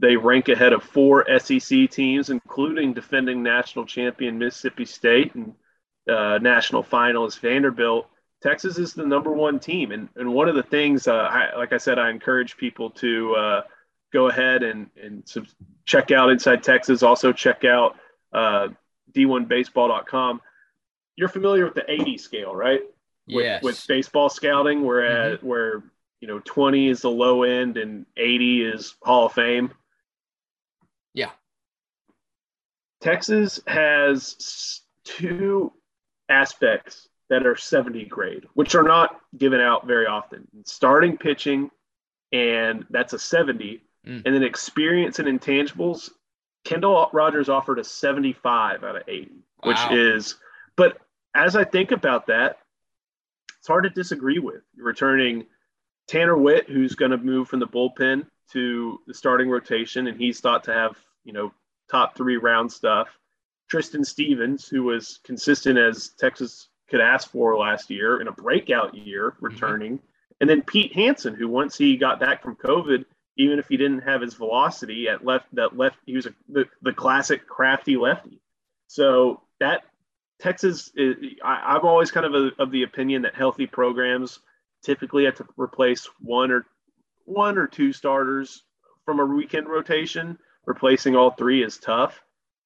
They 0.01 0.17
rank 0.17 0.49
ahead 0.49 0.73
of 0.73 0.83
four 0.83 1.27
SEC 1.39 1.91
teams, 1.91 2.31
including 2.31 2.95
defending 2.95 3.43
national 3.43 3.85
champion 3.85 4.39
Mississippi 4.39 4.87
State 4.87 5.35
and 5.35 5.55
uh, 6.09 6.39
national 6.39 6.83
finalist 6.83 7.41
Vanderbilt. 7.41 8.09
Texas 8.43 8.79
is 8.79 8.95
the 8.95 9.07
number 9.07 9.31
one 9.31 9.61
team, 9.61 9.93
and 9.93 10.09
and 10.17 10.33
one 10.33 10.49
of 10.49 10.55
the 10.55 10.63
things, 10.63 11.07
uh, 11.07 11.13
I, 11.13 11.57
like 11.57 11.75
I 11.75 11.77
said, 11.77 11.99
I 11.99 12.09
encourage 12.09 12.57
people 12.57 12.91
to 12.91 13.35
uh, 13.35 13.63
go 14.13 14.29
ahead 14.29 14.63
and 14.63 14.89
and 15.01 15.29
sub- 15.29 15.47
check 15.85 16.11
out 16.11 16.31
Inside 16.31 16.63
Texas. 16.63 17.03
Also 17.03 17.33
check 17.33 17.65
out 17.65 17.97
uh, 18.33 18.69
D1Baseball.com. 19.13 20.41
You're 21.17 21.29
familiar 21.29 21.67
with 21.67 21.75
the 21.75 21.91
80 21.91 22.17
scale, 22.17 22.55
right? 22.55 22.81
With, 23.29 23.45
yes. 23.45 23.63
With 23.63 23.85
baseball 23.87 24.31
scouting, 24.31 24.83
where 24.83 25.03
mm-hmm. 25.37 25.47
where 25.47 25.83
you 26.23 26.29
know 26.29 26.41
20 26.43 26.89
is 26.89 27.03
the 27.03 27.11
low 27.11 27.43
end 27.43 27.77
and 27.77 28.07
80 28.17 28.65
is 28.65 28.95
Hall 29.03 29.27
of 29.27 29.33
Fame. 29.33 29.73
Yeah. 31.13 31.31
Texas 33.01 33.61
has 33.67 34.83
two 35.05 35.73
aspects 36.29 37.09
that 37.29 37.47
are 37.47 37.57
70 37.57 38.05
grade, 38.07 38.45
which 38.55 38.75
are 38.75 38.83
not 38.83 39.21
given 39.37 39.61
out 39.61 39.87
very 39.87 40.07
often. 40.07 40.47
Starting 40.65 41.17
pitching, 41.17 41.71
and 42.33 42.85
that's 42.91 43.13
a 43.13 43.19
70. 43.19 43.83
Mm. 44.07 44.23
And 44.25 44.35
then 44.35 44.43
experience 44.43 45.19
and 45.19 45.29
intangibles, 45.29 46.11
Kendall 46.65 47.09
Rogers 47.13 47.49
offered 47.49 47.79
a 47.79 47.85
75 47.85 48.85
out 48.85 48.97
of 48.97 49.03
80, 49.09 49.31
wow. 49.63 49.69
which 49.69 49.99
is, 49.99 50.37
but 50.77 50.99
as 51.35 51.57
I 51.57 51.65
think 51.65 51.93
about 51.93 52.27
that, 52.27 52.59
it's 53.59 53.69
hard 53.69 53.85
to 53.85 53.91
disagree 53.91 54.39
with. 54.39 54.63
You're 54.75 54.87
returning 54.87 55.47
Tanner 56.09 56.37
Witt, 56.37 56.69
who's 56.69 56.95
going 56.95 57.13
to 57.13 57.19
move 57.19 57.49
from 57.49 57.61
the 57.61 57.67
bullpen 57.67 58.27
to 58.53 58.99
the 59.07 59.15
starting 59.15 59.49
rotation, 59.49 60.07
and 60.07 60.19
he's 60.19 60.41
thought 60.41 60.65
to 60.65 60.73
have 60.73 60.97
you 61.25 61.33
know 61.33 61.53
top 61.91 62.17
three 62.17 62.37
round 62.37 62.71
stuff. 62.73 63.09
Tristan 63.69 64.05
Stevens, 64.05 64.69
who 64.69 64.83
was 64.83 65.21
consistent 65.25 65.79
as 65.79 66.11
Texas 66.19 66.69
could 66.89 67.01
ask 67.01 67.31
for 67.31 67.57
last 67.57 67.91
year 67.91 68.21
in 68.21 68.29
a 68.29 68.33
breakout 68.33 68.95
year, 68.95 69.31
mm-hmm. 69.31 69.45
returning, 69.45 69.99
mm-hmm. 69.99 70.35
and 70.41 70.51
then 70.51 70.63
Pete 70.63 70.95
Hansen, 70.95 71.35
who 71.35 71.49
once 71.49 71.77
he 71.77 71.97
got 71.97 72.21
back 72.21 72.43
from 72.43 72.57
COVID, 72.57 73.05
even 73.37 73.59
if 73.59 73.69
he 73.69 73.77
didn't 73.77 74.01
have 74.01 74.21
his 74.21 74.35
velocity 74.35 75.09
at 75.09 75.25
left, 75.25 75.47
that 75.55 75.77
left 75.77 75.97
he 76.05 76.17
was 76.17 76.27
a, 76.27 76.35
the 76.49 76.65
the 76.83 76.93
classic 76.93 77.47
crafty 77.47 77.97
lefty. 77.97 78.41
So 78.89 79.43
that 79.61 79.83
Texas, 80.41 80.91
is, 80.97 81.17
I, 81.45 81.77
am 81.77 81.85
always 81.85 82.11
kind 82.11 82.27
of 82.27 82.35
a, 82.35 82.51
of 82.59 82.71
the 82.71 82.83
opinion 82.83 83.23
that 83.23 83.35
healthy 83.35 83.67
programs 83.67 84.41
typically 84.83 85.27
have 85.27 85.37
to 85.37 85.47
replace 85.57 86.09
one 86.21 86.51
or 86.51 86.67
one 87.25 87.59
or 87.59 87.67
two 87.67 87.93
starters 87.93 88.65
from 89.05 89.21
a 89.21 89.25
weekend 89.25 89.69
rotation. 89.69 90.39
Replacing 90.67 91.17
all 91.17 91.31
three 91.31 91.63
is 91.63 91.79
tough. 91.79 92.21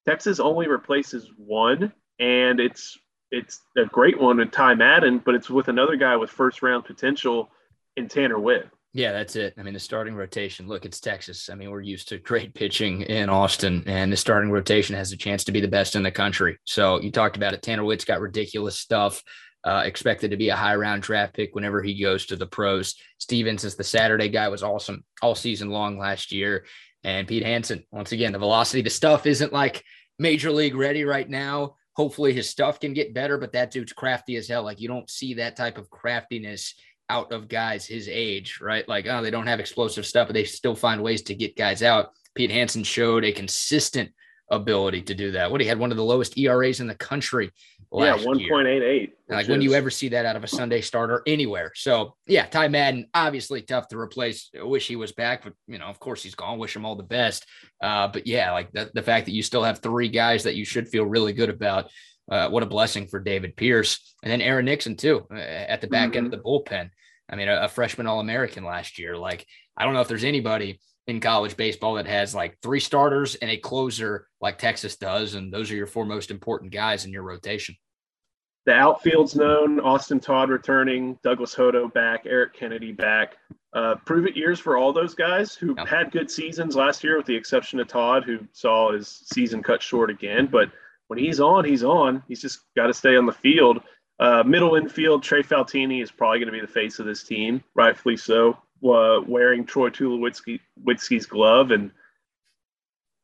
Texas 0.07 0.41
only 0.41 0.69
replaces 0.69 1.31
one, 1.37 1.93
and 2.19 2.61
it's 2.61 2.99
it's 3.31 3.61
a 3.77 3.87
great 3.87 4.21
one 4.21 4.41
in 4.41 4.51
Ty 4.51 4.75
Madden, 4.75 5.19
but 5.25 5.35
it's 5.35 5.51
with 5.51 5.69
another 5.69 5.97
guy 5.97 6.17
with 6.17 6.31
first 6.31 6.63
round 6.63 6.85
potential 6.85 7.51
in 7.97 8.09
Tanner 8.09 8.39
Witt. 8.39 8.69
Yeah, 8.93 9.11
that's 9.11 9.35
it. 9.35 9.55
I 9.59 9.63
mean, 9.65 9.75
the 9.75 9.81
starting 9.81 10.15
rotation. 10.15 10.69
Look, 10.69 10.85
it's 10.85 11.01
Texas. 11.01 11.51
I 11.51 11.57
mean, 11.57 11.71
we're 11.71 11.81
used 11.81 12.09
to 12.11 12.19
great 12.19 12.55
pitching 12.55 13.03
in 13.03 13.29
Austin, 13.29 13.83
and 13.87 14.13
the 14.13 14.17
starting 14.17 14.53
rotation 14.53 14.95
has 14.95 15.11
a 15.11 15.17
chance 15.17 15.43
to 15.45 15.53
be 15.53 15.61
the 15.61 15.67
best 15.67 15.97
in 15.97 16.05
the 16.05 16.13
country. 16.13 16.59
So 16.65 17.01
you 17.01 17.11
talked 17.11 17.37
about 17.37 17.55
it. 17.55 17.63
Tanner 17.63 17.83
Witt's 17.83 18.05
got 18.05 18.21
ridiculous 18.21 18.79
stuff 18.79 19.23
uh, 19.65 19.83
expected 19.85 20.31
to 20.31 20.37
be 20.37 20.51
a 20.51 20.57
high 20.57 20.75
round 20.77 21.03
draft 21.03 21.35
pick 21.35 21.55
whenever 21.55 21.83
he 21.83 22.01
goes 22.01 22.27
to 22.27 22.37
the 22.37 22.47
pros. 22.47 22.97
Stevens 23.19 23.65
is 23.65 23.77
the 23.77 23.85
Saturday 23.85 24.29
guy, 24.29 24.49
was 24.49 24.63
awesome 24.63 25.05
all 25.23 25.35
season 25.35 25.71
long 25.71 25.99
last 25.99 26.33
year. 26.33 26.67
And 27.05 27.29
Pete 27.29 27.45
Hansen, 27.45 27.85
once 27.91 28.13
again, 28.13 28.33
the 28.33 28.39
velocity, 28.39 28.83
the 28.83 28.91
stuff 28.91 29.27
isn't 29.27 29.53
like 29.53 29.85
major 30.19 30.51
league 30.51 30.75
ready 30.75 31.05
right 31.05 31.29
now. 31.29 31.77
Hopefully 31.95 32.33
his 32.33 32.51
stuff 32.51 32.81
can 32.81 32.95
get 32.95 33.15
better, 33.15 33.39
but 33.39 33.53
that 33.53 33.71
dude's 33.71 33.93
crafty 33.93 34.37
as 34.37 34.49
hell. 34.49 34.65
Like 34.65 34.81
you 34.81 34.89
don't 34.89 35.09
see 35.09 35.35
that 35.35 35.57
type 35.57 35.79
of 35.79 35.91
craftiness 35.91 36.75
out 37.11 37.31
of 37.33 37.49
guys 37.49 37.87
his 37.87 38.09
age, 38.09 38.59
right? 38.61 38.89
Like, 38.89 39.07
oh, 39.07 39.23
they 39.23 39.31
don't 39.31 39.47
have 39.47 39.61
explosive 39.61 40.07
stuff, 40.07 40.29
but 40.29 40.35
they 40.35 40.45
still 40.45 40.75
find 40.75 41.03
ways 41.03 41.23
to 41.23 41.35
get 41.35 41.57
guys 41.57 41.83
out. 41.83 42.11
Pete 42.35 42.51
Hansen 42.51 42.83
showed 42.83 43.25
a 43.25 43.33
consistent 43.33 44.11
ability 44.51 45.03
to 45.03 45.15
do 45.15 45.33
that. 45.33 45.51
What 45.51 45.61
he 45.61 45.67
had 45.67 45.79
one 45.79 45.91
of 45.91 45.97
the 45.97 46.05
lowest 46.05 46.39
ERAs 46.39 46.81
in 46.81 46.87
the 46.87 46.95
country. 46.95 47.51
Yeah, 48.03 48.17
one 48.17 48.41
point 48.49 48.67
eight 48.67 48.83
eight. 48.83 49.15
Like 49.29 49.49
when 49.49 49.61
is... 49.61 49.65
you 49.65 49.75
ever 49.75 49.91
see 49.91 50.09
that 50.09 50.27
out 50.27 50.37
of 50.37 50.45
a 50.45 50.49
Sunday 50.49 50.81
starter 50.81 51.23
anywhere. 51.27 51.73
So 51.75 52.17
yeah, 52.27 52.47
Ty 52.47 52.69
Madden 52.69 53.07
obviously 53.15 53.63
tough 53.63 53.89
to 53.89 53.99
replace. 53.99 54.51
I 54.59 54.65
wish 54.65 54.89
he 54.89 54.97
was 54.97 55.13
back, 55.13 55.45
but 55.45 55.53
you 55.67 55.79
know, 55.79 55.87
of 55.87 56.01
course 56.01 56.23
he's 56.23 56.35
gone. 56.35 56.59
Wish 56.59 56.75
him 56.75 56.85
all 56.85 56.97
the 56.97 57.03
best. 57.03 57.47
Uh, 57.83 58.09
but 58.09 58.27
yeah, 58.27 58.53
like 58.53 58.73
the, 58.73 58.91
the 58.95 59.03
fact 59.03 59.27
that 59.27 59.33
you 59.33 59.43
still 59.43 59.63
have 59.63 59.79
three 59.79 60.09
guys 60.09 60.45
that 60.45 60.57
you 60.57 60.65
should 60.65 60.89
feel 60.89 61.05
really 61.05 61.33
good 61.33 61.51
about. 61.51 61.91
Uh, 62.31 62.49
what 62.49 62.63
a 62.63 62.67
blessing 62.67 63.07
for 63.07 63.21
David 63.21 63.55
Pierce 63.55 64.15
and 64.23 64.33
then 64.33 64.41
Aaron 64.41 64.65
Nixon 64.65 64.97
too 64.97 65.27
uh, 65.31 65.37
at 65.37 65.83
the 65.83 65.87
back 65.87 66.11
mm-hmm. 66.11 66.19
end 66.19 66.27
of 66.27 66.33
the 66.33 66.39
bullpen. 66.39 66.91
I 67.29 67.37
mean, 67.37 67.49
a, 67.49 67.63
a 67.63 67.69
freshman 67.69 68.07
All 68.07 68.21
American 68.21 68.65
last 68.65 68.99
year. 68.99 69.17
Like 69.17 69.47
I 69.77 69.85
don't 69.85 69.95
know 69.95 70.01
if 70.01 70.09
there's 70.09 70.25
anybody 70.25 70.81
in 71.07 71.21
college 71.21 71.57
baseball 71.57 71.95
that 71.95 72.07
has 72.07 72.35
like 72.35 72.59
three 72.63 72.81
starters 72.81 73.35
and 73.35 73.51
a 73.51 73.57
closer 73.57 74.27
like 74.41 74.59
Texas 74.59 74.97
does. 74.97 75.35
And 75.35 75.53
those 75.53 75.71
are 75.71 75.77
your 75.77 75.87
four 75.87 76.05
most 76.05 76.31
important 76.31 76.73
guys 76.73 77.05
in 77.05 77.13
your 77.13 77.23
rotation. 77.23 77.77
The 78.67 78.73
outfield's 78.73 79.37
known 79.37 79.79
Austin 79.81 80.21
Todd 80.21 80.49
returning, 80.49 81.19
Douglas 81.23 81.53
Hodo 81.53 81.89
back, 81.89 82.23
Eric 82.25 82.55
Kennedy 82.55 82.93
back. 82.93 83.37
Uh, 83.75 83.97
prove 84.07 84.27
it 84.27 84.37
years 84.37 84.59
for 84.59 84.77
all 84.77 84.93
those 84.93 85.15
guys 85.15 85.55
who 85.55 85.75
yeah. 85.77 85.85
had 85.85 86.13
good 86.13 86.31
seasons 86.31 86.77
last 86.77 87.05
year, 87.05 87.17
with 87.17 87.27
the 87.27 87.35
exception 87.35 87.79
of 87.81 87.89
Todd, 87.89 88.25
who 88.25 88.39
saw 88.53 88.93
his 88.93 89.09
season 89.09 89.63
cut 89.63 89.83
short 89.83 90.11
again. 90.11 90.47
But 90.47 90.71
when 91.09 91.19
he's 91.19 91.41
on, 91.41 91.65
he's 91.65 91.85
on. 91.85 92.23
He's 92.27 92.41
just 92.41 92.61
got 92.77 92.87
to 92.87 92.95
stay 92.95 93.17
on 93.17 93.27
the 93.27 93.33
field. 93.33 93.83
Uh, 94.19 94.43
middle 94.45 94.77
infield, 94.77 95.23
Trey 95.23 95.43
Faltine 95.43 96.01
is 96.01 96.11
probably 96.11 96.39
going 96.39 96.47
to 96.47 96.53
be 96.53 96.61
the 96.61 96.67
face 96.67 96.99
of 96.99 97.07
this 97.07 97.25
team, 97.25 97.63
rightfully 97.75 98.17
so, 98.17 98.57
uh, 98.85 99.21
wearing 99.27 99.67
Troy 99.67 99.91
Tulowitzki's 99.91 101.27
glove. 101.27 101.73
And 101.73 101.91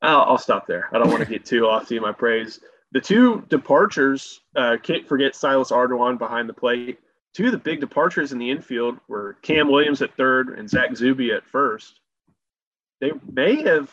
I'll, 0.02 0.22
I'll, 0.22 0.38
stop 0.38 0.66
there. 0.66 0.88
I 0.92 0.98
don't 0.98 1.08
want 1.08 1.20
to 1.20 1.30
get 1.30 1.44
too 1.44 1.62
lofty 1.62 1.96
in 1.96 2.02
my 2.02 2.12
praise. 2.12 2.60
The 2.92 3.00
two 3.00 3.44
departures, 3.48 4.40
uh, 4.56 4.76
can't 4.82 5.06
forget 5.06 5.36
Silas 5.36 5.70
Ardoin 5.70 6.18
behind 6.18 6.48
the 6.48 6.54
plate. 6.54 6.98
Two 7.34 7.46
of 7.46 7.52
the 7.52 7.58
big 7.58 7.80
departures 7.80 8.32
in 8.32 8.38
the 8.38 8.50
infield 8.50 8.98
were 9.06 9.34
Cam 9.42 9.68
Williams 9.68 10.02
at 10.02 10.16
third 10.16 10.58
and 10.58 10.68
Zach 10.68 10.96
Zubia 10.96 11.36
at 11.36 11.46
first. 11.46 12.00
They 13.00 13.12
may 13.32 13.62
have 13.62 13.90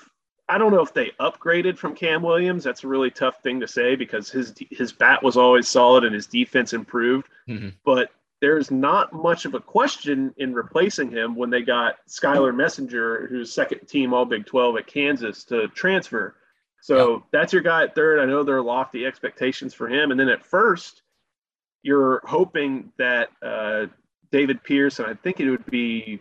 I 0.50 0.58
don't 0.58 0.72
know 0.72 0.82
if 0.82 0.94
they 0.94 1.12
upgraded 1.20 1.78
from 1.78 1.94
Cam 1.94 2.24
Williams. 2.24 2.64
That's 2.64 2.84
a 2.84 2.88
really 2.88 3.12
tough 3.12 3.42
thing 3.44 3.60
to 3.60 3.68
say 3.68 3.96
because 3.96 4.30
his 4.30 4.54
his 4.72 4.94
bat 4.94 5.22
was 5.22 5.36
always 5.36 5.68
solid 5.68 6.06
and 6.06 6.16
his 6.16 6.28
defense 6.28 6.74
improved. 6.74 7.28
Mm-hmm. 7.50 7.70
But 7.84 8.12
there's 8.40 8.72
not 8.72 9.14
much 9.14 9.46
of 9.46 9.56
a 9.56 9.60
question 9.60 10.34
in 10.38 10.54
replacing 10.54 11.12
him 11.12 11.36
when 11.36 11.50
they 11.50 11.64
got 11.64 11.96
Skyler 12.08 12.54
Messinger, 12.54 13.28
who's 13.28 13.52
second 13.52 13.88
team 13.88 14.14
All 14.14 14.26
Big 14.26 14.46
12 14.46 14.78
at 14.78 14.88
Kansas, 14.88 15.44
to 15.46 15.68
transfer. 15.70 16.36
So 16.82 17.14
yep. 17.14 17.24
that's 17.32 17.54
your 17.54 17.62
guy 17.62 17.84
at 17.84 17.96
third. 17.96 18.20
I 18.20 18.26
know 18.26 18.44
there 18.44 18.58
are 18.58 18.62
lofty 18.62 19.06
expectations 19.06 19.74
for 19.74 19.88
him. 19.90 20.12
And 20.12 20.20
then 20.20 20.30
at 20.30 20.46
first, 20.46 21.02
you're 21.84 22.22
hoping 22.26 22.92
that 22.98 23.30
uh, 23.42 23.88
David 24.32 24.64
Pierce, 24.64 25.00
and 25.00 25.08
I 25.08 25.14
think 25.14 25.40
it 25.40 25.50
would 25.50 25.66
be, 25.66 26.20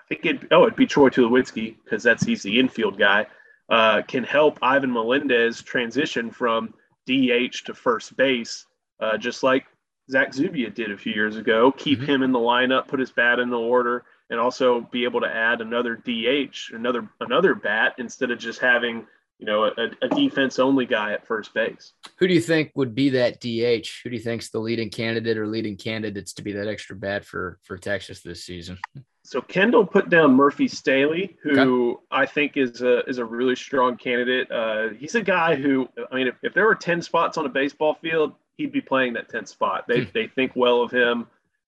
I 0.00 0.04
think 0.08 0.26
it, 0.26 0.48
oh, 0.50 0.62
it'd 0.62 0.76
be 0.76 0.86
Troy 0.86 1.08
Tulowitzki 1.08 1.76
because 1.84 2.02
that's 2.02 2.24
he's 2.24 2.42
the 2.42 2.58
infield 2.58 2.98
guy 2.98 3.26
uh, 3.68 4.02
can 4.06 4.24
help 4.24 4.58
Ivan 4.62 4.92
Melendez 4.92 5.62
transition 5.62 6.30
from 6.30 6.74
DH 7.06 7.64
to 7.66 7.74
first 7.74 8.16
base, 8.16 8.66
uh, 9.00 9.16
just 9.16 9.42
like 9.42 9.66
Zach 10.10 10.32
Zubia 10.32 10.70
did 10.70 10.92
a 10.92 10.96
few 10.96 11.12
years 11.12 11.36
ago. 11.36 11.72
Keep 11.72 12.00
mm-hmm. 12.00 12.10
him 12.10 12.22
in 12.22 12.32
the 12.32 12.38
lineup, 12.38 12.88
put 12.88 13.00
his 13.00 13.10
bat 13.10 13.38
in 13.38 13.50
the 13.50 13.58
order, 13.58 14.04
and 14.30 14.38
also 14.38 14.80
be 14.80 15.04
able 15.04 15.20
to 15.20 15.28
add 15.28 15.60
another 15.60 15.96
DH, 15.96 16.72
another 16.72 17.08
another 17.20 17.54
bat 17.54 17.94
instead 17.98 18.30
of 18.30 18.38
just 18.38 18.60
having 18.60 19.06
you 19.38 19.46
know 19.46 19.64
a, 19.64 19.90
a 20.02 20.08
defense 20.08 20.58
only 20.58 20.86
guy 20.86 21.12
at 21.12 21.26
first 21.26 21.52
base. 21.54 21.92
Who 22.18 22.28
do 22.28 22.34
you 22.34 22.40
think 22.40 22.72
would 22.74 22.94
be 22.94 23.10
that 23.10 23.40
DH? 23.40 23.88
Who 24.02 24.10
do 24.10 24.16
you 24.16 24.22
think's 24.22 24.50
the 24.50 24.58
leading 24.58 24.90
candidate 24.90 25.38
or 25.38 25.46
leading 25.46 25.76
candidates 25.76 26.32
to 26.34 26.42
be 26.42 26.52
that 26.52 26.68
extra 26.68 26.96
bat 26.96 27.24
for 27.24 27.58
for 27.62 27.76
Texas 27.76 28.22
this 28.22 28.44
season? 28.44 28.78
so 29.26 29.40
Kendall 29.40 29.84
put 29.84 30.08
down 30.08 30.34
Murphy 30.34 30.68
Stehly, 30.68 31.34
who 31.42 31.90
okay. 31.90 32.00
I 32.12 32.26
think 32.26 32.56
is 32.56 32.80
a 32.80 33.00
is 33.06 33.18
a 33.18 33.24
really 33.24 33.56
strong 33.56 33.96
candidate. 33.96 34.50
Uh, 34.50 34.90
he's 34.90 35.16
a 35.16 35.22
guy 35.22 35.56
who, 35.56 35.88
I 36.10 36.14
mean, 36.14 36.28
if, 36.28 36.36
if 36.42 36.54
there 36.54 36.64
were 36.64 36.76
ten 36.76 37.02
spots 37.02 37.36
on 37.36 37.44
a 37.44 37.48
baseball 37.48 37.94
field, 37.94 38.34
he'd 38.56 38.72
be 38.72 38.80
playing 38.80 39.14
that 39.14 39.28
10th 39.28 39.48
spot. 39.48 39.86
They 39.88 40.04
hmm. 40.04 40.10
they 40.14 40.28
think 40.28 40.52
well 40.54 40.82
of 40.82 40.90
him. 40.90 41.26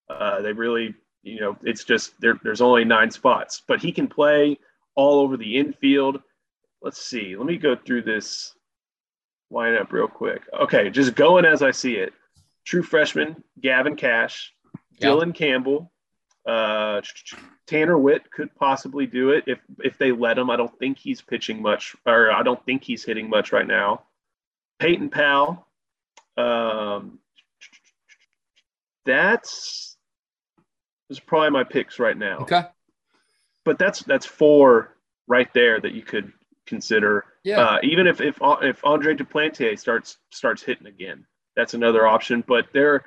Uh, 0.08 0.40
they 0.40 0.52
really, 0.52 0.94
you 1.22 1.40
know, 1.40 1.56
it's 1.62 1.84
just 1.84 2.18
there, 2.20 2.38
there's 2.42 2.60
only 2.60 2.84
nine 2.84 3.10
spots, 3.10 3.62
but 3.66 3.80
he 3.80 3.92
can 3.92 4.06
play 4.06 4.58
all 4.94 5.20
over 5.20 5.36
the 5.36 5.56
infield. 5.56 6.22
Let's 6.82 7.02
see. 7.02 7.36
Let 7.36 7.46
me 7.46 7.56
go 7.56 7.76
through 7.76 8.02
this 8.02 8.54
lineup 9.52 9.92
real 9.92 10.08
quick. 10.08 10.42
Okay, 10.52 10.90
just 10.90 11.14
going 11.14 11.44
as 11.44 11.62
I 11.62 11.70
see 11.70 11.94
it. 11.94 12.12
True 12.64 12.82
freshman 12.82 13.42
Gavin 13.60 13.96
Kash, 13.96 14.52
Dylan 15.00 15.34
Campbell, 15.34 15.90
uh, 16.48 17.02
Tanner 17.66 17.98
Witt 17.98 18.30
could 18.30 18.54
possibly 18.54 19.06
do 19.06 19.30
it 19.30 19.44
if 19.46 19.58
if 19.84 19.98
they 19.98 20.12
let 20.12 20.38
him. 20.38 20.48
I 20.48 20.56
don't 20.56 20.76
think 20.78 20.98
he's 20.98 21.20
pitching 21.20 21.60
much, 21.60 21.94
or 22.06 22.32
I 22.32 22.42
don't 22.42 22.64
think 22.64 22.82
he's 22.82 23.04
hitting 23.04 23.28
much 23.28 23.52
right 23.52 23.66
now. 23.66 24.04
Peyton 24.78 25.10
Powell, 25.10 25.66
um, 26.38 27.18
that's 29.04 29.96
is 31.10 31.20
probably 31.20 31.50
my 31.50 31.64
picks 31.64 31.98
right 31.98 32.16
now. 32.16 32.38
Okay, 32.38 32.62
but 33.66 33.78
that's 33.78 34.00
that's 34.00 34.26
four 34.26 34.96
right 35.26 35.52
there 35.52 35.78
that 35.78 35.92
you 35.92 36.02
could 36.02 36.32
consider. 36.68 37.24
Yeah. 37.44 37.60
Uh, 37.60 37.78
even 37.82 38.06
if 38.06 38.20
if 38.20 38.38
if 38.42 38.84
Andre 38.84 39.14
Duplantier 39.14 39.78
starts 39.78 40.18
starts 40.30 40.62
hitting 40.62 40.86
again, 40.86 41.26
that's 41.56 41.74
another 41.74 42.06
option. 42.06 42.44
But 42.46 42.66
there 42.72 43.04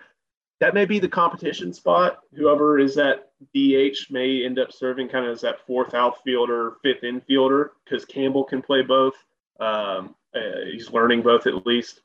that 0.59 0.73
may 0.73 0.85
be 0.85 0.99
the 0.99 1.09
competition 1.09 1.73
spot. 1.73 2.19
Whoever 2.35 2.79
is 2.79 2.95
that 2.95 3.31
DH 3.55 4.11
may 4.11 4.45
end 4.45 4.59
up 4.59 4.71
serving 4.71 5.09
kind 5.09 5.25
of 5.25 5.31
as 5.31 5.41
that 5.41 5.65
fourth 5.65 5.93
outfielder, 5.93 6.73
fifth 6.83 7.01
infielder, 7.01 7.69
because 7.83 8.05
Campbell 8.05 8.43
can 8.43 8.61
play 8.61 8.83
both. 8.83 9.15
Um, 9.59 10.15
uh, 10.35 10.65
he's 10.71 10.91
learning 10.91 11.23
both 11.23 11.47
at 11.47 11.65
least. 11.65 12.01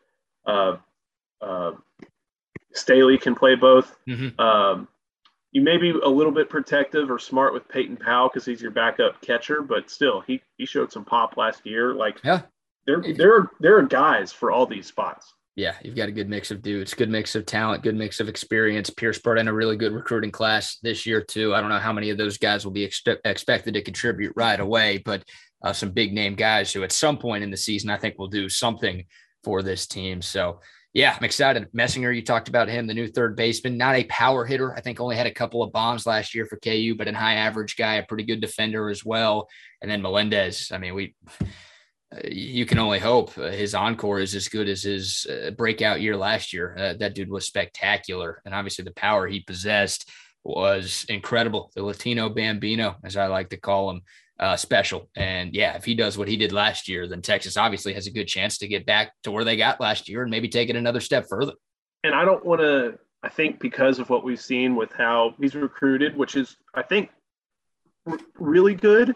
Uh, 0.47 0.77
uh, 1.43 1.73
Stehly 2.75 3.21
can 3.21 3.35
play 3.35 3.57
both. 3.57 3.95
Mm-hmm. 4.09 4.41
Um, 4.41 4.89
you 5.57 5.63
may 5.63 5.79
be 5.79 5.89
a 5.91 6.09
little 6.09 6.33
bit 6.33 6.51
protective 6.51 7.11
or 7.11 7.19
smart 7.19 7.55
with 7.55 7.67
Peyton 7.67 7.97
Powell 7.97 8.29
because 8.29 8.45
he's 8.45 8.61
your 8.61 8.73
backup 8.73 9.23
catcher, 9.23 9.63
but 9.63 9.89
still, 9.89 10.21
he 10.21 10.43
he 10.59 10.67
showed 10.67 10.93
some 10.93 11.03
pop 11.03 11.39
last 11.39 11.65
year. 11.65 11.95
Like, 11.95 12.21
yeah, 12.23 12.43
there 12.87 13.03
there 13.17 13.35
are 13.35 13.51
there 13.59 13.79
are 13.79 13.83
guys 13.83 14.33
for 14.33 14.51
all 14.51 14.67
these 14.67 14.87
spots 14.87 15.33
yeah, 15.57 15.75
you've 15.83 15.97
got 15.97 16.11
a 16.11 16.13
good 16.13 16.29
mix 16.29 16.51
of 16.51 16.61
dudes, 16.61 16.93
good 16.93 17.09
mix 17.09 17.35
of 17.35 17.47
talent, 17.47 17.83
good 17.83 17.97
mix 17.97 18.21
of 18.21 18.29
experience. 18.29 18.91
Pierce 18.91 19.19
brought 19.19 19.39
in 19.39 19.49
a 19.49 19.55
really 19.55 19.77
good 19.77 19.95
recruiting 19.95 20.31
class 20.31 20.77
this 20.83 21.07
year 21.07 21.23
too. 21.23 21.55
I 21.55 21.63
don't 21.63 21.71
know 21.71 21.79
how 21.79 21.95
many 21.95 22.11
of 22.11 22.19
those 22.19 22.37
guys 22.37 22.67
will 22.67 22.73
be 22.73 22.85
ex- 22.85 23.03
expected 23.25 23.73
to 23.73 23.83
contribute 23.83 24.35
right 24.37 24.61
away, 24.61 24.99
but 24.99 25.25
uh, 25.65 25.73
some 25.73 25.93
big 25.93 26.13
name 26.13 26.35
guys 26.35 26.75
who 26.75 26.85
at 26.85 26.93
some 26.93 27.17
point 27.17 27.43
in 27.43 27.51
the 27.51 27.57
season 27.57 27.89
I 27.89 27.97
think 27.97 28.19
will 28.19 28.29
do 28.29 28.51
something 28.51 29.07
for 29.45 29.63
this 29.63 29.87
team. 29.87 30.21
So 30.21 30.61
yeah, 30.97 31.15
I'm 31.15 31.25
excited. 31.25 31.69
Messinger, 31.75 32.11
you 32.11 32.23
talked 32.23 32.49
about 32.49 32.71
him, 32.71 32.87
the 32.87 32.95
new 32.95 33.07
third 33.07 33.37
baseman, 33.37 33.77
not 33.77 33.97
a 33.97 34.05
power 34.05 34.47
hitter. 34.47 34.75
I 34.75 34.81
think 34.81 34.99
only 34.99 35.15
had 35.15 35.27
a 35.27 35.31
couple 35.31 35.63
of 35.63 35.71
bombs 35.71 36.07
last 36.07 36.35
year 36.35 36.47
for 36.47 36.57
KU, 36.57 36.95
but 36.97 37.07
a 37.07 37.15
high 37.15 37.35
average 37.35 37.77
guy, 37.77 37.97
a 37.97 38.03
pretty 38.03 38.25
good 38.25 38.41
defender 38.41 38.89
as 38.89 39.05
well. 39.05 39.47
And 39.83 39.91
then 39.91 40.01
Melendez. 40.01 40.73
I 40.73 40.79
mean, 40.79 40.95
we 40.95 41.15
you 42.25 42.65
can 42.65 42.79
only 42.79 42.99
hope 42.99 43.35
his 43.35 43.75
encore 43.75 44.21
is 44.21 44.35
as 44.35 44.49
good 44.49 44.71
as 44.71 44.85
his 44.85 45.27
uh, 45.29 45.51
breakout 45.51 46.01
year 46.01 46.17
last 46.17 46.55
year. 46.55 46.75
Uh, 46.79 46.95
that 46.95 47.15
dude 47.15 47.29
was 47.29 47.45
spectacular. 47.45 48.41
And 48.47 48.55
obviously, 48.55 48.87
the 48.87 48.93
power 48.93 49.27
he 49.27 49.41
possessed 49.41 50.11
was 50.45 51.05
incredible. 51.11 51.73
The 51.75 51.83
Latino 51.83 52.31
Bambino, 52.31 52.97
as 53.05 53.19
I 53.19 53.27
like 53.27 53.51
to 53.51 53.59
call 53.59 53.91
him, 53.91 54.01
uh, 54.39 54.57
special. 54.57 55.09
And 55.17 55.55
yeah, 55.55 55.77
if 55.77 55.85
he 55.85 55.95
does 55.95 56.19
what 56.19 56.29
he 56.29 56.37
did 56.37 56.53
last 56.53 56.89
year, 56.89 57.07
then 57.07 57.23
Texas 57.23 57.57
obviously 57.57 57.95
has 57.95 58.07
a 58.07 58.11
good 58.11 58.27
chance 58.27 58.59
to 58.59 58.69
get 58.69 58.87
back 58.87 59.13
to 59.23 59.31
where 59.31 59.45
they 59.45 59.57
got 59.57 59.81
last 59.81 60.09
year 60.09 60.23
and 60.23 60.31
maybe 60.31 60.49
take 60.49 60.69
it 60.69 60.77
another 60.77 61.01
step 61.01 61.27
further. 61.29 61.53
And 62.05 62.15
I 62.15 62.25
don't 62.25 62.45
want 62.45 62.61
to, 62.61 62.99
I 63.23 63.29
think 63.29 63.61
because 63.61 63.99
of 63.99 64.11
what 64.11 64.25
we've 64.25 64.41
seen 64.41 64.77
with 64.77 64.93
how 64.93 65.35
he's 65.41 65.55
recruited, 65.55 66.17
which 66.17 66.37
is, 66.37 66.57
I 66.75 66.83
think, 66.83 67.11
r- 68.07 68.19
really 68.39 68.75
good. 68.75 69.15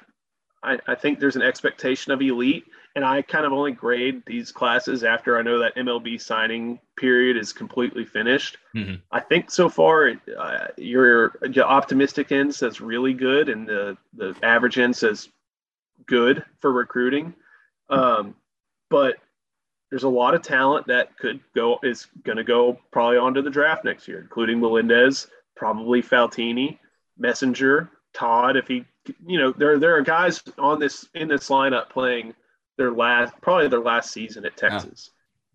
I, 0.62 0.78
I 0.86 0.94
think 0.94 1.20
there's 1.20 1.36
an 1.36 1.42
expectation 1.42 2.12
of 2.12 2.20
elite 2.20 2.64
and 2.96 3.04
I 3.04 3.22
kind 3.22 3.46
of 3.46 3.52
only 3.52 3.72
grade 3.72 4.22
these 4.26 4.50
classes 4.50 5.04
after 5.04 5.38
I 5.38 5.42
know 5.42 5.60
that 5.60 5.76
MLB 5.76 6.20
signing 6.20 6.80
period 6.96 7.36
is 7.36 7.52
completely 7.52 8.04
finished. 8.04 8.58
Mm-hmm. 8.74 8.96
I 9.12 9.20
think 9.20 9.50
so 9.50 9.68
far 9.68 10.12
uh, 10.36 10.66
your, 10.76 11.32
your 11.52 11.66
optimistic 11.66 12.32
end 12.32 12.54
says 12.54 12.80
really 12.80 13.14
good, 13.14 13.48
and 13.48 13.68
the 13.68 13.96
the 14.14 14.34
average 14.42 14.78
end 14.78 14.96
says 14.96 15.28
good 16.06 16.44
for 16.60 16.72
recruiting. 16.72 17.34
Um, 17.88 18.34
but 18.88 19.16
there's 19.90 20.04
a 20.04 20.08
lot 20.08 20.34
of 20.34 20.42
talent 20.42 20.86
that 20.86 21.16
could 21.18 21.40
go 21.54 21.78
is 21.82 22.06
going 22.24 22.38
to 22.38 22.44
go 22.44 22.78
probably 22.90 23.18
onto 23.18 23.42
the 23.42 23.50
draft 23.50 23.84
next 23.84 24.08
year, 24.08 24.20
including 24.20 24.60
Melendez, 24.60 25.28
probably 25.56 26.02
Faltine, 26.02 26.78
Messinger, 27.20 27.88
Todd. 28.14 28.56
If 28.56 28.68
he, 28.68 28.84
you 29.26 29.38
know, 29.38 29.52
there 29.52 29.78
there 29.78 29.96
are 29.96 30.02
guys 30.02 30.42
on 30.58 30.80
this 30.80 31.08
in 31.14 31.28
this 31.28 31.48
lineup 31.48 31.90
playing 31.90 32.34
their 32.76 32.92
last 32.92 33.34
probably 33.40 33.68
their 33.68 33.80
last 33.80 34.12
season 34.12 34.44
at 34.44 34.56
Texas, 34.56 35.10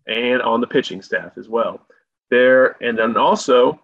yeah. 0.06 0.14
and 0.16 0.42
on 0.42 0.60
the 0.60 0.66
pitching 0.66 1.02
staff 1.02 1.36
as 1.38 1.48
well. 1.48 1.86
There 2.30 2.76
and 2.82 2.98
then 2.98 3.16
also 3.16 3.80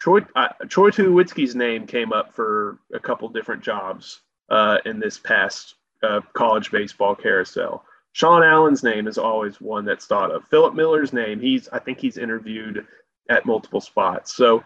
Troy 0.00 0.20
uh, 0.36 0.48
Troy 0.68 0.90
Tulowitzki's 0.90 1.54
name 1.54 1.86
came 1.86 2.12
up 2.12 2.34
for 2.34 2.78
a 2.92 3.00
couple 3.00 3.28
different 3.28 3.62
jobs 3.62 4.20
uh, 4.50 4.78
in 4.84 5.00
this 5.00 5.18
past 5.18 5.76
uh, 6.02 6.20
college 6.32 6.70
baseball 6.70 7.14
carousel. 7.14 7.84
Sean 8.12 8.44
Allen's 8.44 8.84
name 8.84 9.08
is 9.08 9.18
always 9.18 9.60
one 9.60 9.84
that's 9.84 10.06
thought 10.06 10.30
of. 10.30 10.44
Philip 10.44 10.74
Miller's 10.74 11.12
name, 11.12 11.40
he's 11.40 11.68
I 11.70 11.78
think 11.78 11.98
he's 11.98 12.18
interviewed 12.18 12.86
at 13.28 13.46
multiple 13.46 13.80
spots. 13.80 14.36
So 14.36 14.62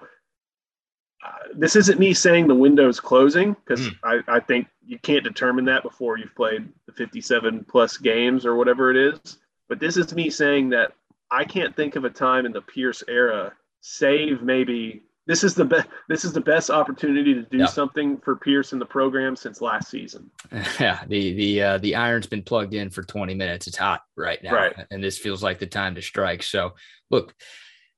uh, 1.24 1.30
this 1.54 1.76
isn't 1.76 1.98
me 1.98 2.14
saying 2.14 2.46
the 2.46 2.54
window's 2.54 3.00
closing 3.00 3.54
because 3.54 3.88
mm. 3.88 3.96
I, 4.04 4.36
I 4.36 4.40
think 4.40 4.68
you 4.86 4.98
can't 4.98 5.24
determine 5.24 5.64
that 5.66 5.82
before 5.82 6.16
you've 6.16 6.34
played 6.34 6.68
the 6.86 6.92
57 6.92 7.66
plus 7.68 7.96
games 7.96 8.46
or 8.46 8.54
whatever 8.54 8.90
it 8.90 8.96
is. 8.96 9.38
But 9.68 9.80
this 9.80 9.96
is 9.96 10.14
me 10.14 10.30
saying 10.30 10.70
that 10.70 10.92
I 11.30 11.44
can't 11.44 11.74
think 11.74 11.96
of 11.96 12.04
a 12.04 12.10
time 12.10 12.46
in 12.46 12.52
the 12.52 12.62
Pierce 12.62 13.02
era, 13.08 13.52
save 13.80 14.42
maybe 14.42 15.02
this 15.28 15.44
is 15.44 15.54
the 15.54 15.64
best 15.64 15.86
this 16.08 16.24
is 16.24 16.32
the 16.32 16.40
best 16.40 16.70
opportunity 16.70 17.34
to 17.34 17.42
do 17.42 17.66
something 17.66 18.16
for 18.16 18.34
Pierce 18.34 18.72
in 18.72 18.78
the 18.78 18.86
program 18.86 19.36
since 19.36 19.60
last 19.60 19.90
season. 19.90 20.30
Yeah, 20.80 21.04
the 21.06 21.34
the 21.34 21.62
uh, 21.62 21.78
the 21.78 21.96
iron's 21.96 22.26
been 22.26 22.42
plugged 22.42 22.72
in 22.72 22.88
for 22.88 23.02
20 23.02 23.34
minutes. 23.34 23.66
It's 23.66 23.76
hot 23.76 24.02
right 24.16 24.42
now, 24.42 24.54
right. 24.54 24.86
and 24.90 25.04
this 25.04 25.18
feels 25.18 25.42
like 25.42 25.58
the 25.58 25.66
time 25.66 25.94
to 25.96 26.02
strike. 26.02 26.42
So, 26.42 26.74
look, 27.10 27.34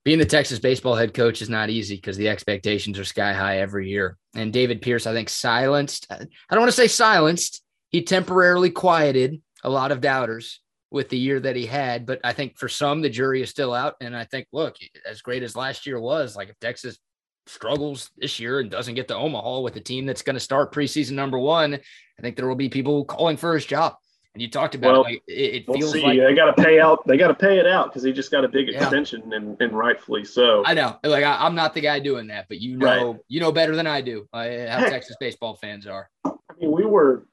being 0.05 0.19
the 0.19 0.25
Texas 0.25 0.59
baseball 0.59 0.95
head 0.95 1.13
coach 1.13 1.43
is 1.43 1.51
not 1.51 1.71
easy 1.71 1.97
because 1.97 2.17
the 2.17 2.29
expectations 2.29 2.99
are 2.99 3.05
sky 3.05 3.33
high 3.33 3.59
every 3.59 3.89
year. 3.89 4.17
And 4.35 4.53
David 4.53 4.81
Pierce, 4.81 5.07
I 5.07 5.13
think, 5.13 5.29
silenced, 5.29 6.07
I 6.11 6.17
don't 6.51 6.61
want 6.61 6.71
to 6.71 6.77
say 6.77 6.89
silenced, 6.89 7.63
he 7.91 8.03
temporarily 8.03 8.71
quieted 8.71 9.43
a 9.63 9.71
lot 9.71 9.93
of 9.93 10.01
doubters 10.01 10.61
with 10.91 11.09
the 11.09 11.19
year 11.19 11.39
that 11.41 11.57
he 11.57 11.67
had. 11.67 12.07
But 12.07 12.21
I 12.25 12.33
think 12.33 12.59
for 12.59 12.69
some, 12.69 13.03
the 13.03 13.11
jury 13.11 13.43
is 13.43 13.51
still 13.51 13.75
out. 13.75 13.97
And 14.01 14.17
I 14.17 14.25
think, 14.25 14.47
look, 14.53 14.77
as 15.09 15.23
great 15.23 15.43
as 15.43 15.55
last 15.55 15.87
year 15.87 16.01
was, 16.01 16.35
like 16.35 16.49
if 16.49 16.59
Texas 16.61 16.99
struggles 17.47 18.11
this 18.17 18.41
year 18.41 18.61
and 18.61 18.71
doesn't 18.71 18.95
get 18.95 19.09
to 19.09 19.17
Omaha 19.17 19.61
with 19.61 19.77
a 19.77 19.81
team 19.81 20.07
that's 20.07 20.23
going 20.23 20.35
to 20.35 20.41
start 20.41 20.73
preseason 20.73 21.13
number 21.13 21.39
one, 21.39 21.75
I 21.75 22.23
think 22.23 22.37
there 22.37 22.49
will 22.49 22.55
be 22.55 22.69
people 22.69 23.05
calling 23.05 23.37
for 23.37 23.55
his 23.55 23.67
job. 23.67 23.95
And 24.35 24.43
you 24.43 24.49
talked 24.49 24.77
about 24.77 24.93
well, 24.93 25.01
it, 25.03 25.05
like, 25.05 25.23
it, 25.27 25.33
it 25.33 25.69
we'll 25.69 25.79
feels 25.79 25.93
see. 25.93 26.03
like 26.03 26.19
they 26.19 26.35
got 26.35 26.55
to 26.55 26.63
pay 26.63 26.79
out. 26.79 27.05
They 27.07 27.17
got 27.17 27.29
to 27.29 27.35
pay 27.35 27.59
it 27.59 27.67
out 27.67 27.87
because 27.89 28.05
he 28.05 28.13
just 28.13 28.31
got 28.31 28.45
a 28.45 28.49
big 28.49 28.69
yeah. 28.69 28.81
extension, 28.81 29.33
and, 29.33 29.61
and 29.61 29.73
rightfully 29.73 30.25
so. 30.25 30.63
I 30.65 30.75
know. 30.75 30.99
Like 31.03 31.25
I, 31.25 31.47
am 31.47 31.57
not 31.57 31.75
the 31.75 31.81
guy 31.81 31.99
doing 31.99 32.29
that, 32.29 32.47
but 32.49 32.61
you 32.61 32.77
know, 32.77 33.13
right. 33.13 33.21
you 33.27 33.41
know 33.41 33.51
better 33.51 33.75
than 33.75 33.89
I 33.89 34.03
do 34.03 34.29
uh, 34.33 34.39
how 34.39 34.79
Heck, 34.79 34.91
Texas 34.91 35.17
baseball 35.19 35.57
fans 35.57 35.87
are. 35.87 36.09
I 36.25 36.31
mean, 36.61 36.71
we 36.71 36.85
were 36.85 37.27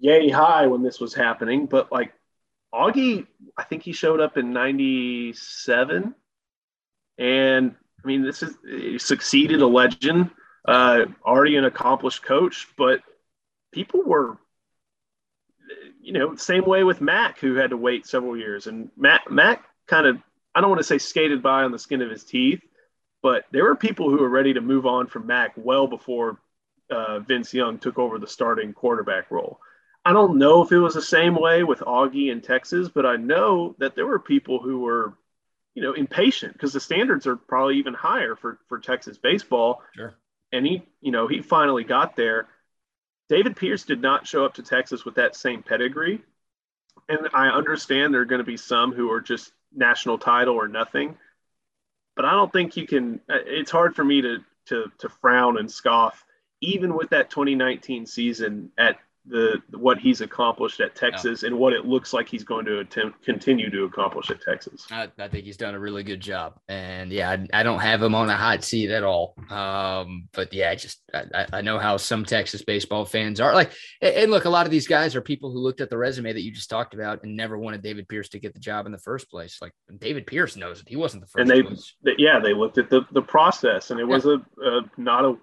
yay 0.00 0.28
high 0.28 0.66
when 0.66 0.82
this 0.82 0.98
was 0.98 1.14
happening, 1.14 1.66
but 1.66 1.92
like 1.92 2.12
Augie, 2.74 3.24
I 3.56 3.62
think 3.62 3.84
he 3.84 3.92
showed 3.92 4.20
up 4.20 4.36
in 4.36 4.52
'97, 4.52 6.16
and 7.18 7.74
I 8.04 8.06
mean, 8.06 8.22
this 8.22 8.42
is 8.42 8.56
he 8.68 8.98
succeeded 8.98 9.62
a 9.62 9.66
legend, 9.68 10.30
uh, 10.66 11.04
already 11.24 11.54
an 11.54 11.64
accomplished 11.64 12.24
coach, 12.24 12.66
but 12.76 13.02
people 13.72 14.02
were 14.04 14.38
you 16.06 16.12
know, 16.12 16.36
same 16.36 16.64
way 16.64 16.84
with 16.84 17.00
Mack, 17.00 17.40
who 17.40 17.56
had 17.56 17.70
to 17.70 17.76
wait 17.76 18.06
several 18.06 18.36
years. 18.36 18.68
And 18.68 18.90
Mack, 18.96 19.28
Mack 19.28 19.64
kind 19.88 20.06
of, 20.06 20.18
I 20.54 20.60
don't 20.60 20.70
want 20.70 20.78
to 20.78 20.86
say 20.86 20.98
skated 20.98 21.42
by 21.42 21.64
on 21.64 21.72
the 21.72 21.80
skin 21.80 22.00
of 22.00 22.10
his 22.10 22.22
teeth, 22.22 22.60
but 23.22 23.44
there 23.50 23.64
were 23.64 23.74
people 23.74 24.08
who 24.08 24.18
were 24.18 24.28
ready 24.28 24.54
to 24.54 24.60
move 24.60 24.86
on 24.86 25.08
from 25.08 25.26
Mack 25.26 25.54
well 25.56 25.88
before 25.88 26.38
uh, 26.92 27.18
Vince 27.18 27.52
Young 27.52 27.78
took 27.78 27.98
over 27.98 28.20
the 28.20 28.26
starting 28.28 28.72
quarterback 28.72 29.32
role. 29.32 29.58
I 30.04 30.12
don't 30.12 30.38
know 30.38 30.62
if 30.62 30.70
it 30.70 30.78
was 30.78 30.94
the 30.94 31.02
same 31.02 31.34
way 31.34 31.64
with 31.64 31.80
Augie 31.80 32.30
in 32.30 32.40
Texas, 32.40 32.88
but 32.88 33.04
I 33.04 33.16
know 33.16 33.74
that 33.80 33.96
there 33.96 34.06
were 34.06 34.20
people 34.20 34.60
who 34.60 34.78
were, 34.78 35.18
you 35.74 35.82
know, 35.82 35.92
impatient 35.92 36.52
because 36.52 36.72
the 36.72 36.78
standards 36.78 37.26
are 37.26 37.34
probably 37.34 37.78
even 37.78 37.94
higher 37.94 38.36
for 38.36 38.60
for 38.68 38.78
Texas 38.78 39.18
baseball. 39.18 39.82
Sure. 39.96 40.14
And 40.52 40.64
he, 40.64 40.86
you 41.00 41.10
know, 41.10 41.26
he 41.26 41.42
finally 41.42 41.82
got 41.82 42.14
there. 42.14 42.46
David 43.28 43.56
Pierce 43.56 43.84
did 43.84 44.00
not 44.00 44.26
show 44.26 44.44
up 44.44 44.54
to 44.54 44.62
Texas 44.62 45.04
with 45.04 45.16
that 45.16 45.34
same 45.36 45.62
pedigree. 45.62 46.22
And 47.08 47.28
I 47.34 47.48
understand 47.48 48.12
there 48.12 48.22
are 48.22 48.26
going 48.26 48.40
to 48.40 48.44
be 48.44 48.56
some 48.56 48.92
who 48.92 49.10
are 49.10 49.20
just 49.20 49.52
national 49.74 50.18
title 50.18 50.54
or 50.54 50.68
nothing. 50.68 51.16
But 52.14 52.24
I 52.24 52.32
don't 52.32 52.52
think 52.52 52.76
you 52.76 52.86
can, 52.86 53.20
uh, 53.28 53.38
it's 53.44 53.70
hard 53.70 53.94
for 53.94 54.04
me 54.04 54.22
to, 54.22 54.38
to, 54.66 54.90
to 54.98 55.08
frown 55.08 55.58
and 55.58 55.70
scoff, 55.70 56.24
even 56.60 56.94
with 56.96 57.10
that 57.10 57.30
2019 57.30 58.06
season 58.06 58.70
at 58.78 58.98
the 59.28 59.60
what 59.76 59.98
he's 59.98 60.20
accomplished 60.20 60.80
at 60.80 60.94
Texas 60.94 61.42
yeah. 61.42 61.48
and 61.48 61.58
what 61.58 61.72
it 61.72 61.84
looks 61.84 62.12
like 62.12 62.28
he's 62.28 62.44
going 62.44 62.64
to 62.64 62.78
attempt 62.78 63.24
continue 63.24 63.70
to 63.70 63.84
accomplish 63.84 64.30
at 64.30 64.40
Texas. 64.40 64.86
I, 64.90 65.08
I 65.18 65.28
think 65.28 65.44
he's 65.44 65.56
done 65.56 65.74
a 65.74 65.78
really 65.78 66.02
good 66.02 66.20
job, 66.20 66.54
and 66.68 67.10
yeah, 67.10 67.30
I, 67.30 67.60
I, 67.60 67.62
don't 67.62 67.80
have 67.80 68.02
him 68.02 68.14
on 68.14 68.30
a 68.30 68.36
hot 68.36 68.62
seat 68.62 68.90
at 68.90 69.02
all. 69.02 69.34
Um, 69.50 70.28
but 70.32 70.52
yeah, 70.52 70.70
I 70.70 70.74
just 70.76 71.02
I, 71.12 71.46
I, 71.52 71.60
know 71.60 71.78
how 71.78 71.96
some 71.96 72.24
Texas 72.24 72.62
baseball 72.62 73.04
fans 73.04 73.40
are. 73.40 73.52
Like, 73.54 73.72
and 74.00 74.30
look, 74.30 74.44
a 74.44 74.50
lot 74.50 74.66
of 74.66 74.70
these 74.70 74.86
guys 74.86 75.16
are 75.16 75.20
people 75.20 75.50
who 75.50 75.58
looked 75.58 75.80
at 75.80 75.90
the 75.90 75.98
resume 75.98 76.32
that 76.32 76.42
you 76.42 76.52
just 76.52 76.70
talked 76.70 76.94
about 76.94 77.24
and 77.24 77.36
never 77.36 77.58
wanted 77.58 77.82
David 77.82 78.08
Pierce 78.08 78.28
to 78.30 78.38
get 78.38 78.54
the 78.54 78.60
job 78.60 78.86
in 78.86 78.92
the 78.92 78.98
first 78.98 79.30
place. 79.30 79.58
Like 79.60 79.72
David 79.98 80.26
Pierce 80.26 80.56
knows 80.56 80.80
it; 80.80 80.88
he 80.88 80.96
wasn't 80.96 81.22
the 81.22 81.28
first. 81.28 81.40
And 81.40 81.50
they, 81.50 81.62
they 82.04 82.16
yeah, 82.18 82.38
they 82.38 82.54
looked 82.54 82.78
at 82.78 82.90
the 82.90 83.02
the 83.12 83.22
process, 83.22 83.90
and 83.90 83.98
it 83.98 84.04
was 84.04 84.26
a, 84.26 84.40
a 84.62 84.80
not 84.96 85.24
a 85.24 85.36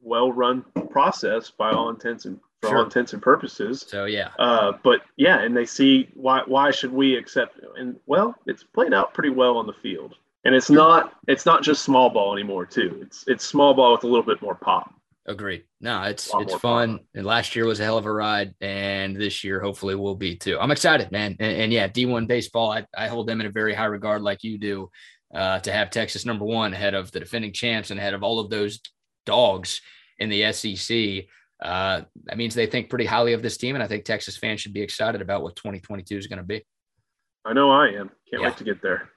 well 0.00 0.32
run 0.32 0.64
process 0.90 1.50
by 1.50 1.70
all 1.70 1.90
intents 1.90 2.24
and 2.24 2.38
for 2.60 2.68
sure. 2.68 2.78
all 2.78 2.84
intents 2.84 3.12
and 3.12 3.22
purposes. 3.22 3.84
So 3.88 4.04
yeah. 4.04 4.30
Uh, 4.38 4.72
but 4.82 5.00
yeah, 5.16 5.40
and 5.40 5.56
they 5.56 5.66
see 5.66 6.08
why 6.14 6.42
why 6.46 6.70
should 6.70 6.92
we 6.92 7.16
accept 7.16 7.58
and 7.76 7.96
well, 8.06 8.34
it's 8.46 8.64
played 8.64 8.92
out 8.92 9.14
pretty 9.14 9.30
well 9.30 9.56
on 9.56 9.66
the 9.66 9.72
field. 9.82 10.14
And 10.44 10.54
it's 10.54 10.70
not 10.70 11.14
it's 11.28 11.46
not 11.46 11.62
just 11.62 11.82
small 11.82 12.10
ball 12.10 12.32
anymore 12.32 12.66
too. 12.66 13.00
It's 13.02 13.24
it's 13.26 13.44
small 13.44 13.74
ball 13.74 13.92
with 13.92 14.04
a 14.04 14.06
little 14.06 14.24
bit 14.24 14.40
more 14.42 14.54
pop. 14.54 14.94
Agreed. 15.26 15.64
No, 15.80 16.02
it's 16.02 16.30
it's 16.34 16.54
fun. 16.54 16.98
Pop. 16.98 17.06
And 17.14 17.26
last 17.26 17.54
year 17.54 17.66
was 17.66 17.78
a 17.78 17.84
hell 17.84 17.98
of 17.98 18.06
a 18.06 18.12
ride, 18.12 18.54
and 18.60 19.14
this 19.14 19.44
year 19.44 19.60
hopefully 19.60 19.94
will 19.94 20.14
be 20.14 20.36
too. 20.36 20.58
I'm 20.58 20.70
excited, 20.70 21.12
man. 21.12 21.36
And, 21.38 21.56
and 21.62 21.72
yeah, 21.72 21.88
D1 21.88 22.26
baseball, 22.26 22.72
I, 22.72 22.86
I 22.96 23.08
hold 23.08 23.26
them 23.26 23.40
in 23.40 23.46
a 23.46 23.50
very 23.50 23.74
high 23.74 23.84
regard, 23.84 24.22
like 24.22 24.44
you 24.44 24.58
do. 24.58 24.90
Uh, 25.32 25.60
to 25.60 25.70
have 25.70 25.90
Texas 25.90 26.26
number 26.26 26.44
one 26.44 26.74
ahead 26.74 26.92
of 26.92 27.12
the 27.12 27.20
defending 27.20 27.52
champs 27.52 27.92
and 27.92 28.00
ahead 28.00 28.14
of 28.14 28.24
all 28.24 28.40
of 28.40 28.50
those 28.50 28.80
dogs 29.26 29.80
in 30.18 30.28
the 30.28 30.52
SEC 30.52 31.26
uh, 31.62 32.02
that 32.24 32.38
means 32.38 32.54
they 32.54 32.66
think 32.66 32.88
pretty 32.88 33.04
highly 33.04 33.32
of 33.32 33.42
this 33.42 33.56
team. 33.56 33.74
And 33.74 33.82
I 33.82 33.86
think 33.86 34.04
Texas 34.04 34.36
fans 34.36 34.60
should 34.60 34.72
be 34.72 34.82
excited 34.82 35.20
about 35.20 35.42
what 35.42 35.56
2022 35.56 36.16
is 36.16 36.26
going 36.26 36.38
to 36.38 36.44
be. 36.44 36.64
I 37.44 37.52
know 37.52 37.70
I 37.70 37.88
am. 37.88 38.10
Can't 38.30 38.42
yeah. 38.42 38.48
wait 38.48 38.56
to 38.58 38.64
get 38.64 38.82
there. 38.82 39.10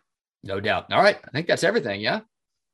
No 0.43 0.59
doubt. 0.59 0.91
All 0.91 1.01
right. 1.01 1.17
I 1.25 1.31
think 1.31 1.47
that's 1.47 1.63
everything. 1.63 2.01
Yeah. 2.01 2.21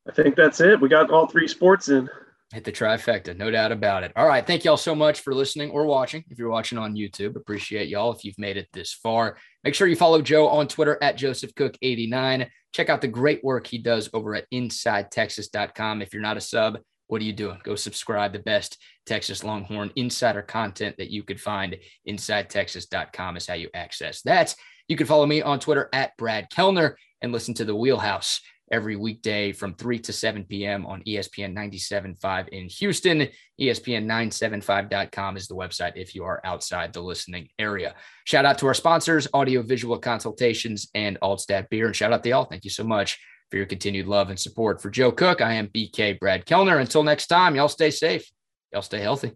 I 0.08 0.12
think 0.12 0.34
that's 0.34 0.60
it. 0.60 0.80
We 0.80 0.88
got 0.88 1.10
all 1.10 1.26
three 1.26 1.46
sports 1.46 1.88
in. 1.88 2.08
Hit 2.52 2.64
the 2.64 2.72
trifecta, 2.72 3.36
no 3.36 3.48
doubt 3.48 3.70
about 3.70 4.02
it. 4.02 4.10
All 4.16 4.26
right. 4.26 4.44
Thank 4.44 4.64
y'all 4.64 4.76
so 4.76 4.92
much 4.92 5.20
for 5.20 5.32
listening 5.32 5.70
or 5.70 5.86
watching. 5.86 6.24
If 6.30 6.38
you're 6.38 6.50
watching 6.50 6.78
on 6.78 6.96
YouTube, 6.96 7.36
appreciate 7.36 7.88
y'all 7.88 8.12
if 8.12 8.24
you've 8.24 8.38
made 8.40 8.56
it 8.56 8.66
this 8.72 8.92
far. 8.92 9.36
Make 9.62 9.76
sure 9.76 9.86
you 9.86 9.94
follow 9.94 10.20
Joe 10.20 10.48
on 10.48 10.66
Twitter 10.66 10.98
at 11.00 11.16
Joseph 11.16 11.54
Cook89. 11.54 12.48
Check 12.72 12.88
out 12.88 13.02
the 13.02 13.08
great 13.08 13.44
work 13.44 13.68
he 13.68 13.78
does 13.78 14.10
over 14.12 14.34
at 14.34 14.50
InsideTexas.com. 14.52 16.02
If 16.02 16.12
you're 16.12 16.22
not 16.22 16.36
a 16.36 16.40
sub, 16.40 16.78
what 17.10 17.20
are 17.20 17.24
you 17.24 17.32
doing? 17.32 17.58
Go 17.64 17.74
subscribe. 17.74 18.32
The 18.32 18.38
best 18.38 18.78
Texas 19.04 19.42
Longhorn 19.42 19.90
insider 19.96 20.42
content 20.42 20.96
that 20.98 21.10
you 21.10 21.24
could 21.24 21.40
find 21.40 21.76
InsideTexas.com 22.08 23.36
is 23.36 23.48
how 23.48 23.54
you 23.54 23.68
access 23.74 24.22
that. 24.22 24.54
You 24.86 24.96
can 24.96 25.08
follow 25.08 25.26
me 25.26 25.42
on 25.42 25.58
Twitter 25.58 25.88
at 25.92 26.16
Brad 26.16 26.50
Kellner 26.50 26.96
and 27.20 27.32
listen 27.32 27.52
to 27.54 27.64
the 27.64 27.74
Wheelhouse 27.74 28.40
every 28.70 28.94
weekday 28.94 29.50
from 29.50 29.74
3 29.74 29.98
to 29.98 30.12
7 30.12 30.44
p.m. 30.44 30.86
on 30.86 31.02
ESPN 31.02 31.52
97.5 31.52 32.48
in 32.50 32.68
Houston. 32.68 33.26
ESPN975.com 33.60 35.36
is 35.36 35.48
the 35.48 35.56
website 35.56 35.96
if 35.96 36.14
you 36.14 36.22
are 36.22 36.40
outside 36.44 36.92
the 36.92 37.00
listening 37.00 37.48
area. 37.58 37.96
Shout 38.24 38.44
out 38.44 38.58
to 38.58 38.68
our 38.68 38.74
sponsors, 38.74 39.26
Audio 39.34 39.62
Visual 39.62 39.98
Consultations 39.98 40.88
and 40.94 41.18
Altstat 41.20 41.70
Beer. 41.70 41.86
And 41.86 41.96
shout 41.96 42.12
out 42.12 42.22
to 42.22 42.28
y'all. 42.28 42.44
Thank 42.44 42.62
you 42.62 42.70
so 42.70 42.84
much 42.84 43.18
for 43.50 43.56
your 43.56 43.66
continued 43.66 44.06
love 44.06 44.30
and 44.30 44.38
support. 44.38 44.80
For 44.80 44.90
Joe 44.90 45.12
Cook, 45.12 45.40
I 45.40 45.54
am 45.54 45.68
BK 45.68 46.18
Brad 46.18 46.46
Kellner. 46.46 46.78
Until 46.78 47.02
next 47.02 47.26
time, 47.26 47.56
y'all 47.56 47.68
stay 47.68 47.90
safe, 47.90 48.30
y'all 48.72 48.82
stay 48.82 49.00
healthy, 49.00 49.32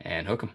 and 0.00 0.26
hook 0.26 0.42
'em. 0.44 0.50